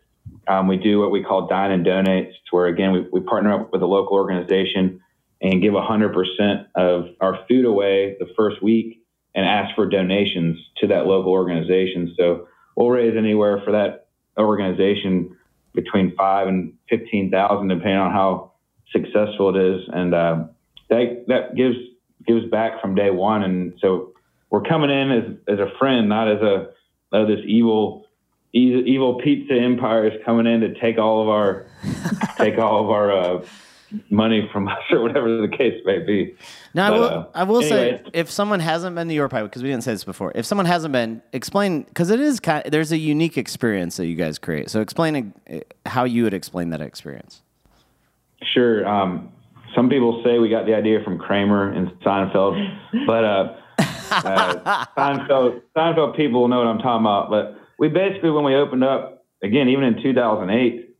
um, 0.48 0.68
we 0.68 0.76
do 0.76 1.00
what 1.00 1.10
we 1.10 1.22
call 1.22 1.46
dine 1.46 1.70
and 1.70 1.86
donates, 1.86 2.34
where 2.50 2.66
again 2.66 2.92
we, 2.92 3.06
we 3.10 3.20
partner 3.20 3.54
up 3.54 3.72
with 3.72 3.80
a 3.80 3.86
local 3.86 4.16
organization 4.16 5.00
and 5.42 5.60
give 5.60 5.74
100% 5.74 6.66
of 6.76 7.06
our 7.20 7.44
food 7.48 7.64
away 7.64 8.16
the 8.20 8.28
first 8.36 8.62
week 8.62 9.02
and 9.34 9.44
ask 9.44 9.74
for 9.74 9.86
donations 9.86 10.58
to 10.78 10.86
that 10.86 11.06
local 11.06 11.32
organization. 11.32 12.14
So 12.16 12.46
we'll 12.76 12.90
raise 12.90 13.16
anywhere 13.16 13.60
for 13.64 13.72
that 13.72 14.06
organization 14.38 15.36
between 15.74 16.14
five 16.16 16.46
and 16.46 16.74
15,000, 16.88 17.68
depending 17.68 17.96
on 17.96 18.12
how 18.12 18.52
successful 18.92 19.56
it 19.56 19.60
is. 19.60 19.88
And 19.92 20.14
uh, 20.14 20.44
that, 20.90 21.24
that 21.28 21.56
gives, 21.56 21.76
gives 22.26 22.48
back 22.50 22.80
from 22.80 22.94
day 22.94 23.10
one. 23.10 23.42
And 23.42 23.74
so 23.80 24.12
we're 24.50 24.62
coming 24.62 24.90
in 24.90 25.10
as, 25.10 25.54
as 25.54 25.58
a 25.58 25.76
friend, 25.78 26.08
not 26.08 26.28
as 26.30 26.40
a, 26.40 26.68
oh, 27.12 27.26
this 27.26 27.40
evil, 27.46 28.06
evil 28.52 29.14
pizza 29.14 29.54
empire 29.54 30.06
is 30.06 30.20
coming 30.24 30.46
in 30.46 30.60
to 30.60 30.78
take 30.78 30.98
all 30.98 31.22
of 31.22 31.28
our, 31.28 31.66
take 32.36 32.58
all 32.58 32.84
of 32.84 32.90
our, 32.90 33.12
uh, 33.12 33.44
money 34.10 34.48
from 34.52 34.68
us 34.68 34.78
or 34.90 35.02
whatever 35.02 35.40
the 35.40 35.48
case 35.48 35.80
may 35.84 35.98
be. 35.98 36.34
Now, 36.74 36.90
but, 36.90 36.94
I 36.94 36.98
will, 36.98 37.04
uh, 37.04 37.26
I 37.34 37.42
will 37.44 37.62
say, 37.62 38.02
if 38.12 38.30
someone 38.30 38.60
hasn't 38.60 38.94
been 38.96 39.08
to 39.08 39.14
Your 39.14 39.28
Pie, 39.28 39.42
because 39.42 39.62
we 39.62 39.68
didn't 39.68 39.84
say 39.84 39.92
this 39.92 40.04
before, 40.04 40.32
if 40.34 40.46
someone 40.46 40.66
hasn't 40.66 40.92
been, 40.92 41.22
explain 41.32 41.82
because 41.82 42.10
it 42.10 42.20
is 42.20 42.40
kind. 42.40 42.64
Of, 42.64 42.72
there's 42.72 42.92
a 42.92 42.98
unique 42.98 43.36
experience 43.36 43.96
that 43.96 44.06
you 44.06 44.16
guys 44.16 44.38
create. 44.38 44.70
So 44.70 44.80
explain 44.80 45.34
uh, 45.50 45.60
how 45.86 46.04
you 46.04 46.24
would 46.24 46.34
explain 46.34 46.70
that 46.70 46.80
experience. 46.80 47.42
Sure. 48.42 48.86
Um, 48.86 49.32
some 49.74 49.88
people 49.88 50.22
say 50.24 50.38
we 50.38 50.48
got 50.48 50.66
the 50.66 50.74
idea 50.74 51.00
from 51.02 51.18
Kramer 51.18 51.70
and 51.70 51.88
Seinfeld, 52.02 53.06
but 53.06 53.24
uh, 53.24 53.56
uh, 54.10 54.84
Seinfeld 54.96 55.62
Seinfeld 55.76 56.16
people 56.16 56.48
know 56.48 56.58
what 56.58 56.66
I'm 56.66 56.78
talking 56.78 57.04
about. 57.04 57.30
But 57.30 57.58
we 57.78 57.88
basically, 57.88 58.30
when 58.30 58.44
we 58.44 58.54
opened 58.54 58.84
up 58.84 59.24
again, 59.42 59.68
even 59.68 59.84
in 59.84 60.02
2008 60.02 60.91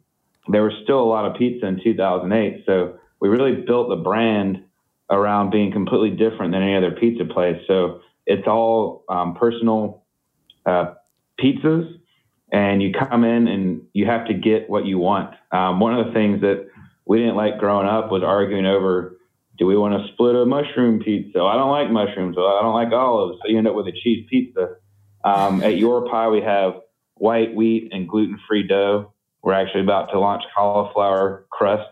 there 0.48 0.62
was 0.62 0.72
still 0.82 1.00
a 1.00 1.04
lot 1.04 1.24
of 1.24 1.36
pizza 1.36 1.66
in 1.66 1.80
2008. 1.82 2.64
So 2.66 2.98
we 3.20 3.28
really 3.28 3.62
built 3.62 3.88
the 3.88 3.96
brand 3.96 4.64
around 5.10 5.50
being 5.50 5.72
completely 5.72 6.10
different 6.10 6.52
than 6.52 6.62
any 6.62 6.76
other 6.76 6.90
pizza 6.92 7.24
place. 7.24 7.60
So 7.66 8.00
it's 8.26 8.46
all 8.46 9.04
um, 9.08 9.34
personal 9.34 10.04
uh, 10.66 10.94
pizzas, 11.40 11.98
and 12.52 12.82
you 12.82 12.92
come 12.92 13.24
in 13.24 13.48
and 13.48 13.82
you 13.92 14.06
have 14.06 14.26
to 14.26 14.34
get 14.34 14.68
what 14.68 14.84
you 14.84 14.98
want. 14.98 15.34
Um, 15.52 15.80
one 15.80 15.98
of 15.98 16.06
the 16.06 16.12
things 16.12 16.40
that 16.42 16.66
we 17.04 17.18
didn't 17.18 17.36
like 17.36 17.58
growing 17.58 17.86
up 17.86 18.10
was 18.10 18.22
arguing 18.22 18.66
over 18.66 19.16
do 19.58 19.66
we 19.66 19.76
want 19.76 19.94
to 19.94 20.12
split 20.12 20.34
a 20.34 20.46
mushroom 20.46 21.00
pizza? 21.00 21.40
I 21.40 21.56
don't 21.56 21.70
like 21.70 21.90
mushrooms. 21.90 22.36
I 22.38 22.60
don't 22.62 22.74
like 22.74 22.92
olives. 22.92 23.38
So 23.42 23.50
you 23.50 23.58
end 23.58 23.68
up 23.68 23.74
with 23.74 23.86
a 23.86 23.92
cheese 23.92 24.26
pizza. 24.28 24.76
Um, 25.24 25.62
at 25.62 25.76
Your 25.76 26.08
Pie, 26.08 26.28
we 26.28 26.40
have 26.40 26.80
white 27.14 27.54
wheat 27.54 27.90
and 27.92 28.08
gluten 28.08 28.40
free 28.48 28.66
dough. 28.66 29.11
We're 29.42 29.54
actually 29.54 29.82
about 29.82 30.10
to 30.12 30.20
launch 30.20 30.42
cauliflower 30.54 31.46
crust. 31.50 31.88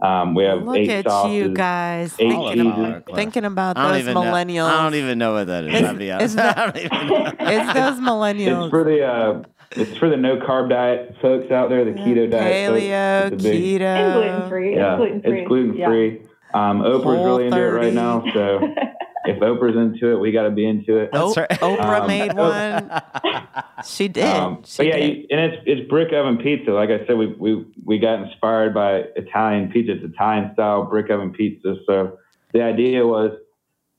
Um, 0.00 0.34
we 0.34 0.44
have 0.44 0.62
Look 0.62 0.76
eight 0.76 0.90
at 0.90 1.04
sauces, 1.06 1.34
you 1.34 1.52
guys 1.52 2.14
eight 2.20 2.30
thinking, 2.30 2.66
about, 2.70 3.04
thinking 3.14 3.44
about 3.44 3.74
those 3.74 4.04
millennials. 4.04 4.54
Know, 4.54 4.66
I 4.66 4.82
don't 4.84 4.94
even 4.94 5.18
know 5.18 5.32
what 5.32 5.48
that 5.48 5.64
is. 5.64 5.74
It's, 5.74 5.98
be 5.98 6.12
honest. 6.12 6.36
That, 6.36 6.76
it's 6.76 6.88
those 7.74 7.98
millennials. 7.98 8.66
It's 8.66 8.70
for 8.70 8.84
the 8.84 9.04
uh, 9.04 9.42
it's 9.72 9.98
for 9.98 10.08
the 10.08 10.16
no 10.16 10.36
carb 10.36 10.70
diet 10.70 11.16
folks 11.20 11.50
out 11.50 11.68
there, 11.68 11.84
the 11.84 11.98
yeah, 11.98 12.06
keto 12.06 12.30
diet. 12.30 12.70
Paleo, 12.70 13.30
folks. 13.30 13.42
keto, 13.42 13.80
and 13.82 14.12
gluten 14.14 14.48
free. 14.48 14.76
Yeah, 14.76 14.96
gluten 14.96 15.22
free. 15.22 15.40
it's 15.40 15.48
gluten 15.48 15.74
free. 15.74 16.20
Yeah. 16.20 16.70
Um, 16.70 16.80
Oprah's 16.80 17.02
Whole 17.02 17.38
really 17.38 17.50
30. 17.50 17.56
into 17.56 17.58
it 17.58 17.70
right 17.72 17.92
now, 17.92 18.24
so 18.32 18.74
if 19.28 19.40
Oprah's 19.40 19.76
into 19.76 20.12
it, 20.12 20.18
we 20.20 20.32
got 20.32 20.44
to 20.44 20.50
be 20.50 20.66
into 20.66 20.96
it. 20.96 21.10
That's 21.12 21.36
right. 21.36 21.50
Oprah 21.50 22.00
um, 22.00 22.06
made 22.06 22.32
one. 22.34 23.84
she 23.84 24.08
did. 24.08 24.24
Um, 24.24 24.62
she 24.64 24.78
but 24.78 24.86
yeah, 24.86 24.96
did. 24.96 25.26
and 25.30 25.40
it's 25.40 25.62
it's 25.66 25.88
brick 25.88 26.12
oven 26.12 26.38
pizza. 26.38 26.70
Like 26.70 26.90
I 26.90 27.06
said, 27.06 27.16
we 27.16 27.26
we 27.26 27.66
we 27.84 27.98
got 27.98 28.22
inspired 28.22 28.72
by 28.74 29.04
Italian 29.16 29.70
pizza. 29.70 29.92
It's 29.92 30.04
Italian 30.04 30.52
style 30.54 30.84
brick 30.84 31.10
oven 31.10 31.32
pizza. 31.32 31.76
So 31.86 32.18
the 32.52 32.62
idea 32.62 33.06
was 33.06 33.32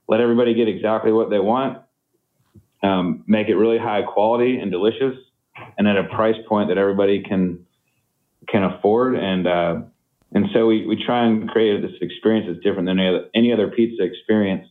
let 0.07 0.21
everybody 0.21 0.55
get 0.55 0.67
exactly 0.67 1.11
what 1.11 1.29
they 1.29 1.39
want, 1.39 1.79
um, 2.81 3.23
make 3.27 3.47
it 3.47 3.55
really 3.55 3.77
high 3.77 4.01
quality 4.01 4.57
and 4.57 4.71
delicious, 4.71 5.15
and 5.77 5.87
at 5.87 5.97
a 5.97 6.05
price 6.05 6.37
point 6.47 6.69
that 6.69 6.77
everybody 6.77 7.21
can 7.23 7.65
can 8.47 8.63
afford. 8.63 9.15
And 9.15 9.47
uh, 9.47 9.81
and 10.31 10.45
so 10.53 10.67
we, 10.67 10.85
we 10.85 11.03
try 11.03 11.25
and 11.25 11.49
create 11.49 11.81
this 11.81 11.91
experience 12.01 12.47
that's 12.47 12.63
different 12.63 12.87
than 12.87 12.99
any 12.99 13.07
other, 13.09 13.25
any 13.33 13.53
other 13.53 13.67
pizza 13.69 14.03
experience. 14.03 14.67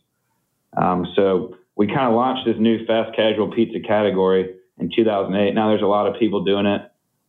Um, 0.77 1.05
so 1.15 1.55
we 1.75 1.87
kind 1.87 2.07
of 2.07 2.13
launched 2.13 2.45
this 2.45 2.57
new 2.59 2.85
fast 2.85 3.15
casual 3.15 3.51
pizza 3.51 3.79
category 3.79 4.55
in 4.79 4.91
2008. 4.95 5.53
Now 5.53 5.69
there's 5.69 5.81
a 5.81 5.85
lot 5.85 6.07
of 6.07 6.19
people 6.19 6.43
doing 6.43 6.65
it, 6.65 6.81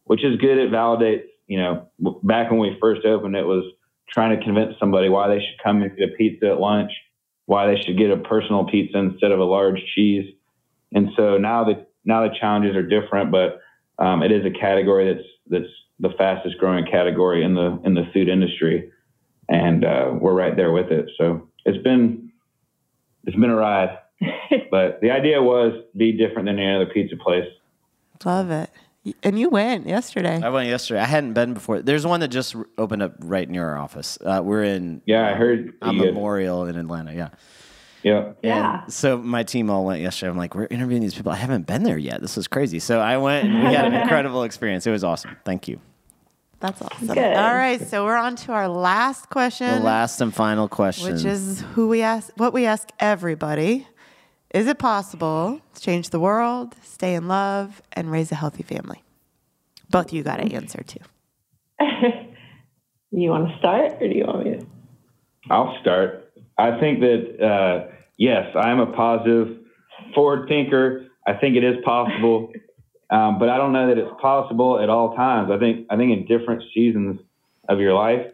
which 0.05 0.24
is 0.24 0.36
good. 0.36 0.59
It 0.59 0.70
validates, 0.70 1.24
you 1.47 1.59
know, 1.59 1.88
back 2.22 2.51
when 2.51 2.61
we 2.61 2.76
first 2.80 3.05
opened, 3.05 3.36
it 3.36 3.47
was 3.47 3.64
trying 4.09 4.36
to 4.36 4.45
convince 4.45 4.74
somebody 4.78 5.09
why 5.09 5.28
they 5.28 5.38
should 5.38 5.62
come 5.62 5.82
and 5.82 5.97
get 5.97 6.11
a 6.11 6.12
pizza 6.16 6.51
at 6.51 6.61
lunch, 6.61 6.91
why 7.47 7.66
they 7.66 7.80
should 7.80 7.97
get 7.97 8.11
a 8.11 8.16
personal 8.16 8.64
pizza 8.64 8.99
instead 8.99 9.30
of 9.30 9.38
a 9.38 9.45
large 9.45 9.80
cheese. 9.95 10.34
And 10.93 11.11
so 11.16 11.38
now 11.38 11.64
the 11.64 11.86
now 12.05 12.26
the 12.26 12.34
challenges 12.41 12.74
are 12.76 12.82
different, 12.82 13.30
but 13.30 13.61
um, 13.99 14.22
it 14.22 14.32
is 14.32 14.45
a 14.45 14.51
category 14.51 15.12
that's 15.12 15.26
that's 15.49 15.72
the 16.01 16.11
fastest 16.16 16.59
growing 16.59 16.86
category 16.86 17.45
in 17.45 17.55
the 17.55 17.80
in 17.84 17.95
the 17.95 18.09
food 18.12 18.28
industry, 18.28 18.91
and 19.49 19.84
uh, 19.84 20.12
we're 20.18 20.34
right 20.34 20.57
there 20.57 20.72
with 20.72 20.91
it. 20.91 21.11
So 21.18 21.49
it's 21.64 21.82
been 21.82 22.30
it's 23.24 23.36
been 23.36 23.50
a 23.50 23.56
ride. 23.56 23.98
but 24.70 25.00
the 25.00 25.10
idea 25.10 25.42
was 25.42 25.72
be 25.96 26.12
different 26.12 26.46
than 26.46 26.58
any 26.58 26.74
other 26.74 26.86
pizza 26.86 27.16
place. 27.16 27.46
Love 28.24 28.50
it. 28.50 28.70
And 29.22 29.38
you 29.38 29.48
went 29.48 29.86
yesterday. 29.86 30.40
I 30.42 30.50
went 30.50 30.68
yesterday. 30.68 31.00
I 31.00 31.06
hadn't 31.06 31.32
been 31.32 31.54
before. 31.54 31.80
There's 31.80 32.06
one 32.06 32.20
that 32.20 32.28
just 32.28 32.54
opened 32.76 33.02
up 33.02 33.14
right 33.20 33.48
near 33.48 33.66
our 33.66 33.78
office. 33.78 34.18
Uh, 34.20 34.42
we're 34.44 34.64
in. 34.64 35.00
Yeah, 35.06 35.26
I 35.26 35.32
heard. 35.32 35.72
Uh, 35.80 35.92
Memorial 35.92 36.66
in 36.66 36.76
Atlanta. 36.76 37.14
Yeah. 37.14 37.30
Yeah. 38.02 38.32
Yeah. 38.42 38.86
so 38.86 39.18
my 39.18 39.42
team 39.42 39.70
all 39.70 39.84
went 39.84 40.00
yesterday. 40.02 40.30
I'm 40.30 40.36
like, 40.36 40.54
we're 40.54 40.66
interviewing 40.70 41.02
these 41.02 41.14
people. 41.14 41.32
I 41.32 41.36
haven't 41.36 41.66
been 41.66 41.82
there 41.82 41.98
yet. 41.98 42.20
This 42.20 42.36
is 42.36 42.46
crazy. 42.48 42.78
So 42.78 43.00
I 43.00 43.16
went 43.18 43.48
and 43.48 43.64
we 43.64 43.74
had 43.74 43.86
an 43.86 43.94
incredible 44.02 44.42
experience. 44.42 44.86
It 44.86 44.90
was 44.90 45.04
awesome. 45.04 45.36
Thank 45.44 45.68
you. 45.68 45.80
That's 46.61 46.82
awesome. 46.82 47.06
Good. 47.06 47.36
All 47.36 47.54
right, 47.54 47.80
so 47.80 48.04
we're 48.04 48.18
on 48.18 48.36
to 48.36 48.52
our 48.52 48.68
last 48.68 49.30
question. 49.30 49.66
The 49.66 49.80
last 49.80 50.20
and 50.20 50.34
final 50.34 50.68
question, 50.68 51.14
which 51.14 51.24
is 51.24 51.62
who 51.74 51.88
we 51.88 52.02
ask, 52.02 52.30
what 52.36 52.52
we 52.52 52.66
ask 52.66 52.90
everybody: 53.00 53.88
Is 54.54 54.66
it 54.66 54.78
possible 54.78 55.62
to 55.74 55.80
change 55.80 56.11
the 56.11 56.20
world, 56.20 56.74
stay 56.82 57.14
in 57.14 57.28
love, 57.28 57.80
and 57.94 58.11
raise 58.11 58.30
a 58.30 58.34
healthy 58.34 58.62
family? 58.62 59.02
Both 59.88 60.12
you 60.12 60.22
got 60.22 60.36
to 60.36 60.52
answer 60.54 60.82
too. 60.82 61.00
you 63.11 63.30
want 63.30 63.48
to 63.48 63.58
start, 63.58 63.92
or 63.94 64.08
do 64.08 64.14
you 64.14 64.24
want 64.26 64.44
me 64.44 64.58
to? 64.58 64.66
I'll 65.48 65.78
start. 65.80 66.30
I 66.58 66.78
think 66.78 67.00
that 67.00 67.42
uh, 67.42 67.90
yes, 68.18 68.54
I 68.54 68.70
am 68.70 68.80
a 68.80 68.92
positive, 68.92 69.56
forward 70.14 70.46
thinker. 70.46 71.06
I 71.26 71.32
think 71.34 71.56
it 71.56 71.64
is 71.64 71.76
possible. 71.84 72.52
Um, 73.11 73.38
but 73.38 73.48
I 73.48 73.56
don't 73.56 73.72
know 73.72 73.88
that 73.88 73.98
it's 73.98 74.12
possible 74.20 74.78
at 74.80 74.88
all 74.88 75.16
times. 75.16 75.50
I 75.50 75.58
think 75.58 75.86
I 75.90 75.96
think 75.96 76.12
in 76.12 76.26
different 76.26 76.62
seasons 76.72 77.20
of 77.68 77.80
your 77.80 77.92
life, 77.92 78.26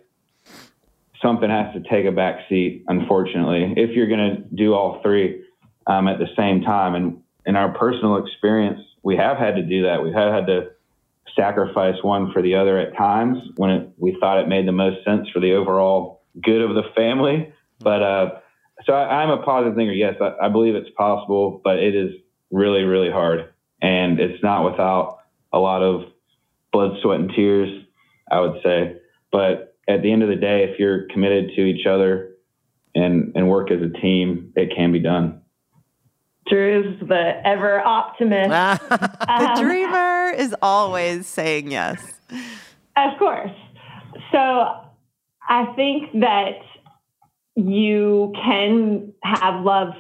something 1.22 1.48
has 1.48 1.72
to 1.74 1.80
take 1.88 2.04
a 2.04 2.12
back 2.12 2.40
seat. 2.48 2.84
Unfortunately, 2.88 3.72
if 3.76 3.96
you're 3.96 4.08
going 4.08 4.36
to 4.36 4.42
do 4.54 4.74
all 4.74 5.00
three 5.02 5.44
um, 5.86 6.08
at 6.08 6.18
the 6.18 6.28
same 6.36 6.62
time, 6.62 6.94
and 6.94 7.22
in 7.46 7.56
our 7.56 7.72
personal 7.72 8.16
experience, 8.16 8.80
we 9.02 9.16
have 9.16 9.38
had 9.38 9.54
to 9.56 9.62
do 9.62 9.84
that. 9.84 10.02
We 10.02 10.12
have 10.12 10.32
had 10.32 10.46
to 10.46 10.70
sacrifice 11.34 11.96
one 12.02 12.32
for 12.32 12.42
the 12.42 12.54
other 12.54 12.78
at 12.78 12.96
times 12.96 13.38
when 13.56 13.70
it, 13.70 13.90
we 13.98 14.16
thought 14.20 14.38
it 14.38 14.48
made 14.48 14.66
the 14.66 14.72
most 14.72 15.04
sense 15.04 15.28
for 15.32 15.40
the 15.40 15.52
overall 15.52 16.22
good 16.42 16.62
of 16.62 16.74
the 16.74 16.82
family. 16.94 17.52
But 17.80 18.02
uh, 18.02 18.30
so 18.84 18.92
I, 18.92 19.22
am 19.22 19.30
a 19.30 19.42
positive 19.42 19.76
thinker. 19.76 19.92
Yes, 19.92 20.16
I, 20.20 20.46
I 20.46 20.48
believe 20.48 20.74
it's 20.74 20.90
possible, 20.96 21.60
but 21.62 21.78
it 21.78 21.94
is 21.94 22.10
really, 22.50 22.82
really 22.82 23.10
hard. 23.10 23.52
And 23.86 24.18
it's 24.18 24.42
not 24.42 24.68
without 24.68 25.18
a 25.52 25.60
lot 25.60 25.80
of 25.80 26.10
blood, 26.72 26.98
sweat, 27.02 27.20
and 27.20 27.30
tears, 27.30 27.84
I 28.28 28.40
would 28.40 28.60
say. 28.64 28.96
But 29.30 29.76
at 29.88 30.02
the 30.02 30.10
end 30.10 30.24
of 30.24 30.28
the 30.28 30.34
day, 30.34 30.64
if 30.64 30.80
you're 30.80 31.06
committed 31.06 31.52
to 31.54 31.60
each 31.62 31.86
other 31.86 32.32
and, 32.96 33.30
and 33.36 33.48
work 33.48 33.70
as 33.70 33.78
a 33.80 34.00
team, 34.00 34.52
it 34.56 34.72
can 34.74 34.90
be 34.90 34.98
done. 34.98 35.40
Drew's 36.48 36.98
the 37.00 37.40
ever 37.44 37.80
optimist. 37.80 38.50
the 38.88 39.28
um, 39.28 39.62
dreamer 39.62 40.30
is 40.30 40.52
always 40.60 41.28
saying 41.28 41.70
yes. 41.70 42.02
Of 42.96 43.18
course. 43.20 43.52
So 44.32 44.38
I 45.48 45.72
think 45.76 46.10
that 46.14 46.58
you 47.54 48.32
can 48.44 49.12
have 49.22 49.64
love 49.64 49.90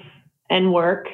and 0.50 0.72
work, 0.72 1.06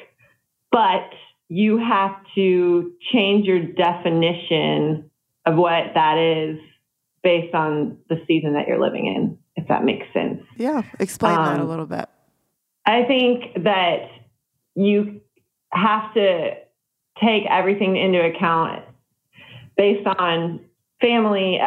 but 0.71 1.09
you 1.53 1.77
have 1.77 2.15
to 2.33 2.93
change 3.11 3.45
your 3.45 3.61
definition 3.61 5.11
of 5.45 5.55
what 5.55 5.93
that 5.93 6.17
is 6.17 6.57
based 7.21 7.53
on 7.53 7.95
the 8.09 8.15
season 8.25 8.53
that 8.53 8.67
you're 8.67 8.81
living 8.81 9.05
in, 9.05 9.37
if 9.55 9.67
that 9.67 9.85
makes 9.85 10.07
sense. 10.13 10.41
Yeah, 10.57 10.81
explain 10.99 11.37
um, 11.37 11.45
that 11.45 11.59
a 11.59 11.61
um, 11.61 11.69
little 11.69 11.85
bit. 11.85 12.09
I 12.87 13.03
think 13.03 13.63
that 13.65 14.07
you 14.73 15.21
have 15.71 16.11
to 16.15 16.55
take 17.23 17.43
everything 17.47 17.97
into 17.97 18.19
account 18.19 18.83
based 19.77 20.07
on 20.07 20.59
family, 21.01 21.59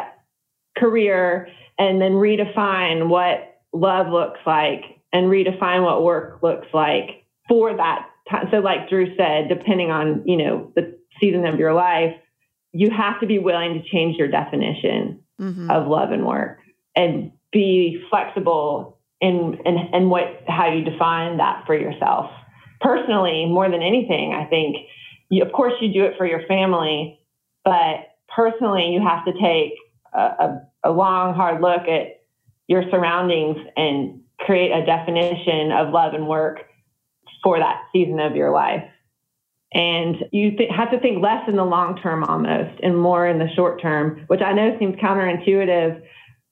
career, 0.77 1.47
and 1.79 2.03
then 2.03 2.15
redefine 2.15 3.09
what 3.09 3.61
love 3.73 4.09
looks 4.09 4.41
like 4.45 4.83
and 5.13 5.27
redefine 5.27 5.85
what 5.85 6.03
work 6.03 6.43
looks 6.43 6.67
like 6.75 7.25
for 7.49 7.77
that 7.77 8.09
time. 8.31 8.49
So, 8.51 8.59
like 8.59 8.89
Drew 8.89 9.15
said, 9.17 9.49
depending 9.49 9.91
on 9.91 10.23
you 10.27 10.37
know 10.37 10.73
the 10.75 10.99
season 11.21 11.47
of 11.47 11.59
your 11.59 11.75
life, 11.75 12.15
you 12.73 12.91
have 12.91 13.21
to 13.21 13.27
be 13.27 13.39
willing 13.39 13.75
to 13.75 13.89
change 13.89 14.17
your 14.17 14.29
definition 14.29 15.23
mm-hmm. 15.41 15.71
of 15.71 15.87
love 15.87 16.13
and 16.13 16.27
work 16.27 16.59
and 16.95 17.33
be 17.53 18.03
flexible 18.11 18.99
in, 19.21 19.59
in 19.65 19.77
in 19.93 20.09
what 20.11 20.43
how 20.47 20.73
you 20.73 20.85
define 20.85 21.39
that 21.39 21.65
for 21.67 21.75
yourself 21.75 22.31
personally, 22.81 23.47
more 23.47 23.71
than 23.71 23.83
anything, 23.83 24.35
I 24.35 24.45
think, 24.45 24.77
you, 25.29 25.43
of 25.43 25.53
course, 25.53 25.75
you 25.81 25.93
do 25.93 26.05
it 26.05 26.15
for 26.17 26.27
your 26.27 26.47
family, 26.47 27.19
but 27.65 28.15
personally, 28.35 28.91
you 28.93 29.01
have 29.01 29.25
to 29.25 29.33
take 29.33 29.73
a, 30.15 30.21
a, 30.21 30.63
a 30.85 30.91
long, 30.91 31.35
hard 31.35 31.61
look 31.61 31.83
at 31.89 32.21
your 32.69 32.85
surroundings 32.91 33.57
and 33.77 34.21
create 34.41 34.71
a 34.71 34.85
definition 34.85 35.73
of 35.73 35.93
love 35.93 36.15
and 36.15 36.29
work 36.29 36.61
for 37.47 37.61
that 37.61 37.83
season 37.93 38.19
of 38.19 38.35
your 38.35 38.51
life. 38.51 38.83
And 39.73 40.17
you 40.33 40.57
th- 40.57 40.69
have 40.77 40.91
to 40.91 40.99
think 40.99 41.23
less 41.23 41.49
in 41.49 41.55
the 41.55 41.65
long 41.65 41.97
term 42.03 42.25
almost 42.25 42.81
and 42.83 43.01
more 43.01 43.25
in 43.25 43.39
the 43.39 43.47
short 43.55 43.81
term, 43.81 44.25
which 44.27 44.41
I 44.41 44.53
know 44.53 44.77
seems 44.81 44.97
counterintuitive 44.97 46.03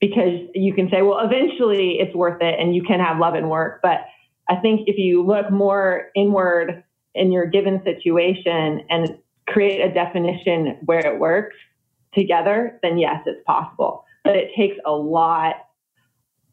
because 0.00 0.48
you 0.54 0.72
can 0.72 0.88
say, 0.90 1.02
well, 1.02 1.18
eventually 1.18 1.96
it's 1.98 2.14
worth 2.14 2.40
it 2.40 2.60
and 2.60 2.76
you 2.76 2.84
can 2.84 3.00
have 3.00 3.18
love 3.18 3.34
and 3.34 3.50
work. 3.50 3.80
But 3.82 4.02
I 4.48 4.54
think 4.56 4.82
if 4.86 4.96
you 4.96 5.26
look 5.26 5.50
more 5.50 6.10
inward 6.14 6.84
in 7.16 7.32
your 7.32 7.46
given 7.46 7.82
situation 7.82 8.86
and 8.88 9.18
create 9.48 9.80
a 9.80 9.92
definition 9.92 10.78
where 10.84 11.04
it 11.04 11.18
works 11.18 11.56
together, 12.14 12.78
then 12.82 12.98
yes, 12.98 13.16
it's 13.26 13.42
possible. 13.44 14.04
But 14.22 14.36
it 14.36 14.50
takes 14.56 14.76
a 14.86 14.92
lot 14.92 15.56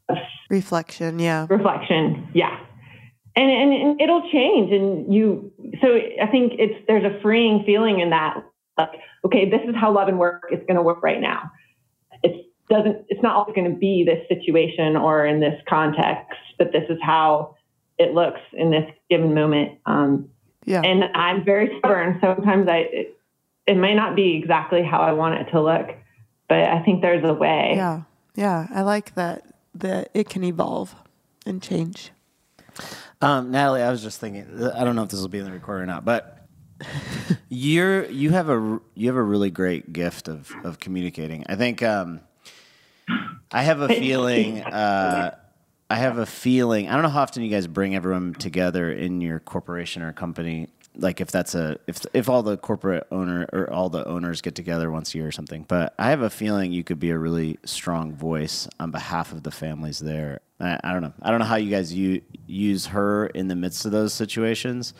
of 0.09 0.17
reflection. 0.49 1.19
Yeah. 1.19 1.45
Reflection. 1.47 2.27
Yeah. 2.33 2.57
And, 3.36 3.49
and, 3.49 3.73
and 3.73 4.01
it'll 4.01 4.29
change. 4.29 4.73
And 4.73 5.13
you, 5.13 5.53
so 5.82 5.88
I 6.21 6.27
think 6.27 6.53
it's, 6.59 6.86
there's 6.88 7.05
a 7.05 7.19
freeing 7.21 7.63
feeling 7.65 8.01
in 8.01 8.09
that, 8.09 8.43
like, 8.77 8.89
okay, 9.23 9.49
this 9.49 9.61
is 9.67 9.75
how 9.75 9.93
love 9.93 10.09
and 10.09 10.19
work 10.19 10.49
is 10.51 10.59
going 10.67 10.75
to 10.75 10.82
work 10.82 11.01
right 11.01 11.21
now. 11.21 11.49
It 12.23 12.45
doesn't, 12.69 13.05
it's 13.07 13.21
not 13.23 13.36
always 13.36 13.55
going 13.55 13.71
to 13.71 13.77
be 13.77 14.03
this 14.03 14.27
situation 14.27 14.97
or 14.97 15.25
in 15.25 15.39
this 15.39 15.59
context, 15.69 16.38
but 16.57 16.73
this 16.73 16.84
is 16.89 16.97
how 17.01 17.55
it 17.97 18.13
looks 18.13 18.41
in 18.51 18.69
this 18.69 18.89
given 19.09 19.34
moment. 19.34 19.79
Um, 19.86 20.29
yeah. 20.65 20.82
And 20.82 21.05
I'm 21.15 21.45
very 21.45 21.77
stubborn. 21.79 22.17
Sometimes 22.19 22.67
I, 22.67 22.77
it, 22.91 23.17
it 23.65 23.75
may 23.75 23.95
not 23.95 24.15
be 24.15 24.36
exactly 24.36 24.84
how 24.84 24.99
I 24.99 25.13
want 25.13 25.36
it 25.36 25.51
to 25.51 25.61
look, 25.61 25.88
but 26.49 26.59
I 26.59 26.84
think 26.84 27.01
there's 27.01 27.23
a 27.23 27.34
way. 27.34 27.73
Yeah. 27.75 28.01
Yeah. 28.36 28.67
I 28.73 28.82
like 28.82 29.15
that, 29.15 29.45
that 29.75 30.09
it 30.13 30.27
can 30.27 30.43
evolve 30.43 30.95
and 31.45 31.61
change. 31.61 32.11
Um, 33.22 33.51
Natalie, 33.51 33.84
I 33.84 33.91
was 33.91 34.01
just 34.01 34.19
thinking, 34.19 34.72
I 34.74 34.84
don't 34.84 34.95
know 34.95 35.03
if 35.03 35.09
this 35.09 35.19
will 35.19 35.28
be 35.28 35.38
in 35.38 35.45
the 35.45 35.51
recording 35.51 35.84
or 35.84 35.86
not, 35.86 36.03
but 36.05 36.47
you're, 37.49 38.05
you 38.09 38.32
have 38.32 38.49
a, 38.49 38.80
you 38.95 39.07
have 39.07 39.15
a 39.15 39.22
really 39.22 39.51
great 39.51 39.93
gift 39.93 40.28
of, 40.28 40.51
of 40.63 40.80
communicating. 40.80 41.43
I 41.47 41.55
think, 41.55 41.84
um, 41.84 42.22
I 43.51 43.63
have 43.63 43.82
a 43.82 43.89
feeling, 43.89 44.61
uh, 44.63 45.36
I 45.89 45.95
have 45.95 46.17
a 46.17 46.26
feeling. 46.26 46.88
I 46.88 46.93
don't 46.93 47.03
know 47.03 47.09
how 47.09 47.22
often 47.22 47.43
you 47.43 47.49
guys 47.49 47.67
bring 47.67 47.95
everyone 47.95 48.34
together 48.34 48.91
in 48.91 49.22
your 49.22 49.39
corporation 49.39 50.01
or 50.01 50.13
company. 50.13 50.69
Like 50.95 51.21
if 51.21 51.31
that's 51.31 51.55
a 51.55 51.77
if 51.87 52.05
if 52.13 52.29
all 52.29 52.43
the 52.43 52.57
corporate 52.57 53.07
owner 53.11 53.47
or 53.53 53.71
all 53.71 53.89
the 53.89 54.05
owners 54.05 54.41
get 54.41 54.55
together 54.55 54.91
once 54.91 55.13
a 55.13 55.17
year 55.17 55.27
or 55.27 55.31
something. 55.31 55.65
But 55.67 55.93
I 55.97 56.09
have 56.09 56.21
a 56.21 56.29
feeling 56.29 56.71
you 56.71 56.83
could 56.83 56.99
be 56.99 57.11
a 57.11 57.17
really 57.17 57.57
strong 57.63 58.13
voice 58.13 58.67
on 58.79 58.91
behalf 58.91 59.31
of 59.31 59.43
the 59.43 59.51
families 59.51 59.99
there. 59.99 60.41
I, 60.59 60.79
I 60.83 60.91
don't 60.91 61.01
know. 61.01 61.13
I 61.21 61.31
don't 61.31 61.39
know 61.39 61.45
how 61.45 61.55
you 61.55 61.71
guys 61.71 61.93
u- 61.93 62.21
use 62.45 62.87
her 62.87 63.27
in 63.27 63.47
the 63.47 63.55
midst 63.55 63.85
of 63.85 63.91
those 63.91 64.13
situations, 64.13 64.93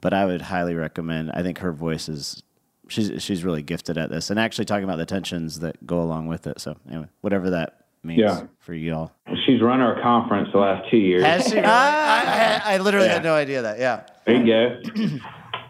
but 0.00 0.12
I 0.12 0.26
would 0.26 0.42
highly 0.42 0.74
recommend. 0.74 1.30
I 1.32 1.42
think 1.42 1.58
her 1.58 1.72
voice 1.72 2.08
is 2.08 2.42
she's 2.88 3.22
she's 3.22 3.44
really 3.44 3.62
gifted 3.62 3.96
at 3.96 4.10
this 4.10 4.30
and 4.30 4.38
actually 4.38 4.64
talking 4.64 4.84
about 4.84 4.96
the 4.96 5.06
tensions 5.06 5.60
that 5.60 5.86
go 5.86 6.00
along 6.00 6.26
with 6.26 6.46
it. 6.46 6.60
So 6.60 6.76
anyway, 6.88 7.08
whatever 7.20 7.50
that 7.50 7.86
means 8.02 8.20
yeah. 8.20 8.46
for 8.58 8.74
you 8.74 8.94
all. 8.94 9.12
She's 9.46 9.60
run 9.60 9.80
our 9.80 10.00
conference 10.02 10.48
the 10.52 10.58
last 10.58 10.90
two 10.90 10.96
years. 10.96 11.24
Has 11.24 11.46
she? 11.48 11.56
Really? 11.56 11.66
Ah! 11.66 12.62
I, 12.64 12.72
I, 12.72 12.74
I, 12.74 12.78
literally 12.78 13.06
yeah. 13.06 13.14
had 13.14 13.24
no 13.24 13.34
idea 13.34 13.62
that. 13.62 13.78
Yeah. 13.78 14.04
There 14.26 14.36
you 14.36 14.46
go. 14.46 15.18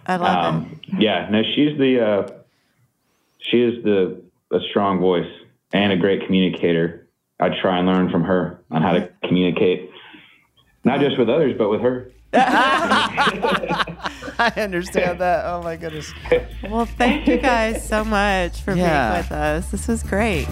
I 0.09 0.17
love 0.17 0.55
um, 0.55 0.81
it. 0.83 1.03
Yeah. 1.03 1.29
No, 1.31 1.43
she's 1.55 1.79
the 1.79 2.05
uh, 2.05 2.29
she 3.39 3.63
is 3.63 3.85
the 3.85 4.21
a 4.51 4.59
strong 4.71 4.99
voice 4.99 5.31
and 5.73 5.93
a 5.93 5.97
great 5.97 6.25
communicator. 6.25 7.07
I 7.39 7.51
try 7.61 7.79
and 7.79 7.87
learn 7.87 8.11
from 8.11 8.25
her 8.25 8.61
on 8.71 8.83
how 8.83 8.93
to 8.93 9.11
communicate, 9.25 9.91
not 10.83 11.01
just 11.01 11.19
with 11.19 11.29
others, 11.29 11.55
but 11.57 11.69
with 11.69 11.83
her. 11.83 12.11
I 12.35 13.85
understand 14.57 15.21
that. 15.21 15.47
Oh 15.47 15.63
my 15.63 15.77
goodness. 15.77 16.13
Well, 16.69 16.87
thank 16.87 17.27
you 17.27 17.39
guys 17.39 17.89
so 17.89 18.05
much 18.05 18.61
for 18.61 18.75
yeah. 18.75 19.13
being 19.13 19.23
with 19.23 19.33
us. 19.33 19.71
This 19.71 19.89
was 19.89 20.03
great. 20.03 20.47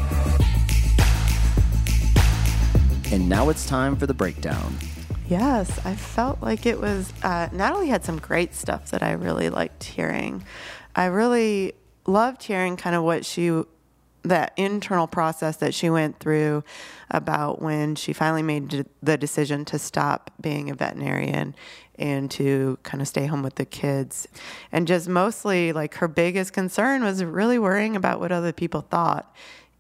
And 3.13 3.29
now 3.29 3.51
it's 3.51 3.67
time 3.67 3.97
for 3.97 4.07
the 4.07 4.15
breakdown. 4.15 4.75
Yes, 5.29 5.85
I 5.85 5.97
felt 5.97 6.41
like 6.41 6.67
it 6.67 6.81
was. 6.81 7.13
Uh, 7.21 7.49
Natalie 7.53 7.89
had 7.89 8.05
some 8.05 8.19
great 8.19 8.55
stuff 8.55 8.91
that 8.93 9.03
I 9.03 9.13
really 9.13 9.51
liked 9.51 9.83
hearing. 9.83 10.45
I 10.95 11.07
really 11.07 11.73
loved 12.07 12.45
hearing 12.45 12.77
kind 12.77 12.95
of 12.95 13.03
what 13.03 13.25
she, 13.25 13.65
that 14.23 14.53
internal 14.57 15.09
process 15.09 15.57
that 15.57 15.75
she 15.75 15.91
went 15.91 16.21
through 16.21 16.63
about 17.11 17.61
when 17.61 17.97
she 17.97 18.13
finally 18.13 18.45
made 18.45 18.87
the 19.03 19.17
decision 19.17 19.65
to 19.65 19.81
stop 19.81 20.31
being 20.41 20.71
a 20.71 20.75
veterinarian 20.75 21.57
and 21.99 22.31
to 22.31 22.79
kind 22.85 23.03
of 23.03 23.09
stay 23.09 23.27
home 23.27 23.43
with 23.43 23.57
the 23.57 23.65
kids. 23.65 24.29
And 24.71 24.87
just 24.87 25.09
mostly, 25.09 25.73
like, 25.73 25.95
her 25.95 26.07
biggest 26.07 26.53
concern 26.53 27.03
was 27.03 27.25
really 27.25 27.59
worrying 27.59 27.97
about 27.97 28.21
what 28.21 28.31
other 28.31 28.53
people 28.53 28.83
thought, 28.83 29.35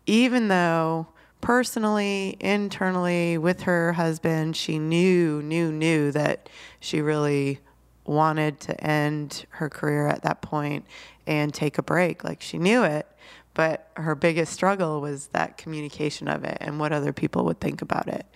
even 0.06 0.48
though 0.48 1.06
personally, 1.46 2.36
internally, 2.40 3.38
with 3.38 3.60
her 3.60 3.92
husband, 3.92 4.56
she 4.56 4.80
knew, 4.80 5.40
knew, 5.42 5.70
knew 5.70 6.10
that 6.10 6.48
she 6.80 7.00
really 7.00 7.60
wanted 8.04 8.58
to 8.58 8.84
end 8.84 9.46
her 9.50 9.70
career 9.70 10.08
at 10.08 10.22
that 10.22 10.42
point 10.42 10.84
and 11.24 11.54
take 11.54 11.78
a 11.78 11.82
break. 11.84 12.24
Like 12.24 12.42
she 12.42 12.58
knew 12.58 12.82
it, 12.82 13.06
but 13.54 13.88
her 13.94 14.16
biggest 14.16 14.54
struggle 14.54 15.00
was 15.00 15.28
that 15.28 15.56
communication 15.56 16.26
of 16.26 16.42
it 16.42 16.58
and 16.60 16.80
what 16.80 16.92
other 16.92 17.12
people 17.12 17.44
would 17.44 17.60
think 17.60 17.80
about 17.80 18.08
it. 18.08 18.26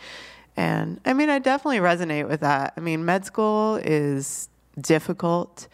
And 0.56 1.00
I 1.04 1.12
mean, 1.12 1.30
I 1.30 1.40
definitely 1.40 1.80
resonate 1.80 2.28
with 2.28 2.42
that. 2.42 2.74
I 2.76 2.80
mean, 2.80 3.04
med 3.04 3.24
school 3.24 3.74
is 3.82 4.48
difficult 4.80 5.66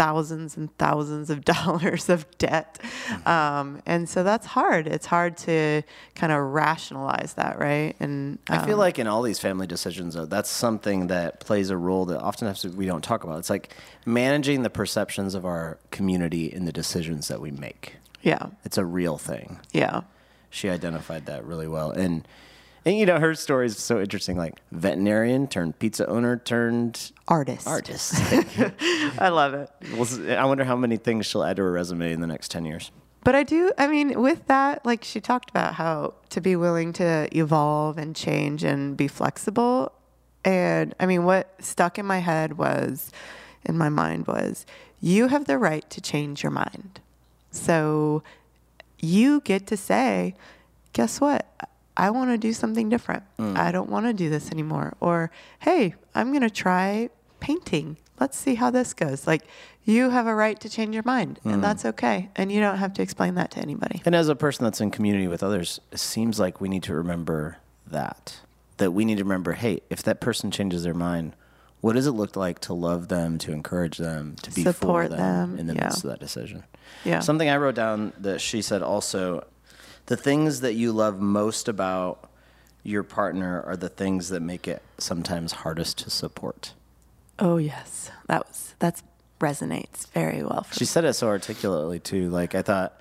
thousands 0.00 0.56
and 0.56 0.74
thousands 0.78 1.28
of 1.28 1.44
dollars 1.44 2.08
of 2.08 2.26
debt. 2.38 2.78
Um, 3.26 3.82
and 3.84 4.08
so 4.08 4.22
that's 4.22 4.46
hard. 4.46 4.86
It's 4.86 5.04
hard 5.04 5.36
to 5.38 5.82
kind 6.14 6.32
of 6.32 6.40
rationalize 6.40 7.34
that, 7.34 7.58
right? 7.58 7.94
And 8.00 8.38
um, 8.48 8.60
I 8.60 8.64
feel 8.64 8.76
um, 8.76 8.80
like 8.80 8.98
in 8.98 9.06
all 9.06 9.20
these 9.20 9.38
family 9.38 9.66
decisions, 9.66 10.14
though, 10.14 10.24
that's 10.24 10.48
something 10.48 11.08
that 11.08 11.40
plays 11.40 11.68
a 11.68 11.76
role 11.76 12.06
that 12.06 12.18
oftentimes 12.18 12.64
we 12.64 12.86
don't 12.86 13.04
talk 13.04 13.24
about. 13.24 13.40
It's 13.40 13.50
like 13.50 13.74
managing 14.06 14.62
the 14.62 14.70
perceptions 14.70 15.34
of 15.34 15.44
our 15.44 15.78
community 15.90 16.46
in 16.46 16.64
the 16.64 16.72
decisions 16.72 17.28
that 17.28 17.42
we 17.42 17.50
make. 17.50 17.96
Yeah. 18.22 18.46
It's 18.64 18.78
a 18.78 18.86
real 18.86 19.18
thing. 19.18 19.60
Yeah. 19.74 20.02
She 20.48 20.70
identified 20.70 21.26
that 21.26 21.44
really 21.44 21.68
well. 21.68 21.90
And 21.90 22.26
and 22.84 22.96
you 22.96 23.06
know, 23.06 23.18
her 23.18 23.34
story 23.34 23.66
is 23.66 23.78
so 23.78 24.00
interesting. 24.00 24.36
Like 24.36 24.60
veterinarian 24.72 25.46
turned 25.46 25.78
pizza 25.78 26.06
owner 26.06 26.36
turned 26.36 27.12
Artist. 27.28 27.66
artist. 27.66 28.14
I 29.18 29.28
love 29.28 29.54
it. 29.54 29.70
Well, 29.94 30.38
I 30.38 30.44
wonder 30.44 30.64
how 30.64 30.76
many 30.76 30.96
things 30.96 31.26
she'll 31.26 31.44
add 31.44 31.56
to 31.56 31.62
her 31.62 31.72
resume 31.72 32.12
in 32.12 32.20
the 32.20 32.26
next 32.26 32.50
ten 32.50 32.64
years. 32.64 32.90
But 33.22 33.34
I 33.34 33.42
do, 33.42 33.72
I 33.76 33.86
mean, 33.86 34.20
with 34.20 34.46
that, 34.46 34.84
like 34.86 35.04
she 35.04 35.20
talked 35.20 35.50
about 35.50 35.74
how 35.74 36.14
to 36.30 36.40
be 36.40 36.56
willing 36.56 36.92
to 36.94 37.28
evolve 37.36 37.98
and 37.98 38.16
change 38.16 38.64
and 38.64 38.96
be 38.96 39.08
flexible. 39.08 39.92
And 40.44 40.94
I 40.98 41.04
mean, 41.04 41.24
what 41.24 41.54
stuck 41.62 41.98
in 41.98 42.06
my 42.06 42.18
head 42.18 42.56
was, 42.56 43.10
in 43.64 43.76
my 43.76 43.90
mind 43.90 44.26
was, 44.26 44.64
you 45.02 45.28
have 45.28 45.44
the 45.44 45.58
right 45.58 45.88
to 45.90 46.00
change 46.00 46.42
your 46.42 46.52
mind. 46.52 47.00
So 47.50 48.22
you 49.00 49.40
get 49.42 49.66
to 49.66 49.76
say, 49.76 50.34
guess 50.94 51.20
what? 51.20 51.46
I 51.96 52.10
want 52.10 52.30
to 52.30 52.38
do 52.38 52.52
something 52.52 52.88
different. 52.88 53.24
Mm. 53.38 53.56
I 53.56 53.72
don't 53.72 53.90
want 53.90 54.06
to 54.06 54.12
do 54.12 54.30
this 54.30 54.50
anymore. 54.50 54.94
Or, 55.00 55.30
hey, 55.60 55.94
I'm 56.14 56.30
going 56.30 56.42
to 56.42 56.50
try 56.50 57.10
painting. 57.40 57.96
Let's 58.18 58.38
see 58.38 58.54
how 58.54 58.70
this 58.70 58.94
goes. 58.94 59.26
Like, 59.26 59.42
you 59.84 60.10
have 60.10 60.26
a 60.26 60.34
right 60.34 60.60
to 60.60 60.68
change 60.68 60.94
your 60.94 61.02
mind, 61.04 61.40
and 61.44 61.56
mm. 61.56 61.62
that's 61.62 61.84
okay. 61.84 62.28
And 62.36 62.52
you 62.52 62.60
don't 62.60 62.76
have 62.76 62.92
to 62.94 63.02
explain 63.02 63.34
that 63.36 63.50
to 63.52 63.60
anybody. 63.60 64.02
And 64.04 64.14
as 64.14 64.28
a 64.28 64.36
person 64.36 64.64
that's 64.64 64.80
in 64.80 64.90
community 64.90 65.26
with 65.26 65.42
others, 65.42 65.80
it 65.90 65.98
seems 65.98 66.38
like 66.38 66.60
we 66.60 66.68
need 66.68 66.82
to 66.84 66.94
remember 66.94 67.56
that. 67.86 68.40
That 68.76 68.92
we 68.92 69.04
need 69.04 69.18
to 69.18 69.24
remember, 69.24 69.52
hey, 69.52 69.80
if 69.90 70.02
that 70.04 70.20
person 70.20 70.50
changes 70.50 70.84
their 70.84 70.94
mind, 70.94 71.34
what 71.80 71.94
does 71.94 72.06
it 72.06 72.12
look 72.12 72.36
like 72.36 72.58
to 72.60 72.74
love 72.74 73.08
them, 73.08 73.38
to 73.38 73.52
encourage 73.52 73.96
them, 73.96 74.36
to 74.42 74.50
be 74.50 74.62
Support 74.62 75.10
for 75.10 75.16
them, 75.16 75.52
them, 75.52 75.58
in 75.58 75.66
the 75.66 75.74
yeah. 75.74 75.84
midst 75.84 76.04
of 76.04 76.10
that 76.10 76.20
decision? 76.20 76.64
Yeah. 77.04 77.20
Something 77.20 77.48
I 77.48 77.56
wrote 77.56 77.74
down 77.74 78.12
that 78.18 78.40
she 78.40 78.60
said 78.60 78.82
also 78.82 79.46
the 80.10 80.16
things 80.16 80.60
that 80.60 80.74
you 80.74 80.90
love 80.90 81.20
most 81.20 81.68
about 81.68 82.28
your 82.82 83.04
partner 83.04 83.62
are 83.62 83.76
the 83.76 83.88
things 83.88 84.28
that 84.30 84.40
make 84.40 84.66
it 84.66 84.82
sometimes 84.98 85.52
hardest 85.52 85.98
to 85.98 86.10
support. 86.10 86.72
Oh, 87.38 87.58
yes. 87.58 88.10
That 88.26 88.44
was, 88.48 88.74
that 88.80 89.00
resonates 89.38 90.08
very 90.10 90.42
well 90.42 90.64
for 90.64 90.74
She 90.74 90.84
said 90.84 91.04
it 91.04 91.12
so 91.14 91.28
articulately 91.28 92.00
too. 92.00 92.28
Like 92.28 92.56
I 92.56 92.62
thought 92.62 92.98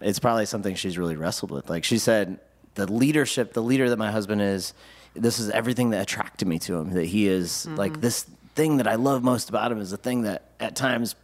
it's 0.00 0.18
probably 0.18 0.46
something 0.46 0.74
she's 0.74 0.96
really 0.96 1.14
wrestled 1.16 1.50
with. 1.50 1.68
Like 1.68 1.84
she 1.84 1.98
said, 1.98 2.38
the 2.74 2.90
leadership, 2.90 3.52
the 3.52 3.62
leader 3.62 3.90
that 3.90 3.98
my 3.98 4.10
husband 4.10 4.40
is, 4.40 4.72
this 5.14 5.38
is 5.38 5.50
everything 5.50 5.90
that 5.90 6.00
attracted 6.00 6.48
me 6.48 6.58
to 6.60 6.76
him. 6.78 6.92
That 6.92 7.04
he 7.04 7.28
is 7.28 7.66
Mm-hmm. 7.68 7.76
like 7.76 8.00
this 8.00 8.22
thing 8.54 8.78
that 8.78 8.86
I 8.88 8.94
love 8.94 9.22
most 9.22 9.50
about 9.50 9.70
him 9.72 9.78
is 9.78 9.90
the 9.90 9.96
thing 9.98 10.22
that 10.22 10.44
at 10.58 10.74
times 10.74 11.16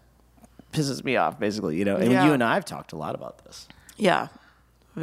pisses 0.74 1.02
me 1.02 1.16
off, 1.16 1.40
basically. 1.40 1.78
You 1.78 1.86
know, 1.86 1.96
and 1.96 2.12
Yeah. 2.12 2.26
you 2.26 2.32
and 2.34 2.44
I 2.44 2.52
have 2.54 2.66
talked 2.66 2.92
a 2.92 2.96
lot 2.96 3.14
about 3.14 3.42
this. 3.44 3.66
Yeah, 3.96 4.28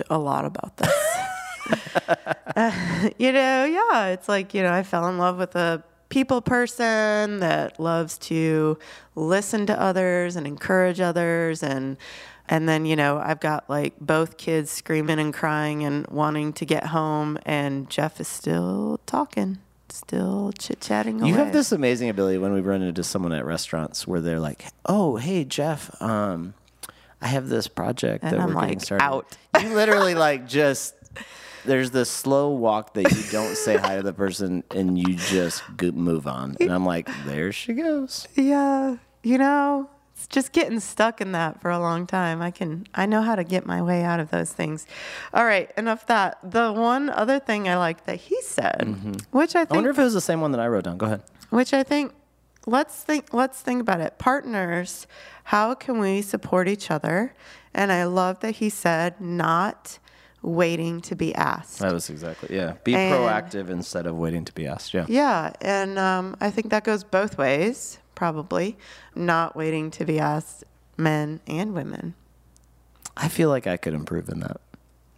a 0.09 0.17
lot 0.17 0.45
about 0.45 0.77
this. 0.77 0.93
Uh, 2.55 3.09
you 3.17 3.31
know, 3.31 3.65
yeah, 3.65 4.07
it's 4.07 4.27
like, 4.27 4.53
you 4.53 4.61
know, 4.63 4.71
I 4.71 4.83
fell 4.83 5.07
in 5.07 5.17
love 5.17 5.37
with 5.37 5.55
a 5.55 5.83
people 6.09 6.41
person 6.41 7.39
that 7.39 7.79
loves 7.79 8.17
to 8.17 8.77
listen 9.15 9.65
to 9.67 9.79
others 9.79 10.35
and 10.35 10.47
encourage 10.47 10.99
others 10.99 11.63
and 11.63 11.97
and 12.51 12.67
then, 12.67 12.87
you 12.87 12.95
know, 12.95 13.19
I've 13.23 13.39
got 13.39 13.69
like 13.69 13.93
both 14.01 14.37
kids 14.37 14.71
screaming 14.71 15.19
and 15.19 15.31
crying 15.31 15.83
and 15.83 16.07
wanting 16.07 16.51
to 16.53 16.65
get 16.65 16.87
home 16.87 17.37
and 17.45 17.87
Jeff 17.91 18.19
is 18.19 18.27
still 18.27 18.99
talking, 19.05 19.59
still 19.89 20.51
chit-chatting 20.57 21.21
away. 21.21 21.29
You 21.29 21.35
have 21.35 21.53
this 21.53 21.71
amazing 21.71 22.09
ability 22.09 22.39
when 22.39 22.51
we 22.53 22.61
run 22.61 22.81
into 22.81 23.03
someone 23.03 23.33
at 23.33 23.45
restaurants 23.45 24.07
where 24.07 24.19
they're 24.19 24.39
like, 24.39 24.65
"Oh, 24.87 25.17
hey 25.17 25.45
Jeff, 25.45 26.01
um, 26.01 26.55
I 27.21 27.27
have 27.27 27.49
this 27.49 27.67
project 27.67 28.23
And 28.23 28.33
that 28.33 28.39
I'm 28.39 28.47
we're 28.53 28.61
getting 28.61 28.77
like, 28.77 28.81
started." 28.81 29.03
out. 29.03 29.37
You 29.61 29.73
literally 29.75 30.15
like 30.15 30.47
just 30.47 30.95
there's 31.65 31.91
this 31.91 32.09
slow 32.09 32.49
walk 32.51 32.93
that 32.93 33.11
you 33.11 33.23
don't 33.31 33.55
say 33.55 33.75
hi 33.77 33.97
to 33.97 34.03
the 34.03 34.13
person 34.13 34.63
and 34.71 34.97
you 34.97 35.15
just 35.15 35.61
move 35.81 36.27
on, 36.27 36.55
and 36.59 36.71
I'm 36.71 36.85
like, 36.85 37.09
there 37.25 37.51
she 37.51 37.73
goes. 37.73 38.27
Yeah, 38.35 38.97
you 39.23 39.37
know, 39.37 39.89
it's 40.15 40.27
just 40.27 40.53
getting 40.53 40.79
stuck 40.79 41.19
in 41.19 41.33
that 41.33 41.61
for 41.61 41.69
a 41.71 41.79
long 41.79 42.07
time. 42.07 42.41
I 42.41 42.51
can, 42.51 42.85
I 42.93 43.05
know 43.05 43.21
how 43.21 43.35
to 43.35 43.43
get 43.43 43.65
my 43.65 43.81
way 43.81 44.03
out 44.03 44.19
of 44.21 44.31
those 44.31 44.53
things. 44.53 44.87
All 45.33 45.43
right, 45.45 45.69
enough 45.77 46.05
that. 46.07 46.37
The 46.43 46.71
one 46.71 47.09
other 47.09 47.39
thing 47.39 47.67
I 47.67 47.75
like 47.77 48.05
that 48.05 48.15
he 48.17 48.41
said, 48.41 48.79
mm-hmm. 48.81 49.13
which 49.37 49.55
I 49.55 49.61
I 49.61 49.67
wonder 49.69 49.89
if 49.89 49.99
it 49.99 50.03
was 50.03 50.13
the 50.13 50.21
same 50.21 50.39
one 50.41 50.51
that 50.53 50.61
I 50.61 50.67
wrote 50.67 50.85
down. 50.85 50.97
Go 50.97 51.05
ahead. 51.07 51.23
which 51.49 51.73
I 51.73 51.83
think, 51.83 52.13
let's 52.65 53.01
think, 53.03 53.33
let's 53.33 53.61
think 53.61 53.81
about 53.81 54.01
it. 54.01 54.17
Partners, 54.17 55.07
how 55.45 55.73
can 55.75 55.99
we 55.99 56.21
support 56.21 56.67
each 56.67 56.91
other? 56.91 57.33
And 57.73 57.91
I 57.91 58.05
love 58.05 58.39
that 58.41 58.55
he 58.55 58.69
said, 58.69 59.19
not 59.21 59.99
waiting 60.41 61.01
to 61.01 61.15
be 61.15 61.35
asked. 61.35 61.79
That 61.79 61.91
was 61.93 62.09
exactly 62.09 62.55
yeah. 62.55 62.75
Be 62.83 62.95
And- 62.95 63.13
proactive 63.13 63.69
instead 63.69 64.05
of 64.05 64.15
waiting 64.15 64.45
to 64.45 64.53
be 64.53 64.65
asked. 64.67 64.93
Yeah. 64.93 65.05
Yeah, 65.07 65.51
and 65.61 65.99
um, 65.99 66.35
I 66.39 66.49
think 66.49 66.69
that 66.69 66.83
goes 66.83 67.03
both 67.03 67.37
ways, 67.37 67.99
probably. 68.15 68.77
Not 69.15 69.55
waiting 69.55 69.91
to 69.91 70.05
be 70.05 70.19
asked, 70.19 70.63
men 70.97 71.41
and 71.47 71.73
women. 71.73 72.15
I 73.17 73.27
feel 73.27 73.49
like 73.49 73.67
I 73.67 73.75
could 73.77 73.93
improve 73.93 74.29
in 74.29 74.39
that. 74.39 74.61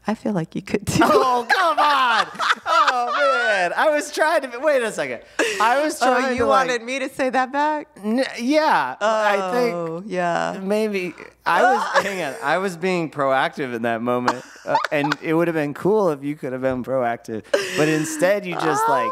I 0.08 0.16
feel 0.16 0.34
like 0.34 0.56
you 0.56 0.62
could 0.64 0.88
too. 0.88 1.04
Oh 1.06 1.46
come 1.50 1.78
on! 1.80 2.28
Oh 2.94 3.46
man, 3.48 3.74
I 3.76 3.90
was 3.92 4.12
trying 4.12 4.50
to. 4.50 4.58
Wait 4.60 4.82
a 4.82 4.92
second. 4.92 5.22
I 5.62 5.82
was 5.84 6.00
trying 6.00 6.26
Oh, 6.26 6.30
to. 6.30 6.36
you 6.36 6.46
like- 6.46 6.68
wanted 6.70 6.84
me 6.84 7.00
to 7.00 7.10
say 7.10 7.30
that 7.30 7.52
back? 7.52 7.88
N- 8.04 8.24
yeah, 8.40 8.96
I 9.00 9.52
think 9.54 9.74
Oh, 9.76 10.04
yeah. 10.06 10.60
maybe 10.62 11.14
I 11.46 11.62
was. 11.64 11.84
hang 12.04 12.22
on, 12.24 12.34
I 12.44 12.58
was 12.58 12.78
being 12.78 13.10
proactive 13.12 13.74
in 13.76 13.84
that 13.84 14.02
moment, 14.02 14.44
uh, 14.66 14.76
and 14.92 15.16
it 15.22 15.34
would 15.34 15.48
have 15.48 15.56
been 15.56 15.74
cool 15.74 16.10
if 16.10 16.24
you 16.24 16.36
could 16.36 16.52
have 16.54 16.62
been 16.62 16.84
proactive. 16.84 17.44
But 17.78 17.88
instead, 17.88 18.46
you 18.46 18.54
just 18.56 18.84
like 18.90 19.12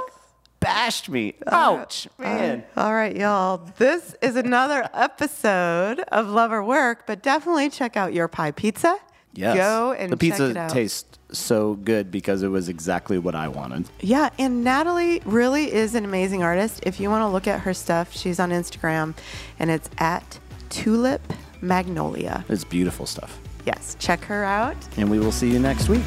bashed 0.59 1.07
me. 1.09 1.35
Ouch, 1.47 2.07
man. 2.17 2.63
All 2.75 2.93
right, 2.93 3.15
y'all. 3.15 3.61
This 3.77 4.15
is 4.21 4.35
another 4.35 4.89
episode 4.93 5.99
of 6.11 6.27
Love 6.27 6.51
or 6.51 6.63
Work, 6.63 7.05
but 7.07 7.21
definitely 7.21 7.69
check 7.69 7.95
out 7.95 8.13
Your 8.13 8.27
Pie 8.27 8.51
Pizza. 8.51 8.97
Yes. 9.33 9.57
Go 9.57 9.93
and 9.93 10.11
the 10.11 10.17
pizza 10.17 10.37
check 10.37 10.49
it 10.51 10.57
out. 10.57 10.69
tastes 10.71 11.19
so 11.31 11.75
good 11.75 12.11
because 12.11 12.41
it 12.41 12.47
was 12.47 12.69
exactly 12.69 13.17
what 13.17 13.35
I 13.35 13.47
wanted. 13.47 13.87
Yeah, 13.99 14.29
and 14.39 14.63
Natalie 14.63 15.21
really 15.25 15.71
is 15.71 15.95
an 15.95 16.03
amazing 16.03 16.43
artist. 16.43 16.81
If 16.83 16.99
you 16.99 17.09
want 17.09 17.21
to 17.21 17.27
look 17.27 17.47
at 17.47 17.61
her 17.61 17.73
stuff, 17.73 18.11
she's 18.15 18.39
on 18.39 18.49
Instagram 18.49 19.15
and 19.59 19.69
it's 19.69 19.89
at 19.99 20.39
Tulip 20.69 21.21
Magnolia. 21.61 22.43
It's 22.49 22.63
beautiful 22.63 23.05
stuff. 23.05 23.39
Yes, 23.65 23.95
check 23.99 24.23
her 24.25 24.43
out. 24.43 24.77
And 24.97 25.11
we 25.11 25.19
will 25.19 25.31
see 25.31 25.51
you 25.51 25.59
next 25.59 25.89
week. 25.89 26.03